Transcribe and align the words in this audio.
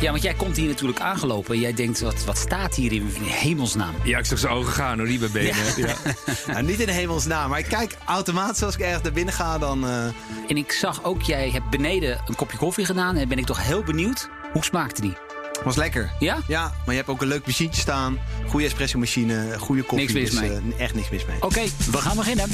Ja, 0.00 0.10
want 0.10 0.22
jij 0.22 0.34
komt 0.34 0.56
hier 0.56 0.68
natuurlijk 0.68 1.00
aangelopen. 1.00 1.54
En 1.54 1.60
jij 1.60 1.74
denkt, 1.74 2.00
wat, 2.00 2.24
wat 2.24 2.38
staat 2.38 2.74
hier 2.74 2.92
in 2.92 3.10
hemelsnaam? 3.22 3.94
Ja, 4.04 4.18
ik 4.18 4.24
zag 4.24 4.38
zijn 4.38 4.52
ogen 4.52 4.72
gaan 4.72 4.98
hoor, 4.98 5.06
die 5.06 5.18
bij 5.18 5.28
benen. 5.30 5.54
Ja. 5.76 5.94
Nou, 6.52 6.62
niet 6.62 6.80
in 6.80 6.88
hemelsnaam, 6.88 7.50
maar 7.50 7.58
ik 7.58 7.64
kijk 7.68 7.96
automatisch 8.04 8.62
als 8.62 8.74
ik 8.74 8.80
ergens 8.80 9.02
naar 9.02 9.12
binnen 9.12 9.34
ga, 9.34 9.58
dan... 9.58 9.86
eh, 9.88 10.04
En 10.48 10.56
ik 10.56 10.72
zag 10.72 11.04
ook, 11.04 11.22
jij 11.22 11.50
hebt 11.50 11.70
beneden 11.70 12.20
een 12.26 12.34
kopje 12.34 12.58
koffie 12.58 12.84
gedaan. 12.84 13.16
En 13.16 13.28
ben 13.28 13.38
ik 13.38 13.46
toch 13.46 13.62
heel 13.62 13.82
benieuwd. 13.82 14.28
Hoe 14.52 14.64
smaakte 14.64 15.00
die? 15.00 15.16
was 15.64 15.76
lekker. 15.76 16.10
Ja? 16.18 16.38
Ja, 16.46 16.62
maar 16.62 16.94
je 16.94 17.00
hebt 17.00 17.08
ook 17.08 17.22
een 17.22 17.28
leuk 17.28 17.46
machientje 17.46 17.80
staan. 17.80 18.18
Goede 18.48 18.66
espresso 18.66 18.98
machine, 18.98 19.54
goede 19.58 19.82
koffie. 19.82 19.98
Niks 20.14 20.20
mis 20.20 20.30
dus, 20.30 20.40
mee. 20.40 20.50
eh, 20.76 20.80
echt 20.84 20.94
niks 20.94 21.08
mis 21.10 21.24
mee. 21.26 21.36
Oké, 21.40 21.62
we 21.90 21.98
gaan 21.98 22.16
beginnen. 22.16 22.48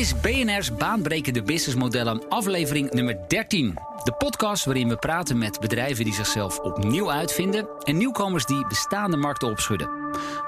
Is 0.00 0.20
BNR's 0.20 0.74
Baanbrekende 0.74 1.42
Businessmodellen, 1.42 2.28
aflevering 2.28 2.90
nummer 2.90 3.18
13. 3.28 3.74
De 4.04 4.12
podcast 4.12 4.64
waarin 4.64 4.88
we 4.88 4.96
praten 4.96 5.38
met 5.38 5.60
bedrijven 5.60 6.04
die 6.04 6.14
zichzelf 6.14 6.58
opnieuw 6.58 7.10
uitvinden 7.10 7.68
en 7.82 7.96
nieuwkomers 7.96 8.46
die 8.46 8.66
bestaande 8.66 9.16
markten 9.16 9.48
opschudden. 9.48 9.90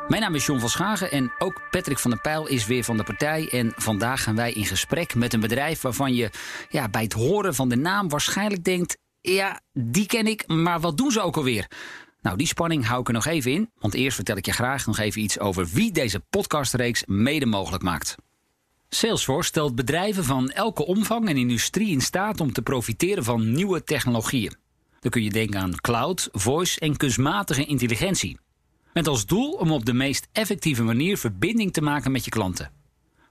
Mijn 0.09 0.23
naam 0.23 0.34
is 0.34 0.47
John 0.47 0.61
van 0.61 0.69
Schagen 0.69 1.11
en 1.11 1.33
ook 1.38 1.62
Patrick 1.70 1.98
van 1.98 2.11
der 2.11 2.20
Pijl 2.20 2.47
is 2.47 2.66
weer 2.66 2.84
van 2.84 2.97
de 2.97 3.02
partij. 3.02 3.48
En 3.51 3.73
vandaag 3.77 4.23
gaan 4.23 4.37
wij 4.37 4.52
in 4.52 4.66
gesprek 4.66 5.15
met 5.15 5.33
een 5.33 5.41
bedrijf 5.41 5.80
waarvan 5.80 6.14
je 6.14 6.30
ja, 6.69 6.89
bij 6.89 7.03
het 7.03 7.12
horen 7.12 7.55
van 7.55 7.69
de 7.69 7.77
naam 7.77 8.08
waarschijnlijk 8.08 8.64
denkt: 8.64 8.98
ja, 9.20 9.61
die 9.73 10.06
ken 10.06 10.27
ik, 10.27 10.47
maar 10.47 10.80
wat 10.80 10.97
doen 10.97 11.11
ze 11.11 11.20
ook 11.20 11.36
alweer? 11.36 11.67
Nou, 12.20 12.36
die 12.36 12.47
spanning 12.47 12.86
hou 12.86 13.00
ik 13.00 13.08
er 13.08 13.14
nog 13.14 13.27
even 13.27 13.53
in, 13.53 13.70
want 13.78 13.95
eerst 13.95 14.14
vertel 14.14 14.36
ik 14.36 14.47
je 14.47 14.53
graag 14.53 14.86
nog 14.86 14.98
even 14.98 15.23
iets 15.23 15.39
over 15.39 15.67
wie 15.67 15.92
deze 15.92 16.20
podcastreeks 16.30 17.03
mede 17.06 17.47
mogelijk 17.47 17.83
maakt. 17.83 18.17
Salesforce 18.95 19.48
stelt 19.48 19.75
bedrijven 19.75 20.25
van 20.25 20.51
elke 20.51 20.87
omvang 20.87 21.29
en 21.29 21.37
industrie 21.37 21.91
in 21.91 22.01
staat 22.01 22.41
om 22.41 22.53
te 22.53 22.62
profiteren 22.62 23.25
van 23.25 23.53
nieuwe 23.53 23.85
technologieën. 23.85 24.57
Dan 25.01 25.11
kun 25.11 25.23
je 25.23 25.31
denken 25.31 25.61
aan 25.61 25.81
cloud, 25.81 26.29
voice 26.33 26.81
en 26.81 26.97
kunstmatige 26.97 27.65
intelligentie. 27.65 28.39
Met 28.93 29.09
als 29.09 29.27
doel 29.27 29.53
om 29.53 29.70
op 29.73 29.85
de 29.85 29.93
meest 29.93 30.29
effectieve 30.33 30.83
manier 30.83 31.19
verbinding 31.19 31.73
te 31.73 31.83
maken 31.83 32.13
met 32.13 32.25
je 32.25 32.31
klanten. 32.31 32.70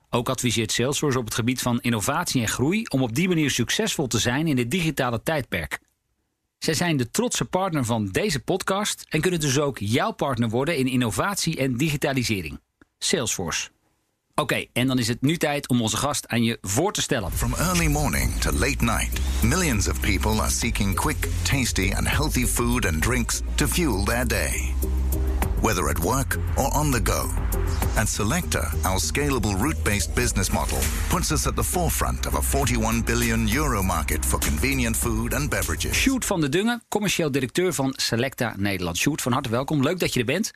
Ook 0.09 0.29
adviseert 0.29 0.71
Salesforce 0.71 1.19
op 1.19 1.25
het 1.25 1.33
gebied 1.33 1.61
van 1.61 1.81
innovatie 1.81 2.41
en 2.41 2.47
groei 2.47 2.83
om 2.83 3.01
op 3.01 3.15
die 3.15 3.27
manier 3.27 3.49
succesvol 3.49 4.07
te 4.07 4.19
zijn 4.19 4.47
in 4.47 4.55
dit 4.55 4.71
digitale 4.71 5.23
tijdperk. 5.23 5.79
Zij 6.57 6.73
zijn 6.73 6.97
de 6.97 7.11
trotse 7.11 7.45
partner 7.45 7.85
van 7.85 8.07
deze 8.07 8.39
podcast 8.39 9.05
en 9.09 9.21
kunnen 9.21 9.39
dus 9.39 9.59
ook 9.59 9.77
jouw 9.77 10.11
partner 10.11 10.49
worden 10.49 10.77
in 10.77 10.87
innovatie 10.87 11.57
en 11.57 11.77
digitalisering. 11.77 12.59
Salesforce. 12.97 13.69
Oké, 14.41 14.65
en 14.73 14.87
dan 14.87 14.99
is 14.99 15.07
het 15.07 15.21
nu 15.21 15.37
tijd 15.37 15.67
om 15.67 15.81
onze 15.81 15.97
gast 15.97 16.27
aan 16.27 16.43
je 16.43 16.57
voor 16.61 16.93
te 16.93 17.01
stellen. 17.01 17.31
From 17.31 17.53
early 17.55 17.87
morning 17.87 18.39
to 18.39 18.51
late 18.51 18.83
night, 18.83 19.19
millions 19.43 19.87
of 19.87 19.99
people 19.99 20.41
are 20.41 20.49
seeking 20.49 20.95
quick, 20.95 21.27
tasty, 21.43 21.93
and 21.95 22.07
healthy 22.07 22.45
food 22.45 22.85
and 22.85 23.01
drinks 23.01 23.41
to 23.55 23.67
fuel 23.67 24.03
their 24.03 24.27
day. 24.27 24.73
Whether 25.61 25.89
at 25.89 25.99
work 25.99 26.37
or 26.55 26.73
on 26.73 26.91
the 26.91 26.99
go. 27.03 27.29
At 27.95 28.09
Selecta, 28.09 28.71
our 28.83 28.99
scalable 28.99 29.59
route 29.59 29.83
based 29.83 30.15
business 30.15 30.51
model 30.51 30.77
puts 31.09 31.31
us 31.31 31.47
at 31.47 31.55
the 31.55 31.63
forefront 31.63 32.25
of 32.25 32.33
a 32.33 32.41
41 32.41 33.01
billion 33.01 33.47
euro 33.47 33.83
market 33.83 34.25
for 34.25 34.39
convenient 34.39 34.97
food 34.97 35.33
and 35.33 35.49
beverages. 35.49 35.97
Sjoerd 35.97 36.25
van 36.25 36.41
der 36.41 36.49
Dungen, 36.49 36.83
commercieel 36.89 37.31
directeur 37.31 37.73
van 37.73 37.93
Selecta 37.95 38.53
Nederland. 38.57 38.97
Sjoerd, 38.97 39.21
van 39.21 39.31
harte 39.31 39.49
welkom. 39.49 39.81
Leuk 39.83 39.99
dat 39.99 40.13
je 40.13 40.19
er 40.19 40.25
bent. 40.25 40.51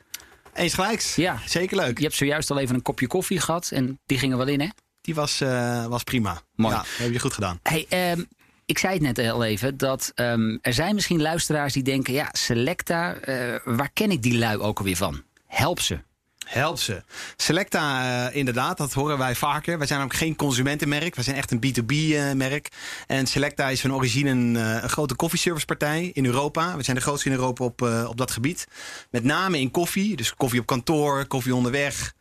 Eens 0.56 0.74
gelijks. 0.74 1.14
Ja. 1.14 1.38
Zeker 1.46 1.76
leuk. 1.76 1.98
Je 1.98 2.04
hebt 2.04 2.16
zojuist 2.16 2.50
al 2.50 2.58
even 2.58 2.74
een 2.74 2.82
kopje 2.82 3.06
koffie 3.06 3.40
gehad 3.40 3.70
en 3.72 4.00
die 4.06 4.18
ging 4.18 4.32
er 4.32 4.38
wel 4.38 4.46
in, 4.46 4.60
hè? 4.60 4.68
Die 5.00 5.14
was, 5.14 5.40
eh, 5.40 5.86
was 5.86 6.02
prima. 6.02 6.40
Mooi. 6.54 6.74
Ja, 6.74 6.84
heb 6.86 7.12
je 7.12 7.18
goed 7.18 7.32
gedaan. 7.32 7.60
Hey, 7.62 7.86
ehm, 7.88 8.22
ik 8.64 8.78
zei 8.78 8.92
het 8.92 9.02
net 9.02 9.30
al 9.30 9.44
even, 9.44 9.76
dat 9.76 10.12
ehm, 10.14 10.56
er 10.60 10.72
zijn 10.72 10.94
misschien 10.94 11.22
luisteraars 11.22 11.72
die 11.72 11.82
denken... 11.82 12.12
ja, 12.12 12.28
Selecta, 12.32 13.14
eh, 13.14 13.54
waar 13.64 13.90
ken 13.92 14.10
ik 14.10 14.22
die 14.22 14.38
lui 14.38 14.58
ook 14.58 14.78
alweer 14.78 14.96
van? 14.96 15.22
Help 15.46 15.80
ze. 15.80 15.98
Help 16.46 16.78
ze. 16.78 17.02
Selecta, 17.36 18.26
eh, 18.28 18.36
inderdaad, 18.36 18.76
dat 18.76 18.92
horen 18.92 19.18
wij 19.18 19.34
vaker. 19.34 19.78
Wij 19.78 19.86
zijn 19.86 20.02
ook 20.02 20.14
geen 20.14 20.36
consumentenmerk. 20.36 21.14
Wij 21.14 21.24
zijn 21.24 21.36
echt 21.36 21.50
een 21.50 21.58
B2B-merk. 21.58 22.68
en 23.06 23.26
Selecta 23.26 23.68
is 23.68 23.80
van 23.80 23.94
origine 23.94 24.30
een, 24.30 24.56
eh, 24.56 24.82
een 24.82 24.88
grote 24.88 25.14
koffieservicepartij 25.14 26.10
in 26.12 26.24
Europa. 26.26 26.76
We 26.76 26.82
zijn 26.82 26.96
de 26.96 27.02
grootste 27.02 27.28
in 27.28 27.34
Europa 27.34 27.64
op, 27.64 27.82
eh, 27.82 28.06
op 28.08 28.16
dat 28.16 28.30
gebied. 28.30 28.66
Met 29.10 29.24
name 29.24 29.60
in 29.60 29.70
koffie. 29.70 30.16
Dus 30.16 30.34
koffie 30.34 30.60
op 30.60 30.66
kantoor, 30.66 31.26
koffie 31.26 31.54
onderweg. 31.54 32.14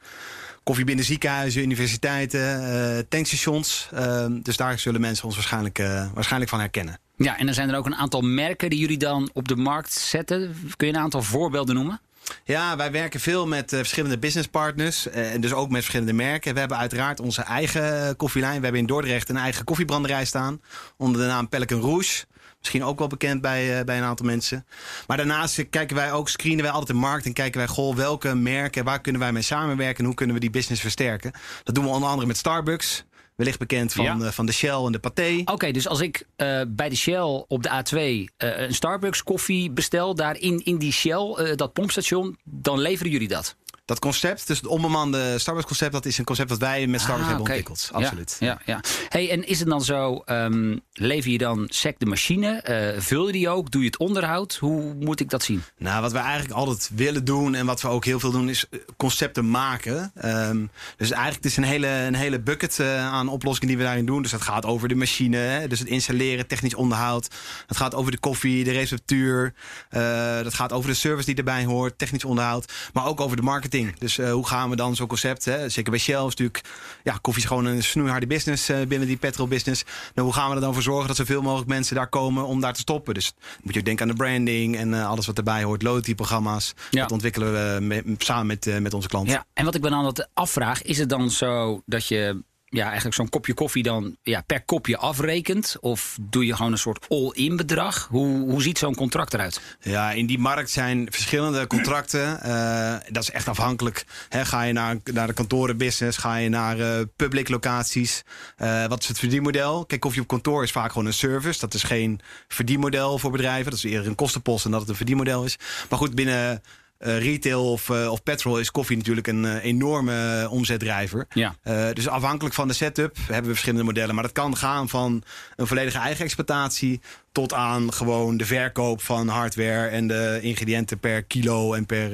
Koffie 0.65 0.85
binnen 0.85 1.05
ziekenhuizen, 1.05 1.61
universiteiten, 1.61 2.69
eh, 2.97 3.03
tankstations. 3.09 3.89
Eh, 3.93 4.25
dus 4.29 4.57
daar 4.57 4.79
zullen 4.79 5.01
mensen 5.01 5.25
ons 5.25 5.35
waarschijnlijk, 5.35 5.79
eh, 5.79 6.13
waarschijnlijk 6.13 6.51
van 6.51 6.59
herkennen. 6.59 6.99
Ja, 7.17 7.37
en 7.37 7.45
dan 7.45 7.55
zijn 7.55 7.69
er 7.69 7.77
ook 7.77 7.85
een 7.85 7.95
aantal 7.95 8.21
merken 8.21 8.69
die 8.69 8.79
jullie 8.79 8.97
dan 8.97 9.29
op 9.33 9.47
de 9.47 9.55
markt 9.55 9.93
zetten. 9.93 10.55
Kun 10.75 10.87
je 10.87 10.93
een 10.93 10.99
aantal 10.99 11.21
voorbeelden 11.21 11.75
noemen? 11.75 12.01
Ja, 12.43 12.75
wij 12.77 12.91
werken 12.91 13.19
veel 13.19 13.47
met 13.47 13.73
eh, 13.73 13.79
verschillende 13.79 14.19
businesspartners. 14.19 15.09
eh, 15.09 15.33
en 15.33 15.41
dus 15.41 15.53
ook 15.53 15.69
met 15.69 15.79
verschillende 15.79 16.13
merken. 16.13 16.53
We 16.53 16.59
hebben 16.59 16.77
uiteraard 16.77 17.19
onze 17.19 17.41
eigen 17.41 18.15
koffielijn. 18.15 18.57
We 18.57 18.63
hebben 18.63 18.81
in 18.81 18.87
Dordrecht 18.87 19.29
een 19.29 19.37
eigen 19.37 19.65
koffiebranderij 19.65 20.25
staan. 20.25 20.61
Onder 20.97 21.21
de 21.21 21.27
naam 21.27 21.49
Pelican 21.49 21.81
Rouge. 21.81 22.25
Misschien 22.59 22.83
ook 22.83 22.99
wel 22.99 23.07
bekend 23.07 23.41
bij, 23.41 23.79
eh, 23.79 23.85
bij 23.85 23.97
een 23.97 24.03
aantal 24.03 24.25
mensen. 24.25 24.65
Maar 25.07 25.17
daarnaast 25.17 25.69
kijken 25.69 25.95
wij 25.95 26.11
ook, 26.11 26.29
screenen 26.29 26.63
wij 26.63 26.71
altijd 26.71 26.87
de 26.91 27.03
markt. 27.03 27.25
En 27.25 27.33
kijken 27.33 27.59
wij, 27.59 27.67
goh, 27.67 27.95
welke 27.95 28.35
merken, 28.35 28.83
waar 28.83 29.01
kunnen 29.01 29.21
wij 29.21 29.31
mee 29.31 29.41
samenwerken? 29.41 29.97
En 29.99 30.05
hoe 30.05 30.13
kunnen 30.13 30.35
we 30.35 30.41
die 30.41 30.49
business 30.49 30.81
versterken? 30.81 31.31
Dat 31.63 31.75
doen 31.75 31.83
we 31.83 31.89
onder 31.89 32.09
andere 32.09 32.27
met 32.27 32.37
Starbucks. 32.37 33.05
Wellicht 33.35 33.59
bekend 33.59 33.93
van, 33.93 34.03
Ja. 34.05 34.17
eh, 34.19 34.31
van 34.31 34.45
de 34.45 34.51
Shell 34.51 34.83
en 34.85 34.91
de 34.91 34.99
Pathé. 34.99 35.41
Oké, 35.45 35.71
dus 35.71 35.87
als 35.87 35.99
ik 36.01 36.25
eh, 36.35 36.61
bij 36.67 36.89
de 36.89 36.95
Shell 36.95 37.43
op 37.47 37.63
de 37.63 37.69
A2 37.69 37.93
eh, 38.37 38.59
een 38.59 38.73
Starbucks 38.73 39.23
koffie 39.23 39.71
bestel... 39.71 40.15
daar 40.15 40.37
in, 40.39 40.65
in 40.65 40.77
die 40.77 40.91
Shell, 40.91 41.55
dat 41.55 41.73
pompstation, 41.73 42.37
dan 42.43 42.79
leveren 42.79 43.11
jullie 43.11 43.27
dat? 43.27 43.55
Dat 43.85 43.99
concept, 43.99 44.47
dus 44.47 44.57
het 44.57 44.67
onbemande 44.67 45.39
Starbucks 45.39 45.67
concept... 45.67 45.91
dat 45.91 46.05
is 46.05 46.17
een 46.17 46.25
concept 46.25 46.49
dat 46.49 46.57
wij 46.57 46.87
met 46.87 47.01
Starbucks 47.01 47.29
Ah, 47.29 47.35
hebben 47.35 47.47
ontwikkeld. 47.47 47.89
Absoluut. 47.93 48.35
Ja, 48.39 48.47
ja, 48.47 48.59
ja. 48.65 48.79
Hey, 49.09 49.31
en 49.31 49.47
is 49.47 49.59
het 49.59 49.67
dan 49.69 49.81
zo, 49.83 50.21
ehm, 50.25 50.77
lever 50.93 51.31
je 51.31 51.37
dan 51.37 51.65
sec 51.69 51.99
de 51.99 52.05
machine? 52.05 52.53
eh, 52.61 53.01
vul 53.01 53.25
je 53.27 53.31
die 53.31 53.49
ook? 53.49 53.71
Doe 53.71 53.81
je 53.81 53.87
het 53.87 53.97
onderhoud? 53.97 54.55
Hoe 54.55 54.93
moet 54.93 55.19
ik 55.19 55.29
dat 55.29 55.43
zien? 55.43 55.63
Nou, 55.77 56.01
wat 56.01 56.11
we 56.11 56.17
eigenlijk 56.17 56.53
altijd 56.53 56.89
willen 56.95 57.25
doen 57.25 57.55
en 57.55 57.65
wat 57.65 57.81
we 57.81 57.87
ook 57.87 58.05
heel 58.05 58.19
veel 58.19 58.31
doen, 58.31 58.49
is 58.49 58.65
eh, 58.69 58.79
concepten 58.97 59.49
maken. 59.49 60.11
Ehm, 60.15 60.65
dus 60.97 61.11
eigenlijk 61.11 61.43
het 61.43 61.51
is 61.51 61.57
een 61.57 61.63
hele, 61.63 61.87
een 61.87 62.15
hele 62.15 62.39
bucket 62.39 62.79
eh, 62.79 63.07
aan 63.07 63.27
oplossingen 63.27 63.67
die 63.67 63.77
we 63.77 63.83
daarin 63.83 64.05
doen. 64.05 64.21
Dus 64.21 64.31
dat 64.31 64.41
gaat 64.41 64.65
over 64.65 64.87
de 64.87 64.95
machine, 64.95 65.37
hè, 65.37 65.67
dus 65.67 65.79
het 65.79 65.87
installeren, 65.87 66.47
technisch 66.47 66.75
onderhoud. 66.75 67.27
Het 67.67 67.77
gaat 67.77 67.95
over 67.95 68.11
de 68.11 68.19
koffie, 68.19 68.63
de 68.63 68.71
receptuur. 68.71 69.53
Eh, 69.89 70.01
dat 70.43 70.53
gaat 70.53 70.71
over 70.71 70.89
de 70.89 70.95
service 70.95 71.25
die 71.25 71.35
erbij 71.35 71.65
hoort, 71.65 71.97
technisch 71.97 72.25
onderhoud. 72.25 72.71
Maar 72.93 73.05
ook 73.05 73.21
over 73.21 73.35
de 73.37 73.41
marketing. 73.43 73.73
Dus 73.83 74.17
eh, 74.17 74.31
hoe 74.31 74.47
gaan 74.47 74.69
we 74.69 74.75
dan 74.75 74.95
zo'n 74.95 75.07
concept, 75.07 75.45
hè, 75.45 75.69
zeker 75.69 75.91
bij 75.91 75.99
Shell 75.99 76.17
is 76.17 76.23
natuurlijk, 76.23 76.61
ja, 77.03 77.17
koffie 77.21 77.43
is 77.43 77.47
gewoon 77.47 77.65
een 77.65 77.83
snoeiharde 77.83 78.27
business 78.27 78.69
eh, 78.69 78.77
binnen 78.87 79.07
die 79.07 79.17
petrol 79.17 79.47
business. 79.47 79.83
Nou, 80.13 80.27
hoe 80.27 80.35
gaan 80.35 80.49
we 80.49 80.55
er 80.55 80.61
dan 80.61 80.73
voor 80.73 80.83
zorgen 80.83 81.07
dat 81.07 81.15
zoveel 81.15 81.41
mogelijk 81.41 81.69
mensen 81.69 81.95
daar 81.95 82.07
komen 82.07 82.45
om 82.45 82.61
daar 82.61 82.73
te 82.73 82.79
stoppen? 82.79 83.13
Dus 83.13 83.33
moet 83.61 83.73
je 83.73 83.79
ook 83.79 83.85
denken 83.85 84.05
aan 84.05 84.15
de 84.15 84.23
branding 84.23 84.77
en 84.77 84.93
eh, 84.93 85.07
alles 85.07 85.25
wat 85.25 85.37
erbij 85.37 85.63
hoort, 85.63 85.81
loyalty-programma's. 85.81 86.73
Ja. 86.91 87.01
Dat 87.01 87.11
ontwikkelen 87.11 87.53
we 87.87 88.15
samen 88.17 88.45
met, 88.45 88.81
met 88.81 88.93
onze 88.93 89.07
klanten. 89.07 89.33
Ja, 89.33 89.45
en 89.53 89.65
wat 89.65 89.75
ik 89.75 89.81
me 89.81 89.89
dan 89.89 90.05
altijd 90.05 90.29
afvraag, 90.33 90.81
is 90.81 90.97
het 90.97 91.09
dan 91.09 91.29
zo 91.29 91.81
dat 91.85 92.07
je 92.07 92.43
ja, 92.75 92.85
eigenlijk 92.85 93.15
zo'n 93.15 93.29
kopje 93.29 93.53
koffie 93.53 93.83
dan 93.83 94.15
ja, 94.23 94.41
per 94.41 94.63
kopje 94.63 94.97
afrekent? 94.97 95.75
Of 95.79 96.17
doe 96.21 96.45
je 96.45 96.55
gewoon 96.55 96.71
een 96.71 96.77
soort 96.77 97.05
all-in 97.09 97.55
bedrag? 97.55 98.07
Hoe, 98.11 98.49
hoe 98.49 98.61
ziet 98.61 98.77
zo'n 98.77 98.95
contract 98.95 99.33
eruit? 99.33 99.61
Ja, 99.81 100.11
in 100.11 100.25
die 100.25 100.39
markt 100.39 100.69
zijn 100.69 101.07
verschillende 101.11 101.67
contracten. 101.67 102.41
Eh, 102.41 102.95
dat 103.09 103.23
is 103.23 103.31
echt 103.31 103.47
afhankelijk. 103.47 104.05
Hè, 104.29 104.45
ga 104.45 104.61
je 104.61 104.73
naar, 104.73 104.97
naar 105.13 105.27
de 105.27 105.33
kantorenbusiness? 105.33 106.17
Ga 106.17 106.35
je 106.35 106.49
naar 106.49 106.79
eh, 106.79 107.05
public 107.15 107.49
locaties? 107.49 108.23
Eh, 108.57 108.85
wat 108.85 109.01
is 109.01 109.07
het 109.07 109.19
verdienmodel? 109.19 109.85
Kijk, 109.85 110.01
koffie 110.01 110.21
op 110.21 110.27
kantoor 110.27 110.63
is 110.63 110.71
vaak 110.71 110.91
gewoon 110.91 111.07
een 111.07 111.13
service. 111.13 111.59
Dat 111.59 111.73
is 111.73 111.83
geen 111.83 112.19
verdienmodel 112.47 113.17
voor 113.17 113.31
bedrijven. 113.31 113.71
Dat 113.71 113.79
is 113.79 113.91
eerder 113.91 114.07
een 114.07 114.15
kostenpost 114.15 114.63
dan 114.63 114.71
dat 114.71 114.81
het 114.81 114.89
een 114.89 114.95
verdienmodel 114.95 115.43
is. 115.43 115.57
Maar 115.89 115.99
goed, 115.99 116.15
binnen 116.15 116.61
eh, 116.97 117.17
retail 117.17 117.71
of, 117.71 117.89
eh, 117.89 118.11
of 118.11 118.23
petrol 118.23 118.59
is 118.59 118.71
koffie 118.71 118.97
natuurlijk 118.97 119.27
een 119.27 119.45
eh, 119.45 119.63
enorme 119.63 120.47
omzetdrijver. 120.49 121.27
Ja. 121.33 121.55
Dus 121.93 122.07
afhankelijk 122.07 122.55
van 122.55 122.67
de 122.67 122.73
setup 122.73 123.17
hebben 123.17 123.43
we 123.45 123.49
verschillende 123.51 123.83
modellen. 123.83 124.13
Maar 124.15 124.23
dat 124.23 124.31
kan 124.33 124.57
gaan 124.57 124.89
van 124.89 125.23
een 125.55 125.67
volledige 125.67 125.97
eigen 125.97 126.25
exploitatie 126.25 127.01
tot 127.31 127.53
aan 127.53 127.93
gewoon 127.93 128.37
de 128.37 128.45
verkoop 128.45 129.01
van 129.01 129.27
hardware 129.27 129.87
en 129.87 130.07
de 130.07 130.39
ingrediënten 130.41 130.99
per 130.99 131.23
kilo 131.23 131.73
en 131.73 131.85
per, 131.85 132.11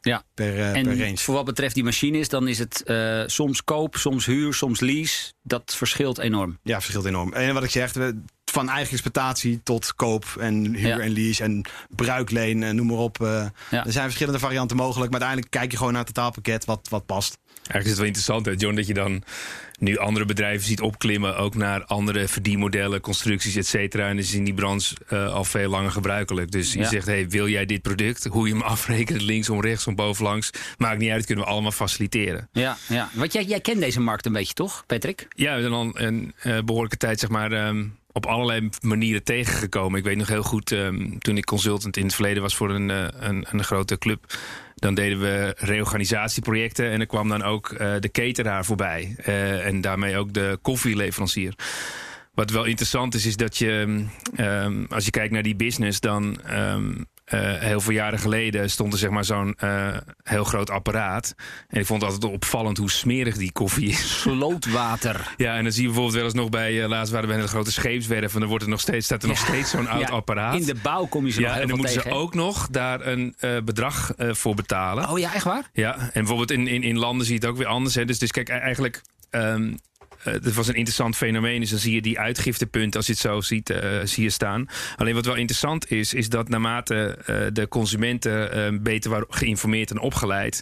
Ja. 0.00 0.22
per, 0.34 0.58
En 0.74 0.84
per 0.86 0.98
range. 0.98 1.16
voor 1.16 1.34
wat 1.34 1.44
betreft 1.44 1.74
die 1.74 1.84
machines, 1.84 2.28
dan 2.28 2.48
is 2.48 2.58
het 2.58 2.82
soms 3.26 3.64
koop, 3.64 3.96
soms 3.96 4.26
huur, 4.26 4.54
soms 4.54 4.80
lease. 4.80 5.32
Dat 5.42 5.74
verschilt 5.76 6.18
enorm. 6.18 6.58
Ja, 6.62 6.80
verschilt 6.80 7.04
enorm. 7.04 7.32
En 7.32 7.54
wat 7.54 7.64
ik 7.64 7.70
zeg, 7.70 7.92
we- 7.92 8.22
van 8.54 8.68
eigen 8.68 8.92
exploitatie 8.92 9.60
tot 9.62 9.94
koop 9.94 10.24
en 10.40 10.74
huur 10.74 10.88
Ja. 10.88 10.98
en 10.98 11.12
lease 11.12 11.42
en 11.42 11.64
bruikleen, 11.88 12.62
en 12.62 12.76
noem 12.76 12.86
maar 12.86 12.96
op. 12.96 13.20
eh, 13.22 13.46
Ja. 13.70 13.84
Er 13.86 13.92
zijn 13.92 14.04
verschillende 14.04 14.38
varianten 14.38 14.76
mogelijk, 14.76 15.10
maar 15.10 15.20
uiteindelijk 15.20 15.50
kijk 15.50 15.70
je 15.70 15.76
gewoon 15.76 15.92
naar 15.92 16.04
het 16.04 16.14
totaalpakket 16.14 16.64
wat, 16.64 16.86
wat 16.90 17.06
past. 17.06 17.38
Eigenlijk 17.54 17.84
is 17.84 17.90
het 17.90 17.98
wel 17.98 18.06
interessant, 18.06 18.46
hè, 18.46 18.52
John, 18.52 18.74
dat 18.76 18.86
je 18.86 18.94
dan 18.94 19.22
nu 19.78 19.96
andere 19.98 20.24
bedrijven 20.24 20.66
ziet 20.66 20.80
opklimmen, 20.80 21.36
ook 21.36 21.54
naar 21.54 21.84
andere 21.84 22.28
verdienmodellen, 22.28 23.00
constructies, 23.00 23.56
et 23.56 23.66
cetera. 23.66 24.08
En 24.08 24.16
dat 24.16 24.24
is 24.24 24.34
in 24.34 24.44
die 24.44 24.54
branche 24.54 24.94
eh, 25.08 25.32
al 25.32 25.44
veel 25.44 25.70
langer 25.70 25.90
gebruikelijk. 25.90 26.50
Dus 26.50 26.72
je 26.72 26.78
Ja. 26.78 26.88
zegt, 26.88 27.06
hey, 27.06 27.28
wil 27.28 27.48
jij 27.48 27.66
dit 27.66 27.82
product? 27.82 28.24
Hoe 28.24 28.46
je 28.48 28.52
hem 28.52 28.62
afrekent, 28.76 29.20
linksom, 29.20 29.60
rechtsom, 29.60 29.94
bovenlangs, 29.94 30.50
maakt 30.78 30.98
niet 30.98 31.10
uit, 31.10 31.26
kunnen 31.26 31.44
we 31.44 31.50
allemaal 31.50 31.70
faciliteren. 31.72 32.48
Ja, 32.52 32.76
ja. 32.88 33.08
Want 33.12 33.32
jij, 33.32 33.44
jij 33.44 33.60
kent 33.60 33.80
deze 33.80 34.00
markt 34.00 34.26
een 34.26 34.32
beetje, 34.32 34.54
toch, 34.54 34.84
Patrick? 34.86 35.26
Ja, 35.28 35.54
we 35.54 35.60
zijn 35.60 35.72
al 35.72 35.90
een 35.94 36.34
eh, 36.42 36.58
behoorlijke 36.64 36.96
tijd, 36.96 37.20
zeg 37.20 37.30
maar. 37.30 37.52
ehm, 37.52 37.84
op 38.14 38.26
allerlei 38.26 38.68
manieren 38.80 39.24
tegengekomen. 39.24 39.98
Ik 39.98 40.04
weet 40.04 40.16
nog 40.16 40.28
heel 40.28 40.42
goed, 40.42 40.72
ehm, 40.72 41.18
toen 41.18 41.36
ik 41.36 41.44
consultant 41.44 41.96
in 41.96 42.04
het 42.04 42.14
verleden 42.14 42.42
was 42.42 42.56
voor 42.56 42.70
een, 42.70 42.90
eh, 42.90 43.06
een, 43.10 43.46
een 43.50 43.64
grote 43.64 43.98
club. 43.98 44.38
Dan 44.74 44.94
deden 44.94 45.20
we 45.20 45.54
reorganisatieprojecten 45.58 46.90
en 46.90 47.00
er 47.00 47.06
kwam 47.06 47.28
dan 47.28 47.42
ook 47.42 47.70
eh, 47.70 47.94
de 48.00 48.10
cateraar 48.10 48.64
voorbij. 48.64 49.14
eh, 49.18 49.66
en 49.66 49.80
daarmee 49.80 50.16
ook 50.16 50.32
de 50.32 50.58
koffieleverancier. 50.62 51.54
Wat 52.34 52.50
wel 52.50 52.64
interessant 52.64 53.14
is, 53.14 53.26
is 53.26 53.36
dat 53.36 53.56
je, 53.56 54.04
ehm, 54.36 54.84
als 54.88 55.04
je 55.04 55.10
kijkt 55.10 55.32
naar 55.32 55.42
die 55.42 55.56
business, 55.56 56.00
dan 56.00 56.40
ehm, 56.42 56.92
eh, 57.24 57.40
heel 57.58 57.80
veel 57.80 57.92
jaren 57.92 58.18
geleden 58.18 58.70
stond 58.70 58.92
er 58.92 58.98
zeg 58.98 59.10
maar 59.10 59.24
zo'n 59.24 59.54
eh, 59.58 59.96
heel 60.22 60.44
groot 60.44 60.70
apparaat. 60.70 61.34
En 61.68 61.80
ik 61.80 61.86
vond 61.86 62.02
het 62.02 62.12
altijd 62.12 62.32
opvallend 62.32 62.78
hoe 62.78 62.90
smerig 62.90 63.36
die 63.36 63.52
koffie 63.52 63.88
is. 63.88 64.20
Slootwater. 64.20 65.32
Ja, 65.36 65.56
en 65.56 65.62
dan 65.62 65.72
zie 65.72 65.80
je 65.82 65.86
bijvoorbeeld 65.88 66.16
wel 66.16 66.24
eens 66.24 66.34
nog 66.34 66.48
bij, 66.48 66.82
eh, 66.82 66.88
laatst 66.88 67.12
waren 67.12 67.28
we 67.28 67.34
bij 67.34 67.42
een 67.42 67.48
grote 67.48 67.72
scheepswerf 67.72 68.34
en 68.34 68.40
dan 68.40 68.48
wordt 68.48 68.64
er 68.64 68.70
nog 68.70 68.80
steeds, 68.80 69.06
staat 69.06 69.22
er 69.22 69.28
nog 69.28 69.38
steeds 69.38 69.70
zo'n 69.70 69.88
oud 69.88 70.00
Ja, 70.00 70.08
apparaat. 70.08 70.54
In 70.60 70.66
de 70.66 70.74
bouw 70.82 71.06
kom 71.06 71.26
je 71.26 71.32
ze 71.32 71.40
nog 71.40 71.48
ja, 71.48 71.52
heel 71.54 71.62
en 71.62 71.68
dan 71.68 71.76
moeten 71.78 71.96
tegen. 71.96 72.10
ze 72.10 72.16
ook 72.16 72.34
nog 72.34 72.68
daar 72.70 73.06
een 73.06 73.34
bedrag 73.64 74.12
voor 74.16 74.54
betalen. 74.54 75.08
Oh 75.08 75.18
ja, 75.18 75.34
echt 75.34 75.44
waar? 75.44 75.70
Ja, 75.72 75.96
en 75.98 76.10
bijvoorbeeld 76.12 76.50
in, 76.50 76.66
in, 76.66 76.82
in 76.82 76.98
landen 76.98 77.26
zie 77.26 77.34
je 77.34 77.40
het 77.40 77.50
ook 77.50 77.56
weer 77.56 77.66
anders. 77.66 77.94
Hè. 77.94 78.04
Dus, 78.04 78.18
dus 78.18 78.30
kijk, 78.30 78.48
e- 78.48 78.52
eigenlijk. 78.52 79.02
ehm 79.30 79.72
eh, 80.24 80.32
het 80.32 80.54
was 80.54 80.68
een 80.68 80.74
interessant 80.74 81.16
fenomeen. 81.16 81.60
Dus 81.60 81.70
dan 81.70 81.78
zie 81.78 81.94
je 81.94 82.02
die 82.02 82.18
uitgiftepunten, 82.18 82.96
als 82.96 83.06
je 83.06 83.12
het 83.12 83.20
zo 83.20 83.40
ziet, 83.40 83.70
eh, 83.70 84.00
zie 84.04 84.22
je 84.22 84.30
staan. 84.30 84.66
Alleen 84.96 85.14
wat 85.14 85.26
wel 85.26 85.34
interessant 85.34 85.90
is, 85.90 86.14
is 86.14 86.28
dat 86.28 86.48
naarmate 86.48 87.18
eh, 87.26 87.36
de 87.52 87.68
consumenten 87.68 88.82
beter 88.82 89.24
geïnformeerd 89.28 89.90
en 89.90 89.98
opgeleid. 89.98 90.60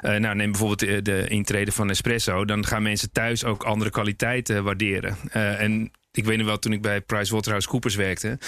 nou, 0.00 0.34
neem 0.34 0.50
bijvoorbeeld 0.50 0.78
de, 0.78 1.02
de 1.02 1.28
intrede 1.28 1.72
van 1.72 1.90
Espresso. 1.90 2.44
Dan 2.44 2.66
gaan 2.66 2.82
mensen 2.82 3.12
thuis 3.12 3.44
ook 3.44 3.62
andere 3.62 3.90
kwaliteiten 3.90 4.64
waarderen. 4.64 5.16
En 5.32 5.90
ik 6.12 6.24
weet 6.24 6.38
nog 6.38 6.46
wel, 6.46 6.58
toen 6.58 6.72
ik 6.72 6.82
bij 6.82 7.00
PricewaterhouseCoopers 7.00 7.94
werkte... 7.94 8.38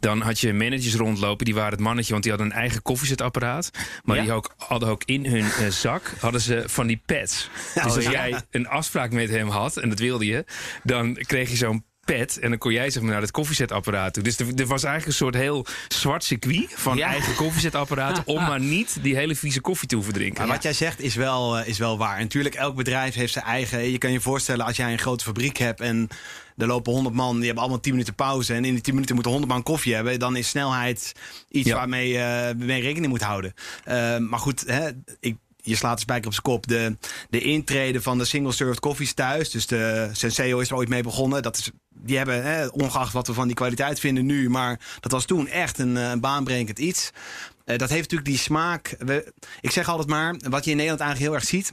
dan 0.00 0.20
had 0.20 0.40
je 0.40 0.52
managers 0.52 0.94
rondlopen, 0.94 1.44
die 1.44 1.54
waren 1.54 1.70
het 1.70 1.80
mannetje... 1.80 2.10
want 2.12 2.22
die 2.22 2.32
hadden 2.32 2.50
een 2.50 2.56
eigen 2.58 2.82
koffiezetapparaat. 2.82 3.70
Maar 4.04 4.16
Ja? 4.16 4.22
die 4.22 4.32
ook, 4.32 4.54
hadden 4.56 4.88
ook 4.88 5.02
in 5.04 5.26
hun 5.26 5.44
eh, 5.44 5.66
zak 5.68 6.14
hadden 6.20 6.40
ze 6.40 6.62
van 6.66 6.86
die 6.86 7.02
pads. 7.06 7.50
Dus 7.74 7.82
als 7.82 8.04
ja. 8.04 8.10
jij 8.10 8.42
een 8.50 8.68
afspraak 8.68 9.10
met 9.12 9.30
hem 9.30 9.48
had, 9.48 9.76
en 9.76 9.88
dat 9.88 9.98
wilde 9.98 10.26
je... 10.26 10.44
dan 10.82 11.14
kreeg 11.14 11.50
je 11.50 11.56
zo'n 11.56 11.84
pad 12.04 12.36
en 12.36 12.48
dan 12.48 12.58
kon 12.58 12.72
jij 12.72 12.90
zeg 12.90 13.02
maar 13.02 13.12
naar 13.12 13.20
het 13.20 13.30
koffiezetapparaat 13.30 14.14
toe. 14.14 14.22
Dus 14.22 14.38
er, 14.38 14.46
er 14.46 14.66
was 14.66 14.84
eigenlijk 14.84 15.06
een 15.06 15.12
soort 15.12 15.34
heel 15.34 15.66
zwart 15.88 16.24
circuit... 16.24 16.66
van 16.74 16.96
Ja. 16.96 17.08
eigen 17.08 17.34
koffiezetapparaten... 17.34 18.26
om 18.36 18.42
maar 18.42 18.60
niet 18.60 18.98
die 19.02 19.16
hele 19.16 19.34
vieze 19.34 19.60
koffie 19.60 19.88
te 19.88 19.94
hoeven 19.94 20.12
drinken. 20.12 20.38
Maar 20.46 20.54
wat 20.54 20.62
jij 20.62 20.72
zegt 20.72 21.00
is 21.00 21.14
wel, 21.14 21.58
eh, 21.58 21.68
is 21.68 21.78
wel 21.78 21.98
waar. 21.98 22.16
En 22.16 22.22
natuurlijk, 22.22 22.54
elk 22.54 22.76
bedrijf 22.76 23.14
heeft 23.14 23.32
zijn 23.32 23.44
eigen. 23.44 23.90
Je 23.90 23.98
kan 23.98 24.12
je 24.12 24.20
voorstellen 24.20 24.64
als 24.66 24.76
jij 24.76 24.92
een 24.92 24.98
grote 24.98 25.24
fabriek 25.24 25.56
hebt 25.56 25.80
en 25.80 26.08
er 26.56 26.66
lopen 26.66 26.92
100 26.92 27.14
man, 27.14 27.34
die 27.36 27.44
hebben 27.44 27.62
allemaal 27.62 27.80
10 27.80 27.92
minuten 27.92 28.14
pauze. 28.14 28.54
En 28.54 28.64
in 28.64 28.72
die 28.72 28.82
10 28.82 28.92
minuten 28.92 29.14
moeten 29.14 29.32
100 29.32 29.52
man 29.52 29.62
koffie 29.62 29.94
hebben. 29.94 30.18
Dan 30.18 30.36
is 30.36 30.48
snelheid 30.48 31.12
iets 31.48 31.68
Ja. 31.68 31.76
waarmee 31.76 32.08
je 32.08 32.54
mee 32.56 32.80
rekening 32.82 33.12
moet 33.12 33.22
houden. 33.22 33.54
Eh, 33.84 34.16
maar 34.18 34.38
goed, 34.38 34.64
hè, 34.66 34.90
ik. 35.20 35.36
Je 35.64 35.76
slaat 35.76 35.94
de 35.94 36.00
spijker 36.00 36.26
op 36.26 36.32
zijn 36.32 36.44
kop. 36.44 36.66
De, 36.66 36.96
de 37.30 37.40
intrede 37.40 38.02
van 38.02 38.18
de 38.18 38.24
single-served 38.24 38.80
koffies 38.80 39.12
thuis. 39.12 39.50
Dus 39.50 39.66
de 39.66 40.08
Senseo 40.12 40.58
is 40.58 40.68
er 40.70 40.76
ooit 40.76 40.88
mee 40.88 41.02
begonnen. 41.02 41.42
Dat 41.42 41.56
is, 41.56 41.70
die 41.94 42.16
hebben, 42.16 42.42
hè, 42.44 42.66
ongeacht 42.66 43.12
wat 43.12 43.26
we 43.26 43.32
van 43.32 43.46
die 43.46 43.56
kwaliteit 43.56 44.00
vinden 44.00 44.26
nu. 44.26 44.50
Maar 44.50 44.80
dat 45.00 45.12
was 45.12 45.24
toen 45.24 45.48
echt 45.48 45.78
een, 45.78 45.96
eh, 45.96 46.12
baanbrekend 46.14 46.78
iets. 46.78 47.10
Eh, 47.64 47.78
dat 47.78 47.88
heeft 47.88 48.02
natuurlijk 48.02 48.30
die 48.30 48.38
smaak. 48.38 48.94
We, 48.98 49.32
ik 49.60 49.70
zeg 49.70 49.88
altijd 49.88 50.08
maar, 50.08 50.34
wat 50.48 50.64
je 50.64 50.70
in 50.70 50.76
Nederland 50.76 51.00
eigenlijk 51.00 51.30
heel 51.30 51.40
erg 51.40 51.48
ziet. 51.48 51.72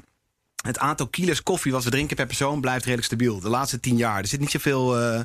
Het 0.62 0.78
aantal 0.80 1.08
kilo's 1.08 1.44
koffie 1.44 1.72
wat 1.72 1.84
we 1.84 1.90
drinken 1.90 2.16
per 2.16 2.26
persoon 2.26 2.62
blijft 2.62 2.84
redelijk 2.84 3.06
stabiel. 3.08 3.40
De 3.40 3.50
laatste 3.50 3.80
tien 3.80 3.98
jaar. 3.98 4.18
Er 4.20 4.28
zit 4.28 4.40
niet 4.40 4.52
zoveel. 4.52 5.00
eh, 5.00 5.20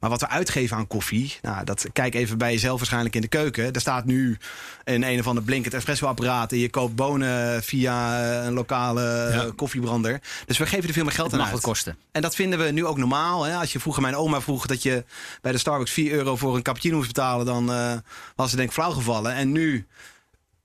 maar 0.00 0.10
wat 0.10 0.20
we 0.20 0.28
uitgeven 0.28 0.76
aan 0.76 0.86
koffie. 0.86 1.36
Nou, 1.42 1.64
dat, 1.64 1.86
kijk 1.92 2.14
even 2.14 2.38
bij 2.38 2.52
jezelf 2.52 2.78
waarschijnlijk 2.78 3.14
in 3.14 3.20
de 3.20 3.28
keuken. 3.28 3.72
Daar 3.72 3.80
staat 3.80 4.04
nu 4.04 4.38
een 4.84 5.02
een 5.02 5.18
of 5.20 5.26
ander 5.26 5.42
blinkend 5.44 5.74
espresso-apparaat. 5.74 6.52
En 6.52 6.58
je 6.58 6.70
koopt 6.70 6.94
bonen 6.94 7.62
via 7.62 8.22
een 8.46 8.52
lokale 8.52 9.02
Ja. 9.02 9.44
eh, 9.44 9.50
koffiebrander. 9.56 10.20
Dus 10.46 10.58
we 10.58 10.66
geven 10.66 10.88
er 10.88 10.94
veel 10.94 11.04
meer 11.04 11.12
geld 11.12 11.26
Het 11.30 11.34
aan 11.40 11.46
mag 11.46 11.54
uit. 11.54 11.62
wat 11.62 11.72
kosten. 11.72 11.96
En 12.12 12.22
dat 12.22 12.34
vinden 12.34 12.58
we 12.58 12.70
nu 12.70 12.86
ook 12.86 12.98
normaal. 12.98 13.42
Hè? 13.44 13.54
Als 13.56 13.72
je 13.72 13.80
vroeger 13.80 14.02
mijn 14.02 14.16
oma 14.16 14.40
vroeg 14.40 14.66
dat 14.66 14.82
je 14.82 15.04
bij 15.40 15.52
de 15.52 15.58
Starbucks 15.58 15.90
4 15.92 16.12
euro 16.12 16.36
voor 16.36 16.56
een 16.56 16.62
cappuccino 16.62 16.96
moest 16.96 17.06
betalen, 17.14 17.46
dan 17.46 17.72
eh, 17.72 17.92
was 18.36 18.50
ze 18.50 18.56
denk 18.56 18.68
ik 18.68 18.74
flauw 18.74 18.90
gevallen. 18.92 19.32
En 19.34 19.52
nu 19.52 19.86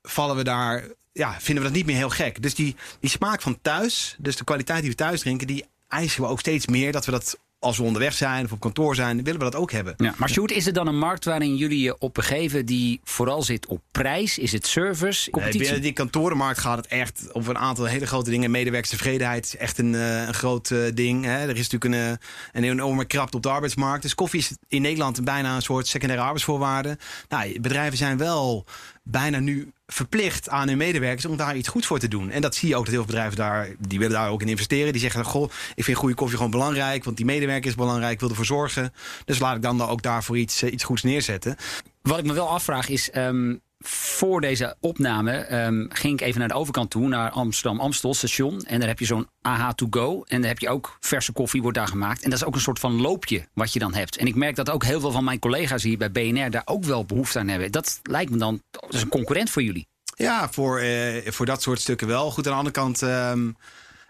vallen 0.01 0.35
we 0.35 0.43
daar, 0.43 0.83
ja, 1.13 1.35
vinden 1.39 1.63
we 1.63 1.69
dat 1.69 1.77
niet 1.77 1.85
meer 1.85 1.95
heel 1.95 2.09
gek. 2.09 2.41
Dus 2.41 2.55
die, 2.55 2.75
die 2.99 3.09
smaak 3.09 3.41
van 3.41 3.57
thuis, 3.61 4.15
dus 4.19 4.35
de 4.35 4.43
kwaliteit 4.43 4.81
die 4.81 4.89
we 4.89 4.95
thuis 4.95 5.19
drinken, 5.19 5.47
die 5.47 5.65
eisen 5.87 6.21
we 6.21 6.27
ook 6.27 6.39
steeds 6.39 6.67
meer. 6.67 6.91
Dat 6.91 7.05
we 7.05 7.11
dat 7.11 7.37
als 7.63 7.77
we 7.77 7.83
onderweg 7.83 8.13
zijn 8.13 8.45
of 8.45 8.51
op 8.51 8.59
kantoor 8.59 8.95
zijn, 8.95 9.23
willen 9.23 9.39
we 9.39 9.45
dat 9.45 9.55
ook 9.55 9.71
hebben. 9.71 9.93
Ja, 9.97 10.13
maar 10.17 10.29
Sjoerd, 10.29 10.51
is 10.51 10.65
het 10.65 10.75
dan 10.75 10.87
een 10.87 10.97
markt 10.97 11.25
waarin 11.25 11.55
jullie 11.55 11.79
je 11.79 11.97
op 11.97 12.13
begeven 12.13 12.65
die 12.65 12.99
vooral 13.03 13.43
zit 13.43 13.65
op 13.65 13.81
prijs? 13.91 14.37
Is 14.37 14.51
het 14.51 14.67
service, 14.67 15.21
Nee, 15.21 15.29
competitie? 15.29 15.59
binnen 15.59 15.81
die 15.81 15.93
kantorenmarkt 15.93 16.59
gaat 16.59 16.77
het 16.77 16.87
echt 16.87 17.33
over 17.33 17.49
een 17.49 17.61
aantal 17.61 17.85
hele 17.85 18.05
grote 18.05 18.29
dingen. 18.29 18.51
Medewerkerstevredenheid 18.51 19.45
is 19.45 19.57
echt 19.57 19.77
een, 19.77 19.95
eh, 19.95 20.27
een 20.27 20.33
groot 20.33 20.71
eh, 20.71 20.79
ding. 20.93 21.25
Hè. 21.25 21.37
Er 21.47 21.57
is 21.57 21.69
natuurlijk 21.69 21.83
een, 21.83 22.17
eh, 22.17 22.27
een 22.51 22.63
enorme 22.63 23.05
krapte 23.05 23.37
op 23.37 23.43
de 23.43 23.49
arbeidsmarkt. 23.49 24.01
Dus 24.01 24.15
koffie 24.15 24.39
is 24.39 24.51
in 24.67 24.81
Nederland 24.81 25.23
bijna 25.23 25.55
een 25.55 25.61
soort 25.61 25.87
secundaire 25.87 26.25
arbeidsvoorwaarde. 26.25 26.97
Nou, 27.29 27.59
bedrijven 27.59 27.97
zijn 27.97 28.17
wel 28.17 28.65
bijna 29.03 29.39
nu 29.39 29.71
verplicht 29.85 30.49
aan 30.49 30.67
hun 30.67 30.77
medewerkers 30.77 31.25
om 31.25 31.37
daar 31.37 31.57
iets 31.57 31.67
goeds 31.67 31.87
voor 31.87 31.99
te 31.99 32.07
doen. 32.07 32.29
En 32.29 32.41
dat 32.41 32.55
zie 32.55 32.69
je 32.69 32.75
ook 32.75 32.85
dat 32.85 32.93
heel 32.93 33.03
veel 33.03 33.11
bedrijven 33.11 33.37
daar, 33.37 33.69
die 33.79 33.99
willen 33.99 34.13
daar 34.13 34.29
ook 34.29 34.41
in 34.41 34.47
investeren. 34.47 34.91
Die 34.91 35.01
zeggen, 35.01 35.25
goh, 35.25 35.49
ik 35.75 35.83
vind 35.83 35.97
goede 35.97 36.15
koffie 36.15 36.37
gewoon 36.37 36.51
belangrijk, 36.51 37.03
want 37.03 37.17
die 37.17 37.25
medewerker 37.25 37.69
is 37.69 37.75
belangrijk, 37.75 38.13
ik 38.13 38.19
wil 38.19 38.29
ervoor 38.29 38.45
zorgen. 38.45 38.93
Dus 39.25 39.39
laat 39.39 39.55
ik 39.55 39.61
dan 39.61 39.81
ook 39.81 40.01
daarvoor 40.01 40.37
iets, 40.37 40.61
eh, 40.61 40.71
iets 40.71 40.83
goeds 40.83 41.03
neerzetten. 41.03 41.55
Wat 42.01 42.19
ik 42.19 42.25
me 42.25 42.33
wel 42.33 42.49
afvraag 42.49 42.89
is. 42.89 43.11
ehm, 43.11 43.55
voor 43.83 44.41
deze 44.41 44.75
opname 44.79 45.31
ehm, 45.31 45.85
ging 45.89 46.13
ik 46.19 46.21
even 46.21 46.39
naar 46.39 46.47
de 46.47 46.53
overkant 46.53 46.89
toe, 46.89 47.07
naar 47.07 47.29
Amsterdam 47.29 47.79
Amstel 47.79 48.13
station. 48.13 48.61
En 48.61 48.79
daar 48.79 48.87
heb 48.87 48.99
je 48.99 49.05
zo'n 49.05 49.27
AH 49.41 49.69
to 49.69 49.87
go. 49.89 50.23
En 50.27 50.39
daar 50.39 50.49
heb 50.49 50.59
je 50.59 50.69
ook 50.69 50.97
verse 50.99 51.31
koffie, 51.31 51.61
wordt 51.61 51.77
daar 51.77 51.87
gemaakt. 51.87 52.23
En 52.23 52.29
dat 52.29 52.39
is 52.39 52.45
ook 52.45 52.55
een 52.55 52.61
soort 52.61 52.79
van 52.79 53.01
loopje 53.01 53.47
wat 53.53 53.73
je 53.73 53.79
dan 53.79 53.93
hebt. 53.93 54.17
En 54.17 54.27
ik 54.27 54.35
merk 54.35 54.55
dat 54.55 54.69
ook 54.69 54.83
heel 54.83 54.99
veel 54.99 55.11
van 55.11 55.23
mijn 55.23 55.39
collega's 55.39 55.83
hier 55.83 55.97
bij 55.97 56.11
BNR 56.11 56.49
daar 56.49 56.61
ook 56.65 56.83
wel 56.83 57.05
behoefte 57.05 57.39
aan 57.39 57.47
hebben. 57.47 57.71
Dat 57.71 57.99
lijkt 58.03 58.31
me 58.31 58.37
dan, 58.37 58.61
dat 58.71 58.93
is 58.93 59.01
een 59.01 59.09
concurrent 59.09 59.49
voor 59.49 59.63
jullie. 59.63 59.87
Ja, 60.15 60.49
voor, 60.51 60.79
eh, 60.79 61.31
voor 61.31 61.45
dat 61.45 61.61
soort 61.61 61.81
stukken 61.81 62.07
wel. 62.07 62.31
Goed, 62.31 62.45
aan 62.47 62.51
de 62.51 62.57
andere 62.57 62.75
kant, 62.75 63.01
ehm, 63.01 63.51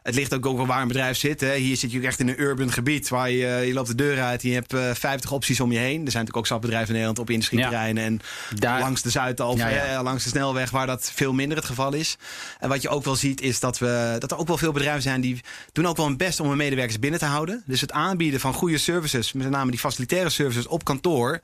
het 0.03 0.15
ligt 0.15 0.33
ook, 0.33 0.45
ook 0.45 0.57
wel 0.57 0.65
waar 0.65 0.81
een 0.81 0.88
bedrijf 0.88 1.17
zit. 1.17 1.41
Hè. 1.41 1.55
Hier 1.55 1.77
zit 1.77 1.91
je 1.91 1.98
ook 1.98 2.03
echt 2.03 2.19
in 2.19 2.27
een 2.27 2.41
urban 2.41 2.72
gebied 2.72 3.10
waar 3.10 3.29
je, 3.31 3.45
eh, 3.48 3.67
je 3.67 3.74
loopt 3.74 3.88
de 3.88 3.95
deur 3.95 4.22
uit 4.22 4.43
en 4.43 4.50
je 4.50 4.55
hebt 4.55 4.74
eh 4.74 4.89
50 4.93 5.31
opties 5.31 5.60
om 5.60 5.72
je 5.72 5.77
heen. 5.77 5.86
Er 5.88 5.91
zijn 5.95 6.03
natuurlijk 6.03 6.38
ook 6.38 6.48
sapbedrijven 6.48 6.88
in 6.88 6.93
Nederland 6.93 7.19
op 7.19 7.29
industrieterreinen 7.29 8.03
en 8.03 8.19
Daar- 8.55 8.79
langs 8.79 9.01
de 9.01 9.10
Zuidas, 9.10 9.55
Ja, 9.57 9.67
ja. 9.69 9.86
eh, 9.98 10.01
langs 10.03 10.24
de 10.24 10.29
snelweg 10.29 10.69
waar 10.69 10.88
dat 10.88 11.12
veel 11.13 11.33
minder 11.33 11.57
het 11.57 11.65
geval 11.65 11.93
is. 11.93 12.17
En 12.60 12.69
wat 12.69 12.81
je 12.81 12.89
ook 12.89 13.03
wel 13.03 13.15
ziet 13.15 13.41
is 13.41 13.60
dat, 13.60 13.77
we, 13.77 14.15
dat 14.19 14.31
er 14.31 14.38
ook 14.38 14.48
wel 14.48 14.57
veel 14.57 14.72
bedrijven 14.72 15.01
zijn 15.01 15.22
die 15.22 15.41
doen 15.72 15.86
ook 15.88 15.98
wel 15.98 16.05
hun 16.05 16.17
best 16.17 16.39
om 16.39 16.48
hun 16.48 16.57
medewerkers 16.57 17.00
binnen 17.00 17.19
te 17.19 17.25
houden. 17.25 17.63
Dus 17.65 17.81
het 17.81 17.91
aanbieden 17.91 18.39
van 18.39 18.53
goede 18.53 18.77
services, 18.77 19.33
met 19.33 19.50
name 19.50 19.72
die 19.72 19.79
facilitaire 19.79 20.29
services 20.29 20.67
op 20.67 20.83
kantoor, 20.83 21.39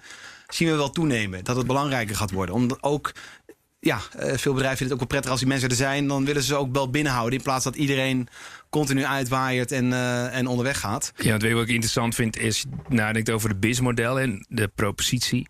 zien 0.47 0.69
we 0.69 0.75
wel 0.75 0.89
toenemen. 0.89 1.43
Dat 1.43 1.55
het 1.55 1.67
belangrijker 1.67 2.15
gaat 2.15 2.31
worden. 2.31 2.55
Om 2.55 2.69
ook 2.81 3.11
ja, 3.79 3.99
eh, 4.17 4.37
veel 4.37 4.53
bedrijven 4.53 4.77
vinden 4.77 4.79
het 4.79 4.91
ook 4.91 4.99
wel 4.99 5.07
prettig 5.07 5.31
als 5.31 5.39
die 5.39 5.49
mensen 5.49 5.69
er 5.69 5.75
zijn. 5.75 6.07
Dan 6.07 6.25
willen 6.25 6.43
ze 6.43 6.55
ook 6.55 6.73
wel 6.73 6.89
binnenhouden. 6.89 7.37
In 7.37 7.43
plaats 7.43 7.63
dat 7.63 7.75
iedereen 7.75 8.27
continu 8.69 9.03
uitwaaiert 9.03 9.71
en, 9.71 9.93
eh, 9.93 10.37
en 10.37 10.47
onderweg 10.47 10.79
gaat. 10.79 11.11
Ja, 11.15 11.37
wat 11.37 11.43
ik 11.43 11.67
interessant 11.67 12.15
vind 12.15 12.37
is, 12.37 12.65
nadenkt 12.87 13.29
over 13.29 13.49
de 13.49 13.55
BIS-model 13.55 14.19
en 14.19 14.45
de 14.49 14.67
propositie, 14.67 15.47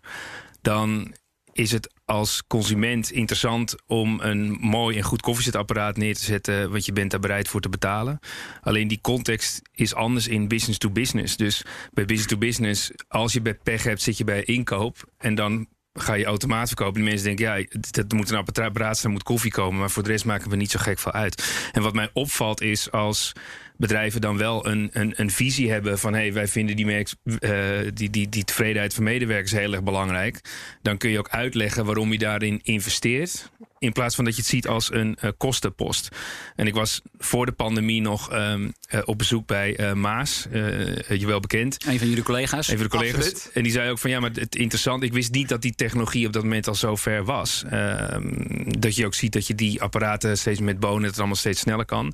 dan 0.62 1.14
is 1.52 1.72
het 1.72 1.92
als 2.04 2.42
consument 2.46 3.10
interessant 3.10 3.74
om 3.86 4.20
een 4.20 4.50
mooi 4.60 4.96
en 4.96 5.02
goed 5.02 5.20
koffiezetapparaat 5.20 5.96
neer 5.96 6.14
te 6.14 6.24
zetten, 6.24 6.70
want 6.70 6.84
je 6.84 6.92
bent 6.92 7.10
daar 7.10 7.20
bereid 7.20 7.48
voor 7.48 7.60
te 7.60 7.68
betalen. 7.68 8.18
Alleen 8.60 8.88
die 8.88 9.00
context 9.00 9.62
is 9.72 9.94
anders 9.94 10.28
in 10.28 10.48
business 10.48 10.78
to 10.78 10.90
business. 10.90 11.36
Dus 11.36 11.64
bij 11.92 12.04
business 12.04 12.32
to 12.32 12.38
business, 12.38 12.90
als 13.08 13.32
je 13.32 13.40
bij 13.40 13.54
pech 13.54 13.82
hebt, 13.82 14.02
zit 14.02 14.18
je 14.18 14.24
bij 14.24 14.42
inkoop 14.42 14.96
en 15.18 15.34
dan 15.34 15.66
ga 15.92 16.14
je 16.14 16.24
automaat 16.24 16.66
verkopen. 16.66 16.94
Die 16.94 17.04
mensen 17.04 17.26
denken, 17.26 17.44
ja, 17.44 17.66
dat 17.90 18.12
moet 18.12 18.30
een 18.30 18.44
apparaat 18.64 18.98
zijn, 18.98 19.12
moet 19.12 19.22
koffie 19.22 19.50
komen. 19.50 19.80
Maar 19.80 19.90
voor 19.90 20.02
de 20.02 20.08
rest 20.08 20.24
maken 20.24 20.50
we 20.50 20.56
niet 20.56 20.70
zo 20.70 20.78
gek 20.78 20.98
veel 20.98 21.12
uit. 21.12 21.68
En 21.72 21.82
wat 21.82 21.94
mij 21.94 22.10
opvalt 22.12 22.60
is 22.60 22.90
als 22.90 23.32
bedrijven 23.80 24.20
dan 24.20 24.36
wel 24.36 24.66
een, 24.66 24.90
een, 24.92 25.12
een 25.16 25.30
visie 25.30 25.70
hebben 25.70 25.98
van 25.98 26.14
hey, 26.14 26.32
wij 26.32 26.48
vinden 26.48 26.76
die, 26.76 26.86
merk, 26.86 27.14
uh, 27.24 27.60
die, 27.94 28.10
die, 28.10 28.28
die 28.28 28.44
tevredenheid 28.44 28.94
van 28.94 29.04
medewerkers 29.04 29.52
heel 29.52 29.72
erg 29.72 29.82
belangrijk. 29.82 30.40
Dan 30.82 30.96
kun 30.96 31.10
je 31.10 31.18
ook 31.18 31.28
uitleggen 31.28 31.84
waarom 31.84 32.12
je 32.12 32.18
daarin 32.18 32.60
investeert. 32.62 33.50
In 33.78 33.92
plaats 33.92 34.14
van 34.14 34.24
dat 34.24 34.34
je 34.34 34.40
het 34.40 34.50
ziet 34.50 34.68
als 34.68 34.92
een 34.92 35.18
uh, 35.24 35.30
kostenpost. 35.36 36.08
En 36.56 36.66
ik 36.66 36.74
was 36.74 37.02
voor 37.18 37.46
de 37.46 37.52
pandemie 37.52 38.00
nog 38.00 38.32
um, 38.32 38.72
uh, 38.94 39.00
op 39.04 39.18
bezoek 39.18 39.46
bij 39.46 39.94
Maas. 39.94 40.46
je 41.08 41.26
wel 41.26 41.40
bekend. 41.40 41.86
Een 41.86 41.98
van 41.98 42.08
jullie 42.08 42.22
collega's. 42.22 42.68
Een 42.68 42.76
van 42.76 42.84
de 42.84 42.90
collega's. 42.90 43.24
Absoluut. 43.24 43.50
En 43.54 43.62
die 43.62 43.72
zei 43.72 43.90
ook 43.90 43.98
van 43.98 44.10
ja, 44.10 44.20
maar 44.20 44.30
het 44.34 44.56
interessant. 44.56 45.02
Ik 45.02 45.12
wist 45.12 45.32
niet 45.32 45.48
dat 45.48 45.62
die 45.62 45.74
technologie 45.74 46.26
op 46.26 46.32
dat 46.32 46.42
moment 46.42 46.68
al 46.68 46.74
zo 46.74 46.96
ver 46.96 47.24
was. 47.24 47.64
dat 48.78 48.96
je 48.96 49.06
ook 49.06 49.14
ziet 49.14 49.32
dat 49.32 49.46
je 49.46 49.54
die 49.54 49.82
apparaten 49.82 50.38
steeds 50.38 50.60
met 50.60 50.80
bonen 50.80 51.08
het 51.08 51.18
allemaal 51.18 51.36
steeds 51.36 51.60
sneller 51.60 51.84
kan. 51.84 52.12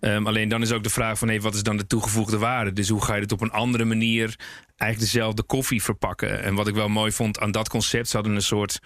Um, 0.00 0.26
alleen 0.26 0.48
dan 0.48 0.62
is 0.62 0.72
ook 0.72 0.82
de 0.82 0.90
vraag 0.90 1.01
van 1.10 1.28
hey, 1.28 1.40
wat 1.40 1.54
is 1.54 1.62
dan 1.62 1.76
de 1.76 1.86
toegevoegde 1.86 2.38
waarde? 2.38 2.72
Dus 2.72 2.88
hoe 2.88 3.04
ga 3.04 3.14
je 3.14 3.22
het 3.22 3.32
op 3.32 3.40
een 3.40 3.50
andere 3.50 3.84
manier 3.84 4.36
eigenlijk 4.76 5.12
dezelfde 5.12 5.42
koffie 5.42 5.82
verpakken? 5.82 6.42
En 6.42 6.54
wat 6.54 6.68
ik 6.68 6.74
wel 6.74 6.88
mooi 6.88 7.12
vond 7.12 7.38
aan 7.38 7.50
dat 7.50 7.68
concept, 7.68 8.08
ze 8.08 8.16
hadden 8.16 8.34
een 8.34 8.42
soort. 8.42 8.78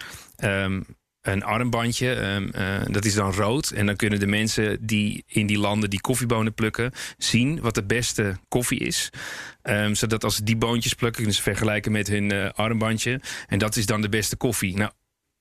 Um, 0.43 0.85
een 1.21 1.43
armbandje, 1.43 2.09
um, 2.09 2.51
dat 2.91 3.05
is 3.05 3.13
dan 3.13 3.33
rood. 3.33 3.69
En 3.69 3.85
dan 3.85 3.95
kunnen 3.95 4.19
de 4.19 4.27
mensen 4.27 4.85
die 4.85 5.23
in 5.27 5.47
die 5.47 5.57
landen 5.57 5.89
die 5.89 6.01
koffiebonen 6.01 6.53
plukken... 6.53 6.91
zien 7.17 7.61
wat 7.61 7.75
de 7.75 7.83
beste 7.83 8.37
koffie 8.47 8.79
is. 8.79 9.09
Um, 9.63 9.95
zodat 9.95 10.23
als 10.23 10.35
ze 10.35 10.43
die 10.43 10.57
boontjes 10.57 10.93
plukken... 10.93 11.17
kunnen 11.21 11.35
ze 11.35 11.41
vergelijken 11.41 11.91
met 11.91 12.07
hun 12.07 12.33
uh, 12.33 12.49
armbandje. 12.49 13.21
En 13.47 13.57
dat 13.57 13.75
is 13.75 13.85
dan 13.85 14.01
de 14.01 14.09
beste 14.09 14.35
koffie. 14.35 14.75
Nou, 14.77 14.91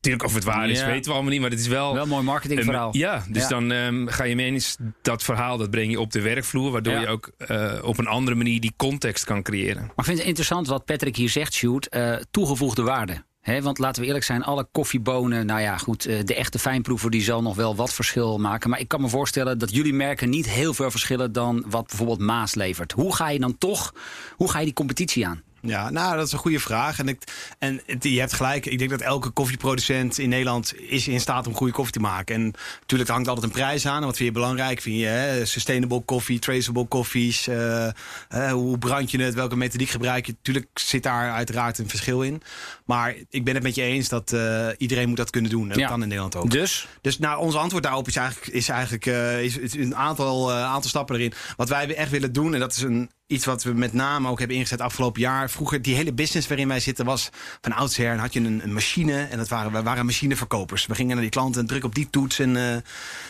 Natuurlijk, 0.07 0.25
of 0.25 0.35
het 0.35 0.45
waar 0.45 0.71
is, 0.71 0.85
weten 0.85 1.05
we 1.05 1.13
allemaal 1.13 1.33
niet. 1.33 1.41
Maar 1.41 1.51
het 1.51 1.61
is 1.61 1.67
wel. 1.67 1.95
Wel 1.95 2.03
een 2.03 2.09
mooi 2.09 2.25
marketingverhaal. 2.25 2.95
Um, 2.95 3.01
ja, 3.01 3.25
dus 3.29 3.43
ja. 3.43 3.49
dan 3.49 3.71
um, 3.71 4.09
ga 4.09 4.25
je 4.25 4.37
eens 4.37 4.77
dat 5.03 5.23
verhaal, 5.23 5.57
dat 5.57 5.71
breng 5.71 5.91
je 5.91 6.01
op 6.01 6.13
de 6.13 6.21
werkvloer. 6.21 6.71
Waardoor 6.71 6.93
ja. 6.93 7.01
je 7.01 7.07
ook 7.07 7.31
uh, 7.51 7.73
op 7.83 7.99
een 7.99 8.07
andere 8.07 8.37
manier 8.37 8.61
die 8.61 8.75
context 8.77 9.25
kan 9.25 9.43
creëren. 9.43 9.83
Maar 9.83 9.93
ik 9.97 10.05
vind 10.05 10.19
het 10.19 10.27
interessant 10.27 10.67
wat 10.67 10.85
Patrick 10.85 11.17
hier 11.17 11.31
zegt, 11.31 11.55
Shoot. 11.55 11.89
Uh, 11.91 12.17
toegevoegde 12.31 12.83
waarde. 12.83 13.25
He, 13.41 13.63
want 13.63 13.79
laten 13.79 14.01
we 14.01 14.07
eerlijk 14.07 14.25
zijn, 14.25 14.43
alle 14.43 14.69
koffiebonen, 14.73 15.47
nou 15.47 15.61
ja, 15.61 15.77
goed, 15.77 16.03
de 16.03 16.35
echte 16.35 16.59
fijnproever 16.59 17.11
die 17.11 17.23
zal 17.23 17.43
nog 17.43 17.57
wel 17.57 17.77
wat 17.77 17.95
verschil 17.95 18.39
maken. 18.39 18.71
Maar 18.71 18.81
ik 18.81 18.89
kan 18.89 19.01
me 19.01 19.09
voorstellen 19.09 19.59
dat 19.59 19.75
jullie 19.75 19.95
merken 19.95 20.31
niet 20.31 20.49
heel 20.49 20.75
veel 20.75 20.91
verschillen 20.91 21.33
dan 21.33 21.65
wat 21.69 21.87
bijvoorbeeld 21.87 22.19
Maas 22.19 22.55
levert. 22.55 22.93
Hoe 22.93 23.15
ga 23.15 23.29
je 23.29 23.39
dan 23.39 23.59
toch, 23.59 23.95
hoe 24.37 24.51
ga 24.51 24.59
je 24.59 24.65
die 24.65 24.75
competitie 24.75 25.27
aan? 25.27 25.43
Ja, 25.69 25.91
nou, 25.91 26.17
dat 26.17 26.27
is 26.27 26.33
een 26.33 26.39
goede 26.39 26.61
vraag. 26.61 26.99
En, 26.99 27.09
ik, 27.09 27.23
en 27.59 27.81
je 28.01 28.21
hebt 28.21 28.33
gelijk. 28.33 28.67
Ik 28.67 28.79
denk 28.79 28.91
dat 28.91 29.01
elke 29.01 29.31
koffieproducent 29.31 30.19
in 30.19 30.29
Nederland 30.29 30.75
is 30.79 31.09
in 31.09 31.21
staat 31.21 31.47
om 31.47 31.55
goede 31.55 31.73
koffie 31.73 31.93
te 31.93 32.01
maken. 32.01 32.35
En 32.35 32.55
natuurlijk 32.81 33.11
hangt 33.11 33.29
altijd 33.29 33.47
een 33.47 33.53
prijs 33.53 33.87
aan. 33.87 34.05
Wat 34.05 34.17
vind 34.17 34.29
je 34.29 34.35
belangrijk? 34.35 34.81
Vind 34.81 34.99
je 34.99 35.05
hè, 35.05 35.45
sustainable 35.47 36.01
koffie, 36.01 36.39
traceable 36.39 36.87
koffies? 36.87 37.49
Uh, 37.49 37.87
uh, 38.35 38.53
hoe 38.53 38.79
brand 38.79 39.11
je 39.11 39.23
het? 39.23 39.35
Welke 39.35 39.57
methodiek 39.57 39.89
gebruik 39.89 40.27
je? 40.27 40.33
Natuurlijk 40.33 40.69
zit 40.75 41.03
daar 41.03 41.33
uiteraard 41.33 41.79
een 41.79 41.89
verschil 41.89 42.23
in. 42.23 42.43
Maar 42.85 43.15
ik 43.31 43.45
ben 43.45 43.55
het 43.55 43.63
met 43.63 43.75
je 43.75 43.83
eens 43.83 44.09
dat 44.09 44.33
uh, 44.33 44.69
iedereen 44.79 45.09
moet 45.09 45.17
dat 45.17 45.31
kunnen 45.31 45.51
doen. 45.51 45.69
Dat 45.69 45.79
ja. 45.79 45.89
kan 45.89 46.03
in 46.03 46.09
Nederland 46.09 46.37
ook. 46.37 46.51
Dus? 46.51 46.89
Dus 47.01 47.19
nou, 47.19 47.41
ons 47.41 47.55
antwoord 47.55 47.83
daarop 47.83 48.09
is 48.09 48.17
eigenlijk, 48.17 48.55
is 48.55 48.69
eigenlijk 48.69 49.07
is, 49.07 49.57
is 49.57 49.75
een 49.75 49.97
aantal, 49.97 50.53
aantal 50.53 50.91
stappen 50.91 51.17
erin. 51.17 51.33
Wat 51.57 51.69
wij 51.69 51.95
echt 51.95 52.11
willen 52.11 52.33
doen, 52.33 52.55
en 52.55 52.61
dat 52.61 52.73
is 52.73 52.83
een 52.83 53.11
iets 53.27 53.45
wat 53.45 53.63
we 53.63 53.73
met 53.73 53.93
name 53.93 54.29
ook 54.29 54.39
hebben 54.39 54.57
ingezet 54.57 54.81
afgelopen 54.81 55.21
jaar. 55.21 55.51
Vroeger, 55.51 55.83
die 55.83 55.95
hele 55.95 56.13
business 56.13 56.49
waarin 56.49 56.69
wij 56.69 56.81
zitten 56.81 57.05
was 57.05 57.29
van 57.61 57.73
oudsher. 57.73 58.11
En 58.11 58.19
had 58.19 58.33
je 58.33 58.41
een, 58.41 58.61
een 58.63 58.73
machine 58.73 59.27
en 59.31 59.39
dat 59.39 59.49
waren, 59.49 59.73
we 59.73 59.83
waren 59.83 60.07
machineverkopers. 60.07 60.87
We 60.87 60.95
gingen 60.95 61.13
naar 61.13 61.23
die 61.23 61.31
klanten 61.31 61.61
en 61.61 61.67
druk 61.67 61.85
op 61.85 61.95
die 61.95 62.11
toets. 62.11 62.39
En, 62.39 62.49
uh, 62.49 62.77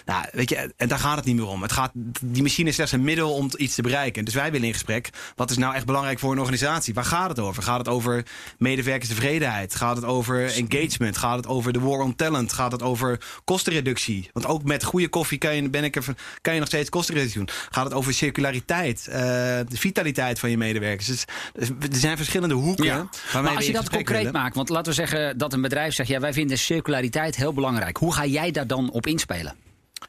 nou, 0.05 0.25
weet 0.33 0.49
je, 0.49 0.73
en 0.77 0.89
daar 0.89 0.99
gaat 0.99 1.17
het 1.17 1.25
niet 1.25 1.37
meer 1.37 1.47
om. 1.47 1.63
Het 1.63 1.73
gaat, 1.73 1.91
die 2.23 2.43
machine 2.43 2.69
is 2.69 2.75
slechts 2.75 2.93
een 2.93 3.05
middel 3.05 3.33
om 3.33 3.51
iets 3.57 3.75
te 3.75 3.83
bereiken. 3.83 4.25
Dus 4.25 4.35
wij 4.35 4.51
willen 4.51 4.67
in 4.67 4.73
gesprek. 4.73 5.11
Wat 5.37 5.51
is 5.51 5.57
nou 5.57 5.75
echt 5.75 5.87
belangrijk 5.87 6.19
voor 6.19 6.33
een 6.33 6.39
organisatie? 6.39 6.95
Waar 6.95 7.05
gaat 7.05 7.29
het 7.29 7.39
over? 7.39 7.63
Gaat 7.63 7.79
het 7.79 7.89
over 7.89 8.27
medewerkerstevredenheid? 8.59 9.75
Gaat 9.75 9.97
het 9.97 10.05
over 10.05 10.45
engagement? 10.45 11.17
Gaat 11.17 11.37
het 11.37 11.47
over 11.47 11.73
de 11.73 11.81
war 11.81 12.01
on 12.01 12.17
talent? 12.17 12.53
Gaat 12.53 12.73
het 12.73 12.83
over 12.83 13.21
kostenreductie? 13.45 14.31
Want 14.33 14.47
ook 14.47 14.65
met 14.65 14.85
goede 14.85 15.09
koffie 15.09 15.39
kan 15.39 15.55
je, 15.55 15.71
ben 15.71 15.85
ik 15.85 15.97
er, 15.97 16.05
kan 16.41 16.53
je 16.55 16.59
nog 16.59 16.69
steeds 16.69 16.89
kostenreductie 16.89 17.39
doen. 17.39 17.49
Gaat 17.71 17.85
het 17.85 17.95
over 17.95 18.15
circulariteit? 18.15 19.07
Uh, 19.11 19.61
vitaliteit 19.87 20.39
van 20.39 20.51
je 20.51 20.57
medewerkers. 20.57 21.07
Dus, 21.07 21.25
er 21.55 21.69
zijn 21.91 22.17
verschillende 22.17 22.55
hoeken. 22.55 22.85
Ja. 22.85 23.09
Maar 23.33 23.57
als 23.57 23.67
je 23.67 23.73
dat 23.73 23.91
concreet 23.91 24.17
willen. 24.17 24.33
maakt, 24.33 24.55
want 24.55 24.69
laten 24.69 24.89
we 24.89 24.95
zeggen 24.95 25.39
dat 25.39 25.53
een 25.53 25.61
bedrijf 25.61 25.95
zegt: 25.95 26.09
ja, 26.09 26.21
wij 26.21 26.33
vinden 26.33 26.59
circulariteit 26.59 27.37
heel 27.37 27.53
belangrijk. 27.53 27.97
Hoe 27.97 28.15
ga 28.15 28.27
jij 28.27 28.51
daar 28.51 28.67
dan 28.67 28.91
op 28.91 29.07
inspelen? 29.07 29.55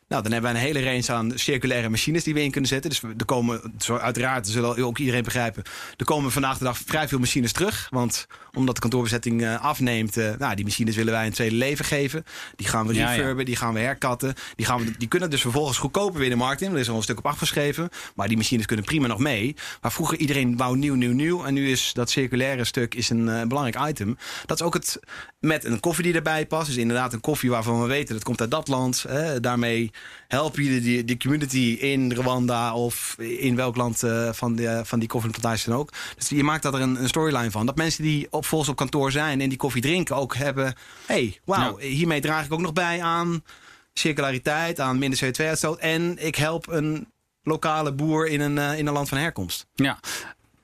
Nou, 0.08 0.24
dan 0.24 0.32
hebben 0.32 0.52
we 0.52 0.58
een 0.58 0.64
hele 0.64 0.84
range 0.84 1.12
aan 1.12 1.32
circulaire 1.36 1.90
machines 1.90 2.24
die 2.24 2.34
we 2.34 2.44
in 2.44 2.52
kunnen 2.52 2.70
zetten. 2.70 2.90
Dus 2.90 3.02
er 3.02 3.26
komen, 3.26 3.74
zo 3.80 3.96
uiteraard, 3.96 4.48
zullen 4.48 4.78
ook 4.78 4.98
iedereen 4.98 5.24
begrijpen, 5.24 5.64
er 5.98 6.06
komen 6.06 6.32
vandaag 6.32 6.58
de 6.58 6.64
dag 6.64 6.78
vrij 6.86 7.08
veel 7.08 7.20
machines 7.20 7.52
terug. 7.52 7.88
Want 7.90 8.28
omdat 8.54 8.76
de 8.76 8.82
kantoorbezetting 8.82 9.42
uh, 9.42 9.64
afneemt, 9.64 10.18
uh, 10.18 10.32
nou, 10.38 10.56
die 10.56 10.66
machines 10.66 10.96
willen 10.96 11.14
wij 11.14 11.26
een 11.26 11.32
tweede 11.32 11.56
leven 11.56 11.86
geven. 11.86 12.24
Die 12.56 12.68
gaan 12.68 12.88
we 12.88 12.94
refurben, 12.94 13.34
ja, 13.34 13.40
ja. 13.40 13.46
die 13.46 13.56
gaan 13.56 13.74
we 13.74 13.80
herkatten. 13.80 14.34
Die, 14.56 14.66
gaan 14.66 14.86
we, 14.86 14.98
die 14.98 15.08
kunnen 15.08 15.30
dus 15.30 15.42
vervolgens 15.42 15.78
goedkoper 15.78 16.20
weer 16.20 16.30
de 16.30 16.36
markt 16.36 16.62
in. 16.62 16.72
Er 16.72 16.78
is 16.78 16.90
al 16.90 16.96
een 16.96 17.04
stuk 17.04 17.18
op 17.18 17.26
afgeschreven. 17.26 17.90
Maar 18.16 18.28
die 18.28 18.38
machines 18.38 18.66
kunnen 18.66 18.86
prima 18.86 19.08
nog 19.08 19.20
mee. 19.20 19.56
Maar 19.82 19.92
vroeger 19.92 20.18
iedereen 20.18 20.58
wou 20.58 20.78
nieuw, 20.78 20.96
nieuw, 20.96 21.14
nieuw. 21.14 21.46
En 21.46 21.54
nu 21.54 21.70
is 21.70 21.94
dat 21.94 22.10
circulaire 22.10 22.66
stuk 22.66 22.96
is 22.96 23.10
een 23.10 23.28
uh, 23.28 23.44
belangrijk 23.44 23.90
item. 23.90 24.18
Dat 24.46 24.60
is 24.60 24.66
ook 24.66 24.74
het 24.74 25.00
met 25.40 25.66
een 25.66 25.80
koffie 25.80 26.04
die 26.04 26.14
erbij 26.14 26.46
past. 26.46 26.68
Dus 26.68 26.78
inderdaad 26.78 27.14
een 27.14 27.22
koffie 27.22 27.50
waarvan 27.50 27.82
we 27.82 27.88
weten 27.88 28.14
dat 28.14 28.24
komt 28.24 28.42
uit 28.42 28.52
dat 28.52 28.68
land. 28.68 29.06
daarmee 29.42 29.87
help 30.28 30.58
je 30.58 30.82
die, 30.82 31.04
die 31.04 31.18
community 31.18 31.78
in 31.80 32.14
Rwanda 32.14 32.76
of 32.76 33.16
in 33.18 33.56
welk 33.56 33.76
land 33.76 34.04
uh, 34.04 34.30
van, 34.34 34.56
de, 34.56 34.82
van 34.86 35.00
die 35.00 35.08
koffieplantage 35.08 35.70
dan 35.70 35.80
ook. 35.80 35.94
Dus 36.16 36.30
je 36.30 36.44
maakt 36.44 36.64
dat 36.64 36.74
er 36.74 36.82
een, 36.82 37.02
een, 37.02 37.08
storyline 37.08 37.52
van. 37.52 37.66
Dat 37.66 37.76
mensen 37.76 38.04
die 38.04 38.28
op 38.30 38.46
volgens 38.46 38.70
op 38.70 38.76
kantoor 38.76 39.12
zijn 39.12 39.42
en 39.42 39.50
die 39.50 39.58
koffie 39.58 39.82
drinken 39.82 40.16
ook 40.16 40.36
hebben. 40.36 40.74
hey, 41.06 41.40
wauw, 41.46 41.80
ja. 41.80 41.88
hiermee 41.88 42.22
draag 42.22 42.46
ik 42.46 42.54
ook 42.54 42.62
nog 42.62 42.74
bij 42.74 43.02
aan 43.02 43.44
circulariteit, 43.94 44.80
aan 44.80 44.98
minder 44.98 45.20
CO2-uitstoot. 45.26 45.80
En 45.80 46.26
ik 46.26 46.36
help 46.36 46.68
een 46.68 47.08
lokale 47.44 47.94
boer 47.94 48.28
in 48.28 48.42
een, 48.42 48.56
uh, 48.56 48.78
in 48.78 48.88
een 48.88 48.94
land 48.94 49.10
van 49.10 49.18
herkomst. 49.18 49.66
Ja. 49.76 50.00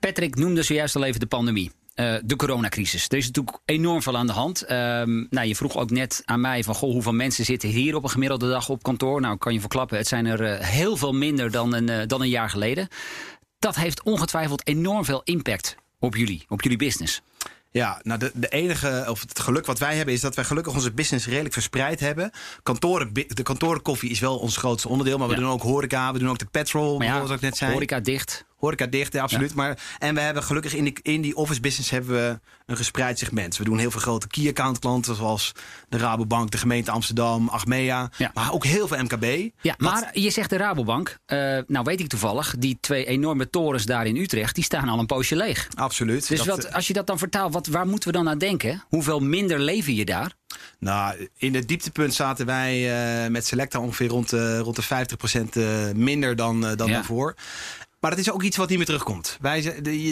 Patrick 0.00 0.34
noemde 0.34 0.62
zojuist 0.62 0.96
al 0.96 1.04
even 1.04 1.20
de 1.20 1.26
pandemie. 1.26 1.70
Uh, 1.94 2.14
de 2.24 2.36
coronacrisis. 2.36 3.08
Er 3.08 3.16
is 3.16 3.26
natuurlijk 3.26 3.58
enorm 3.64 4.02
veel 4.02 4.16
aan 4.16 4.26
de 4.26 4.32
hand. 4.32 4.70
Um, 4.70 5.26
nou, 5.30 5.46
je 5.46 5.56
vroeg 5.56 5.76
ook 5.76 5.90
net 5.90 6.22
aan 6.24 6.40
mij 6.40 6.64
van 6.64 6.74
goh, 6.74 6.92
hoeveel 6.92 7.12
mensen 7.12 7.44
zitten 7.44 7.68
hier 7.68 7.94
op 7.94 8.02
een 8.02 8.10
gemiddelde 8.10 8.48
dag 8.48 8.68
op 8.68 8.82
kantoor. 8.82 9.20
Nou, 9.20 9.36
kan 9.36 9.52
je 9.52 9.60
verklappen, 9.60 9.98
het 9.98 10.08
zijn 10.08 10.26
er 10.26 10.40
uh, 10.40 10.58
heel 10.58 10.96
veel 10.96 11.12
minder 11.12 11.50
dan 11.50 11.74
een, 11.74 11.90
uh, 11.90 12.06
dan 12.06 12.20
een 12.20 12.28
jaar 12.28 12.50
geleden. 12.50 12.88
Dat 13.58 13.76
heeft 13.76 14.02
ongetwijfeld 14.02 14.66
enorm 14.66 15.04
veel 15.04 15.20
impact 15.24 15.76
op 15.98 16.16
jullie, 16.16 16.44
op 16.48 16.62
jullie 16.62 16.78
business. 16.78 17.22
Ja, 17.70 18.00
nou 18.02 18.18
de, 18.18 18.30
de 18.34 18.48
enige, 18.48 19.04
of 19.08 19.20
het 19.20 19.40
geluk 19.40 19.66
wat 19.66 19.78
wij 19.78 19.96
hebben, 19.96 20.14
is 20.14 20.20
dat 20.20 20.34
wij 20.34 20.44
gelukkig 20.44 20.74
onze 20.74 20.92
business 20.92 21.26
redelijk 21.26 21.52
verspreid 21.52 22.00
hebben. 22.00 22.30
Kantoren, 22.62 23.12
de 23.12 23.42
kantorenkoffie 23.42 24.10
is 24.10 24.20
wel 24.20 24.38
ons 24.38 24.56
grootste 24.56 24.88
onderdeel, 24.88 25.18
maar 25.18 25.28
we 25.28 25.34
ja. 25.34 25.40
doen 25.40 25.50
ook 25.50 25.62
horeca, 25.62 26.12
we 26.12 26.18
doen 26.18 26.30
ook 26.30 26.38
de 26.38 26.46
petrol, 26.50 27.02
ja, 27.02 27.14
zoals 27.14 27.30
ik 27.30 27.40
net 27.40 27.56
zei. 27.56 27.72
Horeca 27.72 28.00
dicht. 28.00 28.44
Horeca 28.56 28.86
dicht, 28.86 29.12
ja, 29.12 29.22
absoluut. 29.22 29.48
Ja. 29.48 29.56
Maar, 29.56 29.78
en 29.98 30.14
we 30.14 30.20
hebben 30.20 30.42
gelukkig 30.42 30.74
in 30.74 30.84
die, 30.84 30.98
in 31.02 31.20
die 31.20 31.36
office 31.36 31.60
business 31.60 31.90
hebben 31.90 32.10
we 32.10 32.40
een 32.66 32.76
gespreid 32.76 33.18
segment. 33.18 33.56
We 33.56 33.64
doen 33.64 33.78
heel 33.78 33.90
veel 33.90 34.00
grote 34.00 34.26
key 34.26 34.48
account 34.48 34.78
klanten, 34.78 35.14
zoals 35.14 35.52
de 35.88 35.98
Rabobank, 35.98 36.50
de 36.50 36.58
gemeente 36.58 36.90
Amsterdam, 36.90 37.48
Achmea. 37.48 38.10
Ja. 38.16 38.30
Maar 38.34 38.52
ook 38.52 38.64
heel 38.64 38.88
veel 38.88 39.02
MKB. 39.02 39.50
Ja, 39.60 39.74
maar 39.78 40.10
je 40.18 40.30
zegt 40.30 40.50
de 40.50 40.56
Rabobank. 40.56 41.18
Uh, 41.26 41.58
nou 41.66 41.84
weet 41.84 42.00
ik 42.00 42.08
toevallig, 42.08 42.54
die 42.58 42.78
twee 42.80 43.04
enorme 43.04 43.50
torens 43.50 43.84
daar 43.84 44.06
in 44.06 44.16
Utrecht, 44.16 44.54
die 44.54 44.64
staan 44.64 44.88
al 44.88 44.98
een 44.98 45.06
poosje 45.06 45.36
leeg. 45.36 45.68
Absoluut. 45.74 46.28
Dus 46.28 46.44
wat, 46.44 46.72
als 46.72 46.86
je 46.86 46.92
dat 46.92 47.06
dan 47.06 47.18
vertaalt, 47.18 47.52
wat, 47.52 47.66
waar 47.66 47.86
moeten 47.86 48.08
we 48.08 48.16
dan 48.16 48.28
aan 48.28 48.38
denken? 48.38 48.84
Hoeveel 48.88 49.20
minder 49.20 49.60
leven 49.60 49.94
je 49.94 50.04
daar? 50.04 50.32
Nou, 50.78 51.28
in 51.36 51.54
het 51.54 51.68
dieptepunt 51.68 52.14
zaten 52.14 52.46
wij 52.46 52.74
uh, 53.24 53.30
met 53.30 53.46
Selecta 53.46 53.80
ongeveer 53.80 54.08
rond, 54.08 54.32
uh, 54.32 54.58
rond 54.58 54.76
de 54.76 55.06
50% 55.36 55.48
uh, 55.56 55.90
minder 55.94 56.36
dan, 56.36 56.60
dan 56.60 56.88
ja. 56.88 56.94
daarvoor. 56.94 57.34
Maar 58.04 58.12
dat 58.12 58.22
is 58.22 58.30
ook 58.30 58.42
iets 58.42 58.56
wat 58.56 58.68
niet 58.68 58.76
meer 58.76 58.86
terugkomt. 58.86 59.38
Wij, 59.40 59.60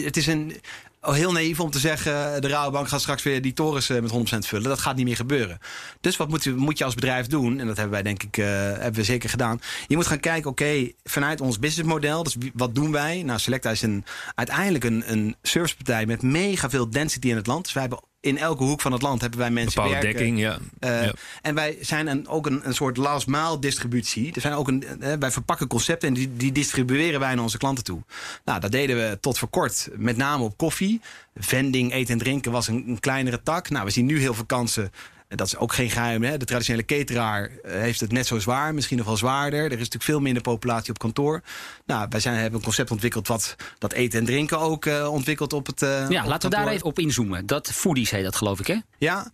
het 0.03 0.17
is 0.17 0.27
een, 0.27 0.55
oh, 1.01 1.13
heel 1.13 1.31
naïef 1.31 1.59
om 1.59 1.71
te 1.71 1.79
zeggen... 1.79 2.41
de 2.41 2.47
Rabobank 2.47 2.87
gaat 2.87 3.01
straks 3.01 3.23
weer 3.23 3.41
die 3.41 3.53
torens 3.53 3.87
met 3.87 4.11
100% 4.11 4.15
vullen. 4.39 4.69
Dat 4.69 4.79
gaat 4.79 4.95
niet 4.95 5.05
meer 5.05 5.15
gebeuren. 5.15 5.59
Dus 6.01 6.17
wat 6.17 6.29
moet, 6.29 6.55
moet 6.55 6.77
je 6.77 6.83
als 6.83 6.95
bedrijf 6.95 7.27
doen? 7.27 7.59
En 7.59 7.67
dat 7.67 7.75
hebben 7.75 7.93
wij 7.93 8.03
denk 8.03 8.23
ik 8.23 8.37
uh, 8.37 8.45
hebben 8.45 8.93
we 8.93 9.03
zeker 9.03 9.29
gedaan. 9.29 9.61
Je 9.87 9.95
moet 9.95 10.07
gaan 10.07 10.19
kijken, 10.19 10.49
oké, 10.49 10.91
vanuit 11.03 11.41
ons 11.41 11.59
businessmodel... 11.59 12.23
dus 12.23 12.35
wat 12.53 12.75
doen 12.75 12.91
wij? 12.91 13.23
Nou, 13.23 13.39
Selecta 13.39 13.71
is 13.71 13.81
een, 13.81 14.05
uiteindelijk 14.35 14.83
een, 14.83 15.03
een 15.11 15.35
servicepartij... 15.41 16.05
met 16.05 16.21
mega 16.21 16.69
veel 16.69 16.89
density 16.89 17.29
in 17.29 17.35
het 17.35 17.47
land. 17.47 17.63
Dus 17.63 17.73
wij 17.73 17.81
hebben 17.81 17.99
in 18.23 18.37
elke 18.37 18.63
hoek 18.63 18.81
van 18.81 18.91
het 18.91 19.01
land 19.01 19.21
hebben 19.21 19.39
wij 19.39 19.51
mensen 19.51 19.83
Bepaalde 19.83 20.05
werken. 20.05 20.21
dekking, 20.21 20.39
ja. 20.39 20.57
Eh, 20.79 21.03
ja. 21.05 21.13
En 21.41 21.55
wij 21.55 21.77
zijn 21.81 22.07
een, 22.07 22.27
ook 22.27 22.45
een, 22.45 22.67
een 22.67 22.73
soort 22.73 22.97
last 22.97 23.27
mile 23.27 23.59
distributie. 23.59 24.33
Er 24.33 24.41
zijn 24.41 24.53
ook 24.53 24.67
een, 24.67 25.01
eh, 25.01 25.13
wij 25.19 25.31
verpakken 25.31 25.67
concepten 25.67 26.07
en 26.07 26.13
die, 26.13 26.33
die 26.33 26.51
distribueren 26.51 27.19
wij 27.19 27.33
naar 27.33 27.43
onze 27.43 27.57
klanten 27.57 27.83
toe. 27.83 28.01
Nou, 28.45 28.59
dat 28.59 28.71
deden 28.71 28.95
we 28.95 29.17
tot 29.19 29.37
voor 29.37 29.47
kort, 29.47 29.89
met 29.95 30.17
name 30.17 30.43
op 30.43 30.57
koffie. 30.57 31.01
Vending, 31.35 31.93
eten 31.93 32.13
en 32.13 32.19
drinken 32.19 32.51
was 32.51 32.67
een, 32.67 32.83
een 32.87 32.99
kleinere 32.99 33.43
tak. 33.43 33.69
Nou, 33.69 33.85
we 33.85 33.91
zien 33.91 34.05
nu 34.05 34.19
heel 34.19 34.33
veel 34.33 34.45
kansen. 34.45 34.91
En 35.33 35.39
dat 35.39 35.47
is 35.47 35.57
ook 35.57 35.73
geen 35.73 35.89
geheim. 35.89 36.23
Hè? 36.23 36.37
De 36.37 36.45
traditionele 36.45 36.85
cateraar 36.85 37.49
eh, 37.63 37.71
heeft 37.79 37.99
het 37.99 38.11
net 38.11 38.27
zo 38.27 38.39
zwaar, 38.39 38.73
misschien 38.73 38.97
nog 38.97 39.05
wel 39.05 39.17
zwaarder. 39.17 39.59
Er 39.59 39.71
is 39.71 39.77
natuurlijk 39.77 40.03
veel 40.03 40.19
minder 40.19 40.41
populatie 40.41 40.89
op 40.89 40.97
kantoor. 40.99 41.41
Nou, 41.85 42.07
wij 42.09 42.19
zijn, 42.19 42.35
hebben 42.35 42.59
een 42.59 42.65
concept 42.65 42.91
ontwikkeld 42.91 43.27
wat 43.27 43.55
dat 43.77 43.93
eten 43.93 44.19
en 44.19 44.25
drinken 44.25 44.59
ook 44.59 44.85
eh, 44.85 45.11
ontwikkelt 45.11 45.53
op 45.53 45.65
het. 45.65 45.81
eh, 45.81 46.09
Ja, 46.09 46.21
op 46.21 46.27
laten 46.29 46.49
we 46.49 46.55
daar 46.55 46.67
even 46.67 46.85
op 46.85 46.99
inzoomen. 46.99 47.45
Dat 47.45 47.71
foodies 47.71 48.11
heet 48.11 48.23
dat, 48.23 48.35
geloof 48.35 48.59
ik, 48.59 48.67
hè? 48.67 48.77
Ja, 48.97 49.31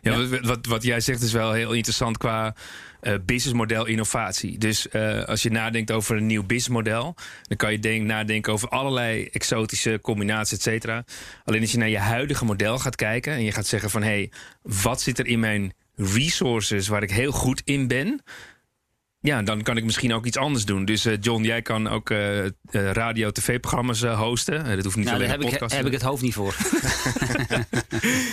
Ja, 0.00 0.26
Wat, 0.26 0.40
wat, 0.40 0.66
wat 0.66 0.82
jij 0.82 1.00
zegt 1.00 1.22
is 1.22 1.32
wel 1.32 1.52
heel 1.52 1.72
interessant 1.72 2.18
qua 2.18 2.54
eh, 3.00 3.14
businessmodel 3.24 3.86
innovatie. 3.86 4.58
Dus 4.58 4.88
eh, 4.88 5.24
als 5.24 5.42
je 5.42 5.50
nadenkt 5.50 5.90
over 5.90 6.16
een 6.16 6.26
nieuw 6.26 6.42
businessmodel, 6.42 7.14
dan 7.42 7.56
kan 7.56 7.72
je 7.72 7.78
denk, 7.78 8.06
nadenken 8.06 8.52
over 8.52 8.68
allerlei 8.68 9.28
exotische 9.32 9.98
combinaties, 10.02 10.52
et 10.52 10.62
cetera. 10.62 11.04
Alleen 11.44 11.60
als 11.60 11.72
je 11.72 11.78
naar 11.78 11.88
je 11.88 11.98
huidige 11.98 12.44
model 12.44 12.78
gaat 12.78 12.96
kijken 12.96 13.32
en 13.32 13.42
je 13.44 13.52
gaat 13.52 13.66
zeggen 13.66 13.90
van 13.90 14.02
hé, 14.02 14.08
hey, 14.08 14.30
wat 14.62 15.00
zit 15.00 15.18
er 15.18 15.26
in 15.26 15.40
mijn 15.40 15.72
resources 15.96 16.88
waar 16.88 17.02
ik 17.02 17.10
heel 17.10 17.32
goed 17.32 17.62
in 17.64 17.88
ben? 17.88 18.22
Ja, 19.22 19.42
dan 19.42 19.62
kan 19.62 19.76
ik 19.76 19.84
misschien 19.84 20.12
ook 20.14 20.26
iets 20.26 20.36
anders 20.36 20.64
doen. 20.64 20.84
Dus 20.84 21.04
eh, 21.04 21.14
John, 21.20 21.42
jij 21.42 21.62
kan 21.62 21.88
ook 21.88 22.10
eh, 22.10 22.44
eh, 22.44 22.50
radio, 22.70 23.30
tv-programma's 23.30 24.02
hosten. 24.02 24.76
Dat 24.76 24.84
hoeft 24.84 24.96
niet 24.96 25.04
Nou, 25.06 25.18
daar 25.18 25.28
alleen 25.28 25.28
heb 25.28 25.60
een 25.60 25.66
ik, 25.66 25.72
heb 25.72 25.86
ik 25.86 25.92
het 25.92 26.02
hoofd 26.02 26.22
niet 26.22 26.34
voor. 26.34 26.54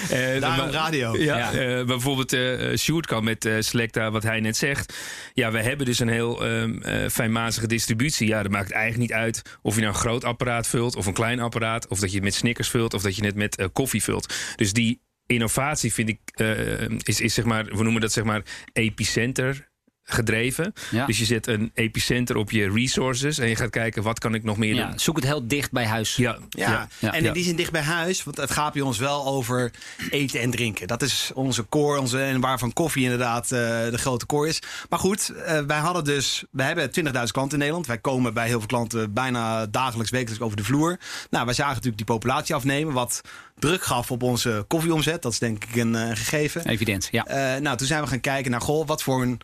Eh, 0.10 0.40
daarom 0.42 0.66
maar- 0.66 0.70
radio. 0.74 1.18
Ja, 1.18 1.52
Ja. 1.52 1.84
bijvoorbeeld 1.86 2.34
eh 2.34 2.78
Sjoerd 2.78 3.06
kan 3.06 3.24
met 3.24 3.50
Selecta, 3.60 4.12
wat 4.12 4.24
hij 4.24 4.40
net 4.40 4.58
zegt. 4.58 4.94
Ja, 5.34 5.52
we 5.52 5.62
hebben 5.62 5.86
dus 5.86 6.00
een 6.00 6.08
heel 6.08 6.46
ehm 6.46 6.82
eh, 6.82 7.10
fijnmazige 7.10 7.68
distributie. 7.68 8.28
Ja, 8.28 8.44
dat 8.44 8.52
maakt 8.52 8.72
eigenlijk 8.72 9.02
niet 9.02 9.20
uit 9.20 9.42
of 9.62 9.76
je 9.76 9.82
nou 9.82 9.94
een 9.94 10.00
groot 10.00 10.24
apparaat 10.24 10.68
vult 10.68 10.96
of 10.96 11.06
een 11.06 11.14
klein 11.14 11.40
apparaat. 11.40 11.88
Of 11.88 12.00
dat 12.00 12.10
je 12.10 12.16
het 12.16 12.24
met 12.24 12.34
Snickers 12.34 12.70
vult 12.70 12.94
of 12.94 13.02
dat 13.02 13.16
je 13.16 13.26
het 13.26 13.36
met 13.36 13.70
koffie 13.74 14.04
vult. 14.04 14.34
Dus 14.56 14.74
die 14.74 15.02
innovatie 15.26 15.94
vind 15.94 16.10
ik, 16.10 16.20
eh, 16.34 16.90
is, 17.04 17.22
is 17.22 17.34
zeg 17.34 17.46
maar, 17.46 17.66
we 17.66 17.84
noemen 17.84 18.02
dat 18.02 18.12
zeg 18.14 18.24
maar 18.24 18.42
epicenter 18.74 19.67
gedreven. 20.10 20.74
Ja. 20.92 21.06
Dus 21.06 21.18
je 21.18 21.26
zet 21.26 21.48
een 21.48 21.72
epicenter 21.74 22.36
op 22.36 22.52
je 22.52 22.70
resources 22.72 23.38
en 23.38 23.48
je 23.50 23.56
gaat 23.56 23.70
kijken 23.70 24.04
wat 24.04 24.20
kan 24.20 24.34
ik 24.34 24.44
nog 24.44 24.58
meer 24.58 24.76
Ja, 24.76 24.88
doen. 24.90 25.00
zoek 25.00 25.16
het 25.16 25.26
heel 25.26 25.48
dicht 25.48 25.72
bij 25.72 25.86
huis. 25.86 26.16
Ja, 26.16 26.38
Ja, 26.50 26.88
Ja. 27.00 27.12
en 27.12 27.18
in 27.20 27.24
Ja. 27.24 27.34
die 27.34 27.44
zin 27.44 27.56
dicht 27.56 27.72
bij 27.72 27.82
huis. 27.82 28.24
Want 28.24 28.38
het 28.38 28.52
gaat 28.52 28.74
bij 28.74 28.82
ons 28.82 28.98
wel 28.98 29.26
over 29.26 29.72
eten 30.10 30.40
en 30.42 30.52
drinken. 30.52 30.88
Dat 30.88 31.02
is 31.02 31.32
onze 31.34 31.66
core. 31.70 32.00
Onze, 32.00 32.20
en 32.22 32.40
waarvan 32.42 32.74
koffie 32.74 33.04
inderdaad 33.04 33.44
eh, 33.44 33.50
de 33.90 33.98
grote 33.98 34.26
core 34.26 34.48
is. 34.48 34.62
Maar 34.90 35.00
goed, 35.00 35.30
eh, 35.30 35.60
wij 35.68 35.78
hadden 35.80 36.04
dus... 36.04 36.44
Wij 36.52 36.66
hebben 36.66 36.92
20.000 36.92 37.32
klanten 37.32 37.52
in 37.54 37.58
Nederland. 37.60 37.88
Wij 37.88 37.98
komen 37.98 38.34
bij 38.34 38.48
heel 38.48 38.58
veel 38.60 38.68
klanten 38.68 39.14
bijna 39.14 39.66
dagelijks, 39.66 40.12
wekelijks 40.12 40.44
over 40.44 40.58
de 40.58 40.64
vloer. 40.64 40.98
Nou, 41.30 41.46
wij 41.46 41.54
zagen 41.54 41.72
natuurlijk 41.74 41.98
die 41.98 42.06
populatie 42.16 42.56
afnemen. 42.56 42.94
Wat 42.94 43.22
druk 43.60 43.84
gaf 43.84 44.12
op 44.12 44.24
onze 44.24 44.66
koffieomzet. 44.68 45.22
Dat 45.22 45.32
is 45.32 45.40
denk 45.40 45.64
ik 45.64 45.76
een 45.76 45.96
eh, 45.96 46.08
gegeven. 46.10 46.68
Evident, 46.68 47.08
ja. 47.12 47.26
Eh, 47.26 47.62
nou, 47.62 47.78
toen 47.78 47.88
zijn 47.88 48.02
we 48.02 48.08
gaan 48.08 48.20
kijken 48.20 48.52
naar, 48.52 48.62
goh, 48.62 48.88
wat 48.88 49.04
voor 49.04 49.22
een 49.22 49.40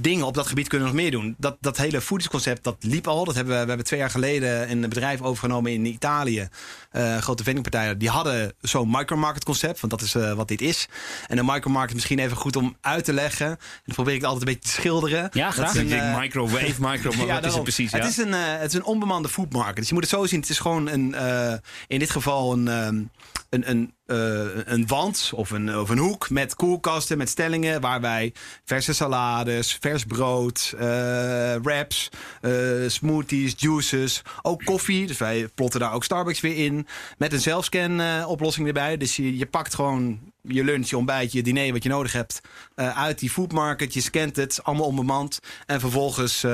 dingen 0.00 0.26
op 0.26 0.34
dat 0.34 0.46
gebied 0.46 0.68
kunnen 0.68 0.88
we 0.88 0.94
nog 0.94 1.02
meer 1.02 1.10
doen. 1.10 1.34
Dat, 1.38 1.56
dat 1.60 1.76
hele 1.76 2.00
foodiesconcept, 2.00 2.64
dat 2.64 2.76
liep 2.80 3.06
al. 3.06 3.24
Dat 3.24 3.34
hebben 3.34 3.54
we, 3.54 3.60
we 3.62 3.68
hebben 3.68 3.86
twee 3.86 4.00
jaar 4.00 4.10
geleden 4.10 4.70
een 4.70 4.80
bedrijf 4.80 5.20
overgenomen 5.22 5.72
in 5.72 5.84
Italië. 5.86 6.48
Eh, 6.90 7.16
grote 7.16 7.42
vendingpartijen. 7.42 7.98
Die 7.98 8.08
hadden 8.08 8.52
zo'n 8.60 8.90
micromarket 8.90 9.44
concept, 9.44 9.80
want 9.80 9.92
dat 9.92 10.02
is 10.02 10.14
eh, 10.14 10.32
wat 10.32 10.48
dit 10.48 10.60
is. 10.60 10.88
En 11.26 11.38
een 11.38 11.46
micromarket 11.46 11.94
misschien 11.94 12.18
even 12.18 12.36
goed 12.36 12.56
om 12.56 12.76
uit 12.80 13.04
te 13.04 13.12
leggen. 13.12 13.46
En 13.46 13.58
dan 13.84 13.94
probeer 13.94 14.14
ik 14.14 14.20
het 14.20 14.28
altijd 14.30 14.48
een 14.48 14.54
beetje 14.54 14.70
te 14.70 14.76
schilderen. 14.80 15.28
Ja, 15.32 15.44
Dat 15.44 15.54
graag. 15.54 15.74
is 15.74 15.80
Ik 15.80 15.90
een, 15.90 15.98
eh, 15.98 16.18
microwave, 16.18 16.74
micro, 16.88 17.12
maar 17.16 17.26
wat 17.26 17.44
is 17.44 17.54
het 17.54 17.62
precies? 17.62 17.92
Het, 17.92 18.02
ja? 18.02 18.08
is 18.08 18.16
een, 18.16 18.32
het 18.32 18.68
is 18.68 18.74
een 18.74 18.84
onbemande 18.84 19.28
foodmarket. 19.28 19.76
Dus 19.76 19.88
je 19.88 19.94
moet 19.94 20.02
het 20.02 20.12
zo 20.12 20.26
zien. 20.26 20.40
Het 20.40 20.50
is 20.50 20.58
gewoon 20.58 20.88
een, 20.88 21.14
eh, 21.14 21.52
in 21.86 21.98
dit 21.98 22.10
geval 22.10 22.52
een, 22.52 22.68
ehm, 22.68 23.02
een, 23.50 23.70
een, 23.70 23.92
eh, 24.08 24.46
een 24.64 24.86
wand 24.86 25.30
of 25.34 25.50
een, 25.50 25.78
of 25.78 25.88
een 25.88 25.98
hoek 25.98 26.30
met 26.30 26.54
koelkasten, 26.54 27.18
met 27.18 27.28
stellingen. 27.28 27.80
Waar 27.80 28.00
wij 28.00 28.32
verse 28.64 28.92
salades, 28.92 29.76
vers 29.80 30.04
brood, 30.04 30.74
eh, 30.78 31.54
wraps, 31.62 32.08
eh, 32.40 32.52
smoothies, 32.86 33.54
juices, 33.56 34.22
ook 34.42 34.64
koffie. 34.64 35.06
Dus 35.06 35.18
wij 35.18 35.48
plotten 35.54 35.80
daar 35.80 35.92
ook 35.92 36.04
Starbucks 36.04 36.40
weer 36.40 36.64
in. 36.64 36.86
Met 37.18 37.32
een 37.32 37.40
zelfscan 37.40 38.24
oplossing 38.24 38.66
erbij. 38.66 38.96
Dus 38.96 39.16
je, 39.16 39.36
je 39.36 39.46
pakt 39.46 39.74
gewoon 39.74 40.20
je 40.42 40.64
lunch, 40.64 40.88
je 40.88 40.96
ontbijt, 40.96 41.32
je 41.32 41.42
diner, 41.42 41.72
wat 41.72 41.82
je 41.82 41.88
nodig 41.88 42.12
hebt, 42.12 42.40
uit 42.74 43.18
die 43.18 43.30
foodmarket. 43.30 43.94
Je 43.94 44.00
scant 44.00 44.36
het, 44.36 44.64
allemaal 44.64 44.86
onbemand. 44.86 45.38
En 45.66 45.80
vervolgens 45.80 46.44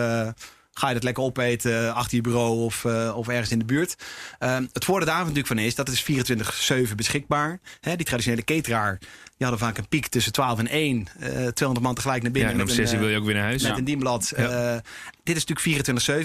ga 0.75 0.89
je 0.89 0.95
dat 0.95 1.03
lekker 1.03 1.23
opeten 1.23 1.95
achter 1.95 2.17
je 2.17 2.23
bureau 2.23 2.65
of, 2.65 2.85
eh, 2.85 3.13
of 3.17 3.29
ergens 3.29 3.51
in 3.51 3.59
de 3.59 3.65
buurt. 3.65 3.95
Ehm, 4.39 4.67
het 4.73 4.85
voordeel 4.85 5.07
daar 5.09 5.19
natuurlijk 5.19 5.47
van 5.47 5.59
is, 5.59 5.75
dat 5.75 5.87
het 5.87 5.97
is 5.97 6.03
24-7 6.03 6.97
beschikbaar. 6.97 7.61
Hè, 7.81 7.97
die 7.97 8.07
traditionele 8.07 8.45
cateraar, 8.45 8.99
die 9.37 9.47
hadden 9.47 9.59
vaak 9.59 9.79
een 9.79 9.89
piek 9.89 10.07
tussen 10.07 10.33
12 10.33 10.59
en 10.59 10.69
1. 10.71 11.07
eh 11.19 11.29
200 11.31 11.81
man 11.81 11.95
tegelijk 11.95 12.23
naar 12.23 12.33
Ja, 12.33 12.39
binnen. 12.39 12.53
en 12.55 12.61
om 12.61 12.67
met 12.67 12.75
zes 12.75 12.89
uur 12.89 12.93
een, 12.93 12.99
wil 12.99 13.07
eh, 13.09 13.13
je 13.15 13.19
ook 13.21 13.27
weer 13.27 13.35
naar 13.35 13.45
huis. 13.45 13.63
met 13.63 13.71
Ja. 13.71 13.79
een 13.79 13.85
dienblad. 13.85 14.33
Ja. 14.37 14.49
Eh, 14.75 14.81
dit 15.23 15.37
is 15.37 15.45
natuurlijk 15.45 15.61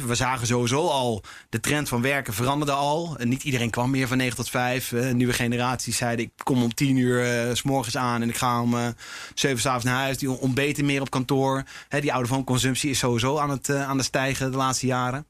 24-7. 0.02 0.08
We 0.08 0.16
zagen 0.16 0.48
sowieso 0.48 0.88
al 0.88 1.24
de 1.50 1.60
trend 1.60 1.90
van 1.90 2.02
werken 2.02 2.34
veranderde 2.34 2.74
al. 2.74 3.16
Niet 3.24 3.44
iedereen 3.44 3.70
kwam 3.70 3.90
meer 3.90 4.08
van 4.08 4.18
9 4.18 4.36
tot 4.36 4.50
5. 4.50 4.92
Eh, 4.92 5.12
nieuwe 5.12 5.34
generaties 5.34 5.98
zeiden 5.98 6.26
ik 6.26 6.32
kom 6.44 6.64
om 6.64 6.74
10 6.74 6.98
uur 6.98 7.24
eh, 7.48 7.56
s 7.56 7.62
morgens 7.64 7.98
aan 7.98 8.22
en 8.22 8.30
ik 8.30 8.38
ga 8.38 8.62
om 8.62 8.78
eh 8.78 8.88
7 9.34 9.60
s'avonds 9.60 9.86
naar 9.86 9.96
huis. 10.02 10.18
Die 10.18 10.30
ontbeten 10.32 10.86
meer 10.86 11.02
op 11.02 11.10
kantoor. 11.10 11.64
Hè, 11.88 12.02
die 12.02 12.14
oude 12.14 12.44
consumptie 12.44 12.90
is 12.90 13.00
sowieso 13.00 13.38
aan 13.38 13.50
het, 13.50 13.70
eh, 13.70 13.88
aan 13.90 13.98
het 13.98 14.06
stijgen 14.06 14.39
de 14.40 14.58
laatste 14.58 14.86
jaren. 14.86 15.28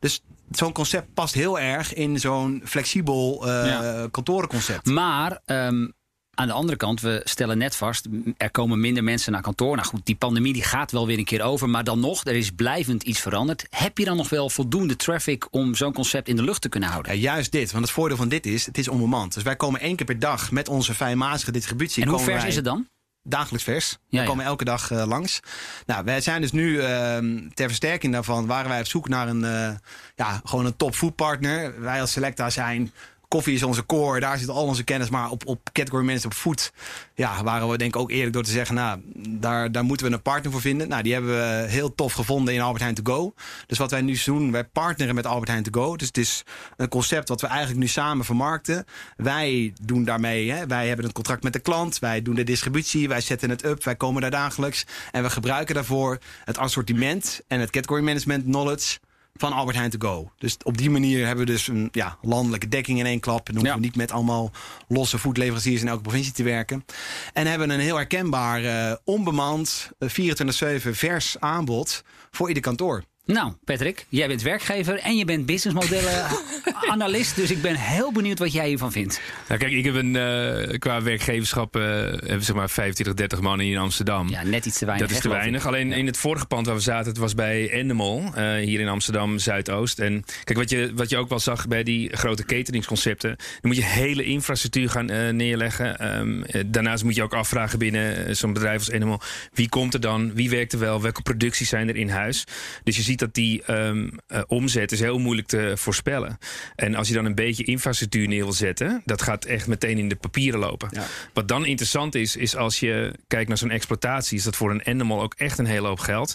Dus 0.00 0.22
zo'n 0.50 0.72
concept 0.72 1.14
past 1.14 1.34
heel 1.34 1.58
erg 1.58 1.94
in 1.94 2.18
zo'n 2.20 2.62
flexibel 2.64 3.48
eh 3.48 3.66
Ja. 3.66 4.08
kantorenconcept. 4.10 4.86
Maar 4.86 5.40
ehm, 5.44 5.88
aan 6.34 6.46
de 6.46 6.52
andere 6.52 6.76
kant, 6.76 7.00
we 7.00 7.20
stellen 7.24 7.58
net 7.58 7.76
vast, 7.76 8.06
er 8.36 8.50
komen 8.50 8.80
minder 8.80 9.04
mensen 9.04 9.32
naar 9.32 9.42
kantoor. 9.42 9.76
Nou 9.76 9.88
goed, 9.88 10.06
die 10.06 10.14
pandemie 10.16 10.52
die 10.52 10.62
gaat 10.62 10.92
wel 10.92 11.06
weer 11.06 11.18
een 11.18 11.24
keer 11.24 11.42
over. 11.42 11.68
Maar 11.68 11.84
dan 11.84 12.00
nog, 12.00 12.24
er 12.24 12.34
is 12.34 12.50
blijvend 12.50 13.02
iets 13.02 13.20
veranderd. 13.20 13.66
Heb 13.70 13.98
je 13.98 14.04
dan 14.04 14.16
nog 14.16 14.28
wel 14.28 14.50
voldoende 14.50 14.96
traffic 14.96 15.46
om 15.50 15.74
zo'n 15.74 15.92
concept 15.92 16.28
in 16.28 16.36
de 16.36 16.42
lucht 16.42 16.60
te 16.62 16.68
kunnen 16.68 16.88
houden? 16.88 17.12
Ja, 17.12 17.18
juist 17.32 17.52
dit. 17.52 17.72
Want 17.72 17.84
het 17.84 17.92
voordeel 17.94 18.16
van 18.16 18.28
dit 18.28 18.46
is, 18.46 18.66
het 18.66 18.78
is 18.78 18.88
onbemand. 18.88 19.34
Dus 19.34 19.42
wij 19.42 19.56
komen 19.56 19.80
één 19.80 19.96
keer 19.96 20.06
per 20.06 20.18
dag 20.18 20.50
met 20.50 20.68
onze 20.68 20.94
fijnmazige 20.94 21.52
distributie. 21.52 22.02
en 22.02 22.08
hoe 22.08 22.24
wij- 22.24 22.48
is 22.48 22.56
het 22.56 22.64
dan? 22.64 22.86
Dagelijks 23.22 23.64
vers. 23.64 23.90
Ja, 23.90 23.98
we 24.08 24.16
ja. 24.16 24.24
komen 24.24 24.44
elke 24.44 24.64
dag 24.64 24.90
eh, 24.90 25.06
langs. 25.06 25.40
Nou, 25.86 26.04
wij 26.04 26.20
zijn 26.20 26.40
dus 26.40 26.52
nu 26.52 26.80
ehm, 26.80 27.48
ter 27.54 27.66
versterking 27.66 28.12
daarvan 28.12 28.46
waren 28.46 28.68
wij 28.68 28.80
op 28.80 28.86
zoek 28.86 29.08
naar 29.08 29.28
een, 29.28 29.44
eh, 29.44 29.70
ja, 30.14 30.40
gewoon 30.44 30.66
een 30.66 30.76
top 30.76 30.94
food 30.94 31.14
partner. 31.14 31.80
Wij 31.80 32.00
als 32.00 32.12
Selecta 32.12 32.50
zijn. 32.50 32.92
Koffie 33.30 33.54
is 33.54 33.62
onze 33.62 33.86
core, 33.86 34.20
daar 34.20 34.38
zit 34.38 34.48
al 34.48 34.64
onze 34.64 34.84
kennis. 34.84 35.10
Maar 35.10 35.30
op, 35.30 35.46
op 35.46 35.70
category 35.72 36.04
management, 36.04 36.34
op 36.34 36.40
food, 36.40 36.72
ja, 37.14 37.42
waren 37.42 37.68
we 37.68 37.78
denk 37.78 37.94
ik 37.94 38.00
ook 38.00 38.10
eerlijk 38.10 38.32
door 38.32 38.42
te 38.42 38.50
zeggen, 38.50 38.74
nou, 38.74 39.00
daar, 39.28 39.72
daar 39.72 39.84
moeten 39.84 40.06
we 40.06 40.12
een 40.12 40.22
partner 40.22 40.52
voor 40.52 40.60
vinden. 40.60 40.88
Nou, 40.88 41.02
die 41.02 41.12
hebben 41.12 41.30
we 41.30 41.66
heel 41.68 41.94
tof 41.94 42.12
gevonden 42.12 42.54
in 42.54 42.60
Albert 42.60 42.82
Heijn 42.82 42.94
To 42.94 43.12
Go. 43.12 43.34
Dus 43.66 43.78
wat 43.78 43.90
wij 43.90 44.00
nu 44.00 44.18
doen, 44.24 44.52
wij 44.52 44.64
partneren 44.64 45.14
met 45.14 45.26
Albert 45.26 45.48
Heijn 45.48 45.62
To 45.62 45.80
Go. 45.80 45.96
Dus 45.96 46.06
het 46.06 46.16
is 46.16 46.42
een 46.76 46.88
concept 46.88 47.28
wat 47.28 47.40
we 47.40 47.46
eigenlijk 47.46 47.78
nu 47.78 47.86
samen 47.86 48.24
vermarkten. 48.24 48.84
Wij 49.16 49.72
doen 49.82 50.04
daarmee, 50.04 50.50
hè, 50.50 50.66
wij 50.66 50.86
hebben 50.86 51.04
een 51.04 51.12
contract 51.12 51.42
met 51.42 51.52
de 51.52 51.58
klant, 51.58 51.98
wij 51.98 52.22
doen 52.22 52.34
de 52.34 52.44
distributie, 52.44 53.08
wij 53.08 53.20
zetten 53.20 53.50
het 53.50 53.64
up, 53.64 53.84
wij 53.84 53.96
komen 53.96 54.20
daar 54.20 54.30
dagelijks. 54.30 54.86
En 55.10 55.22
we 55.22 55.30
gebruiken 55.30 55.74
daarvoor 55.74 56.18
het 56.44 56.58
assortiment 56.58 57.40
en 57.48 57.60
het 57.60 57.70
category 57.70 58.02
management 58.02 58.44
knowledge 58.44 58.98
van 59.34 59.52
Albert 59.52 59.76
Heijn 59.76 59.90
To 59.90 60.08
Go. 60.08 60.32
Dus 60.38 60.56
op 60.62 60.78
die 60.78 60.90
manier 60.90 61.26
hebben 61.26 61.46
we 61.46 61.52
dus 61.52 61.68
een 61.68 61.88
ja, 61.92 62.18
landelijke 62.22 62.68
dekking 62.68 62.98
in 62.98 63.06
één 63.06 63.20
klap. 63.20 63.48
En 63.48 63.54
hoeven 63.54 63.74
we 63.74 63.80
niet 63.80 63.96
met 63.96 64.10
allemaal 64.10 64.50
losse 64.88 65.18
voedleveranciers 65.18 65.80
in 65.80 65.88
elke 65.88 66.02
provincie 66.02 66.32
te 66.32 66.42
werken. 66.42 66.84
En 67.32 67.46
hebben 67.46 67.70
een 67.70 67.80
heel 67.80 67.96
herkenbaar, 67.96 68.64
eh, 68.64 68.96
onbemand, 69.04 69.90
eh, 69.98 70.08
24-7 70.08 70.94
vers 70.94 71.36
aanbod 71.38 72.04
voor 72.30 72.48
ieder 72.48 72.62
kantoor. 72.62 73.04
Nou, 73.32 73.52
Patrick, 73.64 74.06
jij 74.08 74.28
bent 74.28 74.42
werkgever 74.42 74.98
en 74.98 75.16
je 75.16 75.24
bent 75.24 75.46
businessmodellen-analyst. 75.46 77.36
Dus 77.40 77.50
ik 77.50 77.62
ben 77.62 77.74
heel 77.74 78.12
benieuwd 78.12 78.38
wat 78.38 78.52
jij 78.52 78.68
hiervan 78.68 78.92
vindt. 78.92 79.20
Nou, 79.48 79.60
kijk, 79.60 79.72
ik 79.72 79.84
heb 79.84 79.94
een, 79.94 80.16
eh, 80.16 80.78
qua 80.78 81.02
werkgeverschap 81.02 81.76
eh, 81.76 81.82
hebben 81.82 82.42
zeg 82.42 82.56
maar 82.56 82.70
25, 82.70 83.14
30 83.14 83.40
man 83.40 83.60
hier 83.60 83.72
in 83.72 83.78
Amsterdam. 83.78 84.28
Ja, 84.28 84.42
net 84.42 84.66
iets 84.66 84.78
te 84.78 84.84
weinig. 84.84 85.06
dat 85.06 85.16
is 85.16 85.22
te 85.22 85.28
weinig. 85.28 85.66
Alleen 85.66 85.92
in 85.92 86.06
het 86.06 86.16
vorige 86.16 86.46
pand 86.46 86.66
waar 86.66 86.74
we 86.74 86.80
zaten, 86.80 87.08
het 87.08 87.18
was 87.18 87.34
bij 87.34 87.70
Endemol, 87.70 88.22
eh, 88.34 88.54
hier 88.54 88.80
in 88.80 88.88
Amsterdam 88.88 89.38
Zuidoost. 89.38 89.98
En 89.98 90.24
kijk, 90.44 90.58
wat 90.58 90.70
je, 90.70 90.92
wat 90.94 91.10
je 91.10 91.16
ook 91.16 91.28
wel 91.28 91.38
zag 91.38 91.68
bij 91.68 91.82
die 91.82 92.16
grote 92.16 92.44
cateringsconcepten, 92.44 93.36
dan 93.36 93.46
moet 93.60 93.76
je 93.76 93.84
hele 93.84 94.24
infrastructuur 94.24 94.90
gaan 94.90 95.10
eh, 95.10 95.28
neerleggen. 95.28 95.98
Ehm, 95.98 96.42
eh, 96.42 96.62
daarnaast 96.66 97.04
moet 97.04 97.14
je 97.14 97.22
ook 97.22 97.34
afvragen 97.34 97.78
binnen 97.78 98.36
zo'n 98.36 98.52
bedrijf 98.52 98.78
als 98.78 98.90
Endemol, 98.90 99.20
wie 99.52 99.68
komt 99.68 99.94
er 99.94 100.00
dan? 100.00 100.34
Wie 100.34 100.50
werkt 100.50 100.72
er 100.72 100.78
wel? 100.78 101.02
Welke 101.02 101.22
producties 101.22 101.68
zijn 101.68 101.88
er 101.88 101.96
in 101.96 102.08
huis? 102.08 102.44
Dus 102.84 102.96
je 102.96 103.02
ziet 103.02 103.19
dat 103.20 103.34
die 103.34 103.62
ehm, 103.62 104.08
eh, 104.26 104.42
omzet 104.46 104.92
is 104.92 105.00
heel 105.00 105.18
moeilijk 105.18 105.48
te 105.48 105.72
voorspellen. 105.76 106.38
En 106.76 106.94
als 106.94 107.08
je 107.08 107.14
dan 107.14 107.24
een 107.24 107.34
beetje 107.34 107.64
infrastructuur 107.64 108.28
neer 108.28 108.42
wil 108.42 108.52
zetten, 108.52 109.02
dat 109.04 109.22
gaat 109.22 109.44
echt 109.44 109.66
meteen 109.66 109.98
in 109.98 110.08
de 110.08 110.16
papieren 110.16 110.60
lopen. 110.60 110.88
Ja. 110.92 111.06
Wat 111.32 111.48
dan 111.48 111.66
interessant 111.66 112.14
is, 112.14 112.36
is 112.36 112.56
als 112.56 112.80
je 112.80 113.14
kijkt 113.26 113.48
naar 113.48 113.58
zo'n 113.58 113.70
exploitatie, 113.70 114.38
is 114.38 114.44
dat 114.44 114.56
voor 114.56 114.70
een 114.70 114.86
animal 114.86 115.22
ook 115.22 115.34
echt 115.34 115.58
een 115.58 115.66
hele 115.66 115.86
hoop 115.86 115.98
geld. 115.98 116.34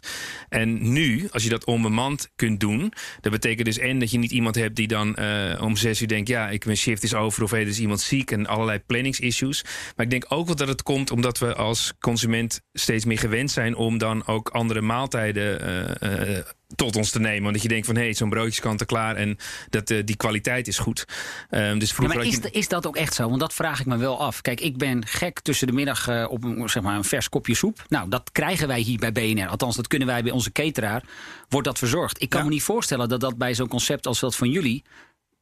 En 0.49 0.91
nu, 0.91 1.27
als 1.31 1.43
je 1.43 1.49
dat 1.49 1.65
onbemand 1.65 2.29
kunt 2.35 2.59
doen, 2.59 2.93
dat 3.21 3.31
betekent 3.31 3.65
dus 3.65 3.77
en 3.77 3.99
dat 3.99 4.11
je 4.11 4.17
niet 4.17 4.31
iemand 4.31 4.55
hebt 4.55 4.75
die 4.75 4.87
dan 4.87 5.15
eh, 5.15 5.61
om 5.61 5.75
zes 5.75 6.01
uur 6.01 6.07
denkt, 6.07 6.27
ja, 6.29 6.49
ik 6.49 6.65
mijn 6.65 6.77
shift 6.77 7.03
is 7.03 7.13
over 7.13 7.43
of 7.43 7.51
hey, 7.51 7.61
er 7.61 7.67
is 7.67 7.79
iemand 7.79 8.01
ziek 8.01 8.31
en 8.31 8.47
allerlei 8.47 8.79
planningsissues. 8.79 9.63
Maar 9.95 10.05
ik 10.05 10.11
denk 10.11 10.25
ook 10.27 10.45
wel 10.45 10.55
dat 10.55 10.67
het 10.67 10.83
komt 10.83 11.11
omdat 11.11 11.37
we 11.37 11.55
als 11.55 11.93
consument 11.99 12.61
steeds 12.73 13.05
meer 13.05 13.19
gewend 13.19 13.51
zijn 13.51 13.75
om 13.75 13.97
dan 13.97 14.27
ook 14.27 14.49
andere 14.49 14.81
maaltijden 14.81 15.61
eh, 15.99 16.39
tot 16.75 16.95
ons 16.95 17.09
te 17.11 17.19
nemen. 17.19 17.47
Omdat 17.47 17.61
je 17.61 17.67
denkt 17.67 17.85
van 17.85 17.95
hé, 17.95 18.01
hey, 18.01 18.13
zo'n 18.13 18.29
broodje 18.29 18.49
is 18.49 18.59
kant 18.59 18.79
en 18.79 18.85
klaar 18.85 19.15
en 19.15 19.37
dat, 19.69 19.89
eh, 19.89 20.01
die 20.05 20.15
kwaliteit 20.15 20.67
is 20.67 20.77
goed. 20.77 21.05
Ehm, 21.49 21.79
dus 21.79 21.89
Ja, 21.89 21.95
vroeger 21.95 22.17
maar 22.17 22.25
is, 22.25 22.35
je... 22.35 22.51
is 22.51 22.67
dat 22.67 22.87
ook 22.87 22.95
echt 22.95 23.13
zo? 23.13 23.27
Want 23.27 23.39
dat 23.39 23.53
vraag 23.53 23.79
ik 23.79 23.85
me 23.85 23.97
wel 23.97 24.19
af. 24.19 24.41
Kijk, 24.41 24.61
ik 24.61 24.77
ben 24.77 25.05
gek 25.07 25.39
tussen 25.39 25.67
de 25.67 25.73
middag 25.73 26.07
eh, 26.07 26.25
op 26.29 26.43
een, 26.43 26.69
zeg 26.69 26.83
maar, 26.83 26.95
een 26.95 27.03
vers 27.03 27.29
kopje 27.29 27.55
soep. 27.55 27.83
Nou, 27.87 28.09
dat 28.09 28.31
krijgen 28.31 28.67
wij 28.67 28.79
hier 28.79 28.99
bij 28.99 29.11
BNR. 29.11 29.47
Althans, 29.47 29.75
dat 29.75 29.87
kunnen 29.87 30.07
wij 30.07 30.23
bij 30.23 30.31
onze 30.31 30.51
cateraar. 30.51 31.03
Wordt 31.49 31.67
dat 31.67 31.77
verzorgd? 31.77 32.21
Ik 32.21 32.29
kan 32.29 32.39
Ja. 32.39 32.45
me 32.45 32.51
niet 32.51 32.63
voorstellen 32.63 33.09
dat 33.09 33.19
dat 33.19 33.37
bij 33.37 33.53
zo'n 33.55 33.67
concept 33.67 34.07
als 34.07 34.19
dat 34.19 34.35
van 34.35 34.49
jullie... 34.49 34.83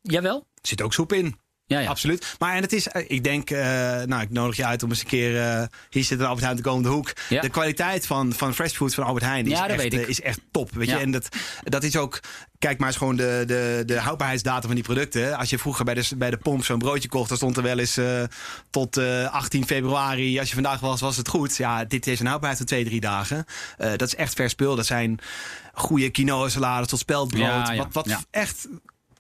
Jawel? 0.02 0.36
Er 0.62 0.68
zit 0.68 0.82
ook 0.82 0.94
soep 0.94 1.14
in. 1.14 1.36
Ja, 1.66 1.80
ja. 1.80 1.90
Absoluut. 1.90 2.36
Maar 2.40 2.56
en 2.56 2.62
het 2.62 2.74
is, 2.74 2.88
eh, 2.88 3.04
ik 3.08 3.24
denk, 3.24 3.50
eh, 3.50 3.60
nou, 4.02 4.22
ik 4.22 4.30
nodig 4.30 4.56
je 4.56 4.66
uit 4.66 4.84
om 4.84 4.90
eens 4.90 5.00
een 5.00 5.06
keer. 5.08 5.42
eh, 5.42 5.64
hier 5.90 6.04
zit 6.04 6.20
een 6.20 6.26
Albert 6.26 6.44
Heijn 6.44 6.56
te 6.58 6.64
komen 6.64 6.78
om 6.78 6.84
de 6.84 6.90
hoek. 6.96 7.14
Ja. 7.30 7.42
De 7.42 7.50
kwaliteit 7.50 8.06
van, 8.08 8.34
van 8.34 8.54
fresh 8.54 8.74
food 8.76 8.94
van 8.94 9.04
Albert 9.04 9.26
Heijn 9.26 9.46
is, 9.46 9.52
Ja, 9.52 9.68
echt, 9.68 10.10
is 10.10 10.38
top. 10.52 10.72
Weet 10.72 10.90
je? 10.90 10.98
En 10.98 11.12
dat, 11.12 11.28
dat 11.64 11.84
is 11.84 11.96
ook. 11.98 12.20
Kijk 12.60 12.78
maar 12.78 12.88
eens 12.88 12.98
gewoon 12.98 13.16
de, 13.16 13.44
de, 13.48 13.84
de 13.86 14.00
houdbaarheidsdatum 14.00 14.66
van 14.66 14.76
die 14.76 14.84
producten. 14.84 15.38
Als 15.38 15.50
je 15.50 15.58
vroeger 15.58 15.86
bij 15.86 15.94
de, 15.94 16.08
bij 16.16 16.30
de 16.30 16.38
pomp 16.38 16.64
zo'n 16.66 16.78
broodje 16.80 17.10
kocht, 17.10 17.28
dan 17.28 17.38
stond 17.38 17.58
er 17.58 17.64
wel 17.64 17.80
eens 17.80 18.00
tot 18.70 18.98
eh, 18.98 19.34
18 19.34 19.66
februari. 19.66 20.40
Als 20.40 20.48
je 20.48 20.54
vandaag 20.54 20.80
was, 20.80 21.02
was 21.02 21.18
het 21.18 21.28
goed. 21.28 21.58
Ja, 21.58 21.86
dit 21.86 22.08
is 22.08 22.20
een 22.20 22.26
houdbaarheid 22.26 22.58
van 22.62 22.68
twee, 22.70 22.86
drie 22.86 23.00
dagen. 23.02 23.46
Dat 23.78 24.02
is 24.02 24.16
echt 24.16 24.34
vers 24.34 24.52
spul. 24.52 24.76
Dat 24.76 24.86
zijn 24.86 25.20
goede 25.74 26.10
quinoa 26.10 26.50
salades 26.50 26.88
tot 26.88 27.00
speldbrood. 27.00 27.42
Ja, 27.68 27.72
ja, 27.72 27.78
Wat, 27.92 27.94
wat 28.06 28.26
echt 28.32 28.68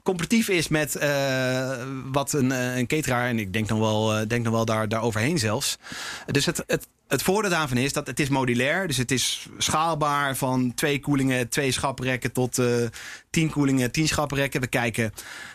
competitief 0.03 0.49
is 0.49 0.67
met 0.67 0.95
eh, 0.95 1.71
wat 2.11 2.33
een, 2.33 2.51
eh, 2.51 2.77
een 2.77 2.87
cateraar. 2.87 3.27
En 3.27 3.39
ik 3.39 3.53
denk 3.53 3.69
nog 3.69 3.79
wel, 3.79 4.15
eh, 4.15 4.27
denk 4.27 4.43
nog 4.43 4.53
wel 4.53 4.65
daar, 4.65 4.89
daar 4.89 5.01
overheen 5.01 5.39
zelfs. 5.39 5.77
Dus 6.25 6.45
het, 6.45 6.63
het, 6.67 6.87
het 7.07 7.21
voordeel 7.21 7.51
daarvan 7.51 7.77
is 7.77 7.93
dat 7.93 8.07
het 8.07 8.19
is 8.19 8.29
modulair. 8.29 8.87
Dus 8.87 8.97
het 8.97 9.11
is 9.11 9.47
schaalbaar 9.57 10.35
van 10.35 10.73
twee 10.73 10.99
koelingen, 10.99 11.49
twee 11.49 11.71
schaprekken 11.71 12.31
tot 12.31 12.61
tien 13.29 13.49
koelingen, 13.49 13.91
tien 13.91 14.07
schaprekken. 14.07 14.61
We 14.61 14.67
kijken, 14.67 15.13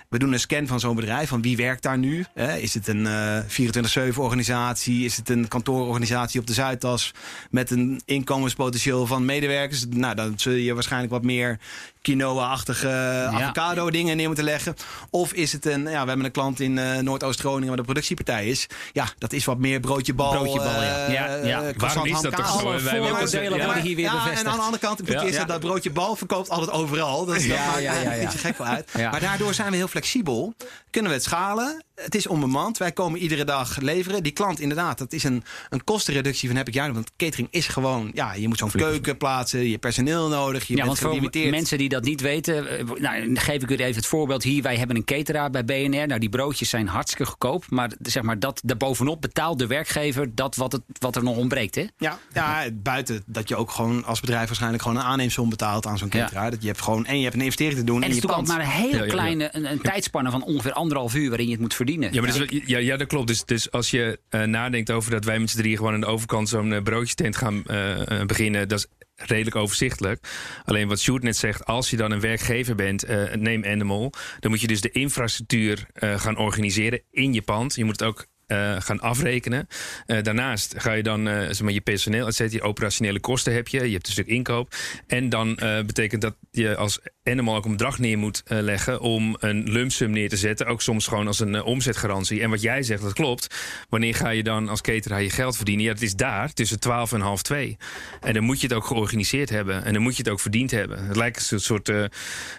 we 0.08 0.18
doen 0.18 0.32
een 0.32 0.40
scan 0.40 0.66
van 0.66 0.80
zo'n 0.80 0.96
bedrijf. 0.96 1.28
Van 1.28 1.42
wie 1.42 1.56
werkt 1.56 1.82
daar 1.82 1.98
nu? 1.98 2.24
Is 2.60 2.74
het 2.74 2.88
een 2.88 3.06
eh 3.06 4.12
24-7 4.12 4.16
organisatie? 4.16 5.04
Is 5.04 5.16
het 5.16 5.28
een 5.28 5.48
kantoororganisatie 5.48 6.40
op 6.40 6.46
de 6.46 6.52
Zuidas? 6.52 7.14
Met 7.50 7.70
een 7.70 8.00
inkomenspotentieel 8.04 9.06
van 9.06 9.24
medewerkers? 9.24 9.84
Nou, 9.90 10.14
dan 10.14 10.32
zul 10.36 10.52
je 10.52 10.74
waarschijnlijk 10.74 11.12
wat 11.12 11.24
meer 11.24 11.58
quinoa-achtige 12.02 12.88
avocado 13.32 13.90
dingen 13.90 14.16
neer 14.16 14.26
moeten 14.26 14.44
leggen. 14.44 14.74
Of 15.10 15.32
is 15.32 15.52
het 15.52 15.66
een, 15.66 15.82
ja, 15.82 16.02
we 16.02 16.08
hebben 16.08 16.24
een 16.24 16.30
klant 16.30 16.60
in 16.60 16.78
eh, 16.78 16.98
Noordoost-Groningen 16.98 17.66
waar 17.68 17.76
de 17.76 17.82
productiepartij 17.82 18.46
is. 18.46 18.66
Ja, 18.92 19.06
dat 19.18 19.32
is 19.32 19.44
wat 19.44 19.58
meer 19.58 19.80
broodje 19.80 20.14
bal. 20.14 20.30
Broodje 20.30 20.58
bal, 20.58 20.82
ja. 20.82 21.06
eh, 21.06 21.12
Ja, 21.12 21.34
ja. 21.34 21.58
croissant, 21.58 21.80
Waarom 21.80 22.06
is 22.06 22.20
dat 22.20 22.36
toch 22.36 22.60
zo? 22.60 22.64
Wij 22.64 23.00
willen 23.00 23.08
vooroordelen 23.08 23.64
worden 23.64 23.82
hier 23.82 23.96
weer 23.96 24.04
ja, 24.04 24.12
bevestigd. 24.12 24.40
En 24.42 24.50
aan 24.50 24.56
de 24.56 24.62
andere 24.62 24.82
kant, 24.82 25.08
eerst 25.08 25.34
Ja. 25.38 25.44
dat 25.44 25.60
broodje 25.60 25.90
bal 25.90 26.16
verkoopt 26.16 26.50
altijd 26.50 26.70
overal. 26.70 27.24
Dus 27.24 27.48
dat 27.48 27.56
maakt 27.58 27.80
ja, 27.82 27.94
ja, 27.94 28.12
een 28.12 28.24
beetje 28.24 28.38
gek 28.38 28.58
wel 28.58 28.66
uit. 28.66 28.90
Maar 28.94 29.20
daardoor 29.20 29.54
zijn 29.54 29.70
we 29.70 29.76
heel 29.76 29.88
flexibel. 29.88 30.54
Kunnen 30.90 31.10
we 31.10 31.16
het 31.16 31.26
schalen. 31.26 31.82
Het 31.98 32.14
is 32.14 32.26
onbemand. 32.26 32.78
Wij 32.78 32.92
komen 32.92 33.20
iedere 33.20 33.44
dag 33.44 33.76
leveren. 33.80 34.22
Die 34.22 34.32
klant 34.32 34.60
inderdaad, 34.60 34.98
dat 34.98 35.12
is 35.12 35.24
een, 35.24 35.42
een 35.70 35.84
kostenreductie 35.84 36.48
van 36.48 36.56
heb 36.56 36.68
ik 36.68 36.74
jou. 36.74 36.92
Want 36.92 37.10
catering 37.16 37.48
is 37.50 37.66
gewoon, 37.66 38.10
ja, 38.14 38.34
je 38.34 38.48
moet 38.48 38.58
zo'n 38.58 38.70
keuken 38.70 39.16
plaatsen. 39.16 39.68
Je 39.68 39.78
personeel 39.78 40.28
nodig. 40.28 40.66
Je 40.66 40.76
ja, 40.76 40.84
bent 40.84 41.00
want 41.00 41.20
voor 41.20 41.50
mensen 41.50 41.78
die 41.78 41.88
dat 41.88 42.04
niet 42.04 42.20
weten, 42.20 42.78
eh, 42.78 42.84
nou, 43.00 43.24
dan 43.26 43.38
geef 43.38 43.62
ik 43.62 43.70
u 43.70 43.74
even 43.74 43.94
het 43.94 44.06
voorbeeld 44.06 44.42
hier. 44.42 44.62
Wij 44.62 44.76
hebben 44.76 44.96
een 44.96 45.04
cateraar 45.04 45.50
bij 45.50 45.64
BNR. 45.64 46.06
Nou, 46.06 46.18
die 46.18 46.28
broodjes 46.28 46.68
zijn 46.68 46.88
hartstikke 46.88 47.26
goedkoop. 47.26 47.64
Maar 47.68 47.90
zeg 48.02 48.22
maar, 48.22 48.38
dat 48.38 48.60
daarbovenop 48.64 49.20
betaalt 49.20 49.58
de 49.58 49.66
werkgever 49.66 50.34
dat 50.34 50.56
wat, 50.56 50.72
het, 50.72 50.82
wat 50.98 51.16
er 51.16 51.22
nog 51.22 51.36
ontbreekt. 51.36 51.74
Hè? 51.74 51.86
Ja, 51.98 52.18
ja, 52.32 52.64
buiten 52.72 53.22
dat 53.26 53.48
je 53.48 53.56
ook 53.56 53.70
gewoon 53.70 54.04
als 54.04 54.20
bedrijf 54.20 54.46
waarschijnlijk 54.46 54.82
gewoon 54.82 54.98
een 54.98 55.04
aanneemsom 55.04 55.48
betaalt 55.48 55.86
aan 55.86 55.98
zo'n 55.98 56.08
Ja. 56.12 56.18
cateraar. 56.20 56.50
Dat 56.50 56.60
je 56.62 56.66
hebt 56.68 56.80
gewoon 56.82 57.06
en 57.06 57.16
je 57.16 57.22
hebt 57.22 57.34
een 57.34 57.40
investering 57.40 57.78
te 57.78 57.84
doen 57.84 57.96
En 57.96 58.02
in 58.02 58.08
het 58.14 58.24
is 58.24 58.30
natuurlijk 58.30 58.48
maar 58.48 58.60
een 58.66 58.72
heel 58.72 58.90
Ja, 58.90 58.96
ja, 58.96 59.04
ja. 59.04 59.10
kleine 59.10 59.48
een, 59.52 59.70
een 59.70 59.80
tijdspanne 59.80 60.30
van 60.30 60.42
ongeveer 60.42 60.72
anderhalf 60.72 61.14
uur 61.14 61.28
waarin 61.28 61.46
je 61.46 61.52
het 61.52 61.60
moet 61.60 61.74
verdienen. 61.74 61.86
Ja, 62.12 62.20
maar 62.20 62.38
dat, 62.38 62.50
is- 62.50 62.62
ja, 62.66 62.78
ja, 62.78 62.96
dat 62.96 63.06
klopt. 63.06 63.26
Dus, 63.26 63.44
dus 63.44 63.70
als 63.70 63.90
je 63.90 64.20
eh, 64.28 64.42
nadenkt 64.42 64.90
over 64.90 65.10
dat 65.10 65.24
wij 65.24 65.38
met 65.38 65.50
z'n 65.50 65.56
drieën 65.58 65.76
gewoon 65.76 65.94
aan 65.94 66.00
de 66.00 66.06
overkant 66.06 66.48
zo'n 66.48 66.72
eh, 66.72 66.82
broodjestent 66.82 67.36
gaan 67.36 67.64
eh, 67.64 68.24
beginnen, 68.24 68.68
dat 68.68 68.78
is 68.78 68.86
redelijk 69.26 69.56
overzichtelijk. 69.56 70.28
Alleen 70.64 70.88
wat 70.88 71.00
Sjoerd 71.00 71.22
net 71.22 71.36
zegt, 71.36 71.64
als 71.64 71.90
je 71.90 71.96
dan 71.96 72.10
een 72.10 72.20
werkgever 72.20 72.74
bent, 72.74 73.02
eh 73.02 73.34
neem 73.34 73.64
Animal, 73.64 74.12
dan 74.40 74.50
moet 74.50 74.60
je 74.60 74.66
dus 74.66 74.80
de 74.80 74.90
infrastructuur 74.90 75.86
gaan 75.94 76.36
organiseren 76.36 77.02
in 77.10 77.32
je 77.32 77.42
pand. 77.42 77.74
Je 77.74 77.84
moet 77.84 78.00
het 78.00 78.08
ook 78.08 78.26
eh, 78.48 78.76
gaan 78.78 79.00
afrekenen. 79.00 79.66
Eh, 80.06 80.22
daarnaast 80.22 80.74
ga 80.76 80.92
je 80.92 81.02
dan 81.02 81.28
eh, 81.28 81.34
zeg 81.40 81.60
maar, 81.60 81.72
je 81.72 81.80
personeel, 81.80 82.26
et 82.26 82.34
cetera, 82.34 82.56
je 82.62 82.68
operationele 82.68 83.20
kosten 83.20 83.52
heb 83.52 83.68
je. 83.68 83.86
Je 83.86 83.92
hebt 83.92 84.06
een 84.06 84.12
stuk 84.12 84.26
inkoop. 84.26 84.74
En 85.06 85.28
dan 85.28 85.56
eh, 85.56 85.80
betekent 85.84 86.22
dat 86.22 86.34
je 86.50 86.76
als 86.76 86.98
Animal 87.24 87.56
ook 87.56 87.64
een 87.64 87.70
bedrag 87.70 87.98
neer 87.98 88.18
moet 88.18 88.42
eh, 88.46 88.58
leggen 88.60 89.00
om 89.00 89.36
een 89.40 89.70
lump 89.70 89.92
sum 89.92 90.10
neer 90.10 90.28
te 90.28 90.36
zetten. 90.36 90.66
Ook 90.66 90.82
soms 90.82 91.06
gewoon 91.06 91.26
als 91.26 91.40
een 91.40 91.62
omzetgarantie. 91.62 92.42
En 92.42 92.50
wat 92.50 92.62
jij 92.62 92.82
zegt, 92.82 93.02
dat 93.02 93.12
klopt. 93.12 93.54
Wanneer 93.88 94.14
ga 94.14 94.28
je 94.28 94.42
dan 94.42 94.68
als 94.68 94.80
cateraar 94.80 95.22
je 95.22 95.30
geld 95.30 95.56
verdienen? 95.56 95.84
Ja, 95.84 95.92
het 95.92 96.02
is 96.02 96.14
daar 96.14 96.52
tussen 96.52 96.80
12 96.80 97.12
en 97.12 97.20
half 97.20 97.42
2. 97.42 97.76
En 98.20 98.32
dan 98.34 98.42
moet 98.42 98.60
je 98.60 98.66
het 98.66 98.76
ook 98.76 98.86
georganiseerd 98.86 99.50
hebben. 99.50 99.84
En 99.84 99.92
dan 99.92 100.02
moet 100.02 100.16
je 100.16 100.22
het 100.22 100.32
ook 100.32 100.40
verdiend 100.40 100.70
hebben. 100.70 101.06
Het 101.06 101.16
lijkt 101.16 101.50
een 101.50 101.60
soort 101.60 101.88
eh 101.88 102.04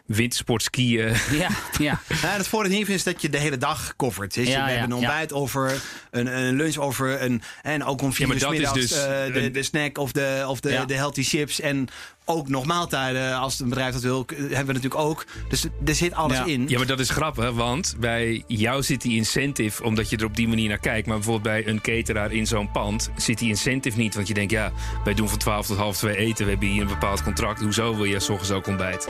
wintersportskiën. 0.05 1.13
Ja, 1.31 1.49
ja. 1.77 2.01
Ja, 2.21 2.27
het 2.37 2.47
voordeel 2.47 2.71
hiervan 2.71 2.95
is 2.95 3.03
dat 3.03 3.21
je 3.21 3.29
de 3.29 3.37
hele 3.37 3.57
dag 3.57 3.95
covert. 3.95 4.33
Dus 4.33 4.47
Ja, 4.47 4.65
we 4.65 4.71
ja, 4.71 4.77
hebben 4.77 4.95
een 4.95 5.01
ja. 5.01 5.07
ontbijt 5.07 5.33
over, 5.33 5.78
een, 6.11 6.37
een 6.37 6.55
lunch 6.55 6.77
over, 6.77 7.21
een, 7.21 7.41
en 7.61 7.83
ook 7.83 8.01
om 8.01 8.13
vier 8.13 8.27
Ja, 8.27 8.33
uur 8.33 8.49
middags 8.49 8.73
dus 8.73 8.91
eh, 8.91 9.03
de, 9.33 9.41
een- 9.43 9.51
de 9.51 9.63
snack 9.63 9.97
of 9.97 10.11
de, 10.11 10.43
of 10.47 10.59
de, 10.59 10.71
Ja. 10.71 10.85
de 10.85 10.93
healthy 10.93 11.23
chips. 11.23 11.59
En 11.59 11.87
ook 12.25 12.47
nog 12.47 12.65
maaltijden, 12.65 13.33
als 13.35 13.59
een 13.59 13.69
bedrijf 13.69 13.93
dat 13.93 14.01
wil, 14.01 14.25
hebben 14.35 14.49
we 14.65 14.73
natuurlijk 14.73 14.95
ook. 15.01 15.25
Dus 15.49 15.65
er 15.85 15.95
zit 15.95 16.13
alles 16.13 16.37
Ja. 16.37 16.45
in. 16.45 16.65
Ja, 16.67 16.77
maar 16.77 16.87
dat 16.87 16.99
is 16.99 17.09
grappig, 17.09 17.51
want 17.51 17.95
bij 17.99 18.43
jou 18.47 18.83
zit 18.83 19.01
die 19.01 19.15
incentive 19.15 19.83
omdat 19.83 20.09
je 20.09 20.17
er 20.17 20.25
op 20.25 20.35
die 20.35 20.47
manier 20.47 20.67
naar 20.69 20.79
kijkt. 20.79 21.07
Maar 21.07 21.15
bijvoorbeeld 21.15 21.55
bij 21.55 21.67
een 21.67 21.81
cateraar 21.81 22.31
in 22.31 22.47
zo'n 22.47 22.71
pand 22.71 23.09
zit 23.17 23.37
die 23.37 23.49
incentive 23.49 23.97
niet. 23.97 24.15
Want 24.15 24.27
je 24.27 24.33
denkt, 24.33 24.51
ja, 24.51 24.71
wij 25.03 25.13
doen 25.13 25.29
van 25.29 25.37
12 25.37 25.65
tot 25.67 25.77
half 25.77 25.97
2 25.97 26.15
eten. 26.17 26.45
We 26.45 26.51
hebben 26.51 26.69
hier 26.69 26.81
een 26.81 26.87
bepaald 26.87 27.23
contract. 27.23 27.61
Hoezo 27.61 27.95
wil 27.95 28.03
je 28.05 28.19
s 28.19 28.29
ochtends 28.29 28.51
ook 28.51 28.67
ontbijt? 28.67 29.07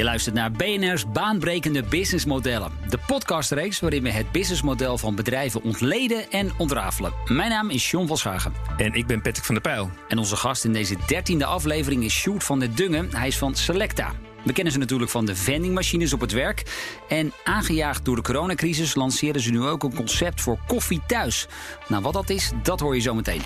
Je 0.00 0.06
luistert 0.06 0.34
naar 0.34 0.52
BNR's 0.52 1.10
baanbrekende 1.10 1.82
businessmodellen. 1.82 2.72
De 2.88 2.98
podcastreeks 3.06 3.80
waarin 3.80 4.02
we 4.02 4.10
het 4.10 4.32
businessmodel 4.32 4.98
van 4.98 5.14
bedrijven 5.14 5.62
ontleden 5.62 6.30
en 6.30 6.50
ontrafelen. 6.58 7.12
Mijn 7.26 7.50
naam 7.50 7.70
is 7.70 7.90
John 7.90 8.06
Volshagen. 8.06 8.52
En 8.76 8.92
ik 8.92 9.06
ben 9.06 9.22
Patrick 9.22 9.44
van 9.44 9.54
der 9.54 9.64
Pijl. 9.64 9.90
En 10.08 10.18
onze 10.18 10.36
gast 10.36 10.64
in 10.64 10.72
deze 10.72 10.96
dertiende 11.06 11.44
aflevering 11.44 12.04
is 12.04 12.14
Sjoerd 12.14 12.44
van 12.44 12.58
der 12.58 12.74
Dungen. 12.74 13.16
Hij 13.16 13.26
is 13.26 13.38
van 13.38 13.54
Selecta. 13.54 14.12
We 14.44 14.52
kennen 14.52 14.72
ze 14.72 14.78
natuurlijk 14.78 15.10
van 15.10 15.26
de 15.26 15.36
vendingmachines 15.36 16.12
op 16.12 16.20
het 16.20 16.32
werk. 16.32 16.62
En 17.08 17.32
aangejaagd 17.44 18.04
door 18.04 18.16
de 18.16 18.22
coronacrisis 18.22 18.94
lanceerden 18.94 19.42
ze 19.42 19.50
nu 19.50 19.62
ook 19.62 19.82
een 19.82 19.94
concept 19.94 20.40
voor 20.40 20.58
koffie 20.66 21.00
thuis. 21.06 21.46
Nou, 21.88 22.02
wat 22.02 22.12
dat 22.12 22.30
is, 22.30 22.52
dat 22.62 22.80
hoor 22.80 22.94
je 22.94 23.00
zo 23.00 23.14
meteen. 23.14 23.42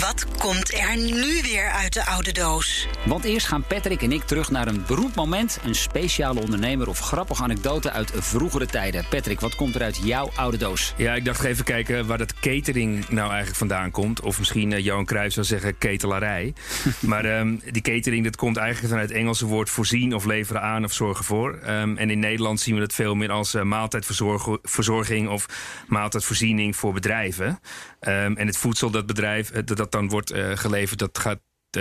Wat 0.00 0.26
komt 0.38 0.72
er 0.74 0.96
nu 0.96 1.42
weer 1.42 1.70
uit 1.70 1.92
de 1.92 2.06
oude 2.06 2.32
doos? 2.32 2.88
Want 3.04 3.24
eerst 3.24 3.46
gaan 3.46 3.64
Patrick 3.66 4.02
en 4.02 4.12
ik 4.12 4.22
terug 4.22 4.50
naar 4.50 4.66
een 4.66 4.84
beroemd 4.86 5.14
moment, 5.14 5.58
een 5.64 5.74
speciale 5.74 6.40
ondernemer 6.40 6.88
of 6.88 6.98
grappige 6.98 7.42
anekdote 7.42 7.90
uit 7.90 8.12
vroegere 8.14 8.66
tijden. 8.66 9.04
Patrick, 9.08 9.40
wat 9.40 9.54
komt 9.54 9.74
er 9.74 9.82
uit 9.82 10.00
jouw 10.02 10.30
oude 10.34 10.56
doos? 10.56 10.94
Ja, 10.96 11.14
ik 11.14 11.24
dacht 11.24 11.44
even 11.44 11.64
kijken 11.64 12.06
waar 12.06 12.18
dat 12.18 12.34
catering 12.34 13.08
nou 13.08 13.28
eigenlijk 13.28 13.56
vandaan 13.56 13.90
komt. 13.90 14.20
Of 14.20 14.38
misschien 14.38 14.72
eh, 14.72 14.84
Johan 14.84 15.04
Cruijff 15.04 15.34
zou 15.34 15.46
zeggen 15.46 15.78
ketelarij. 15.78 16.54
maar 17.00 17.24
ehm, 17.24 17.56
die 17.70 17.82
catering 17.82 18.24
dat 18.24 18.36
komt 18.36 18.56
eigenlijk 18.56 18.88
vanuit 18.88 19.08
het 19.08 19.18
Engelse 19.18 19.46
woord 19.46 19.70
voorzien 19.70 19.95
of 19.96 20.24
leveren 20.24 20.62
aan 20.62 20.84
of 20.84 20.92
zorgen 20.92 21.24
voor. 21.24 21.58
Ehm, 21.62 21.96
en 21.96 22.10
in 22.10 22.18
Nederland 22.18 22.60
zien 22.60 22.74
we 22.74 22.80
dat 22.80 22.94
veel 22.94 23.14
meer 23.14 23.30
als 23.30 23.54
eh, 23.54 23.62
maaltijdverzorging 23.62 25.28
of 25.28 25.46
maaltijdvoorziening 25.86 26.76
voor 26.76 26.92
bedrijven. 26.92 27.60
Ehm, 28.00 28.32
en 28.36 28.46
het 28.46 28.56
voedsel 28.56 28.90
dat 28.90 29.06
bedrijf 29.06 29.50
eh, 29.50 29.62
dat, 29.64 29.76
dat 29.76 29.92
dan 29.92 30.08
wordt 30.08 30.30
eh, 30.30 30.50
geleverd, 30.54 30.98
dat 30.98 31.18
gaat 31.18 31.38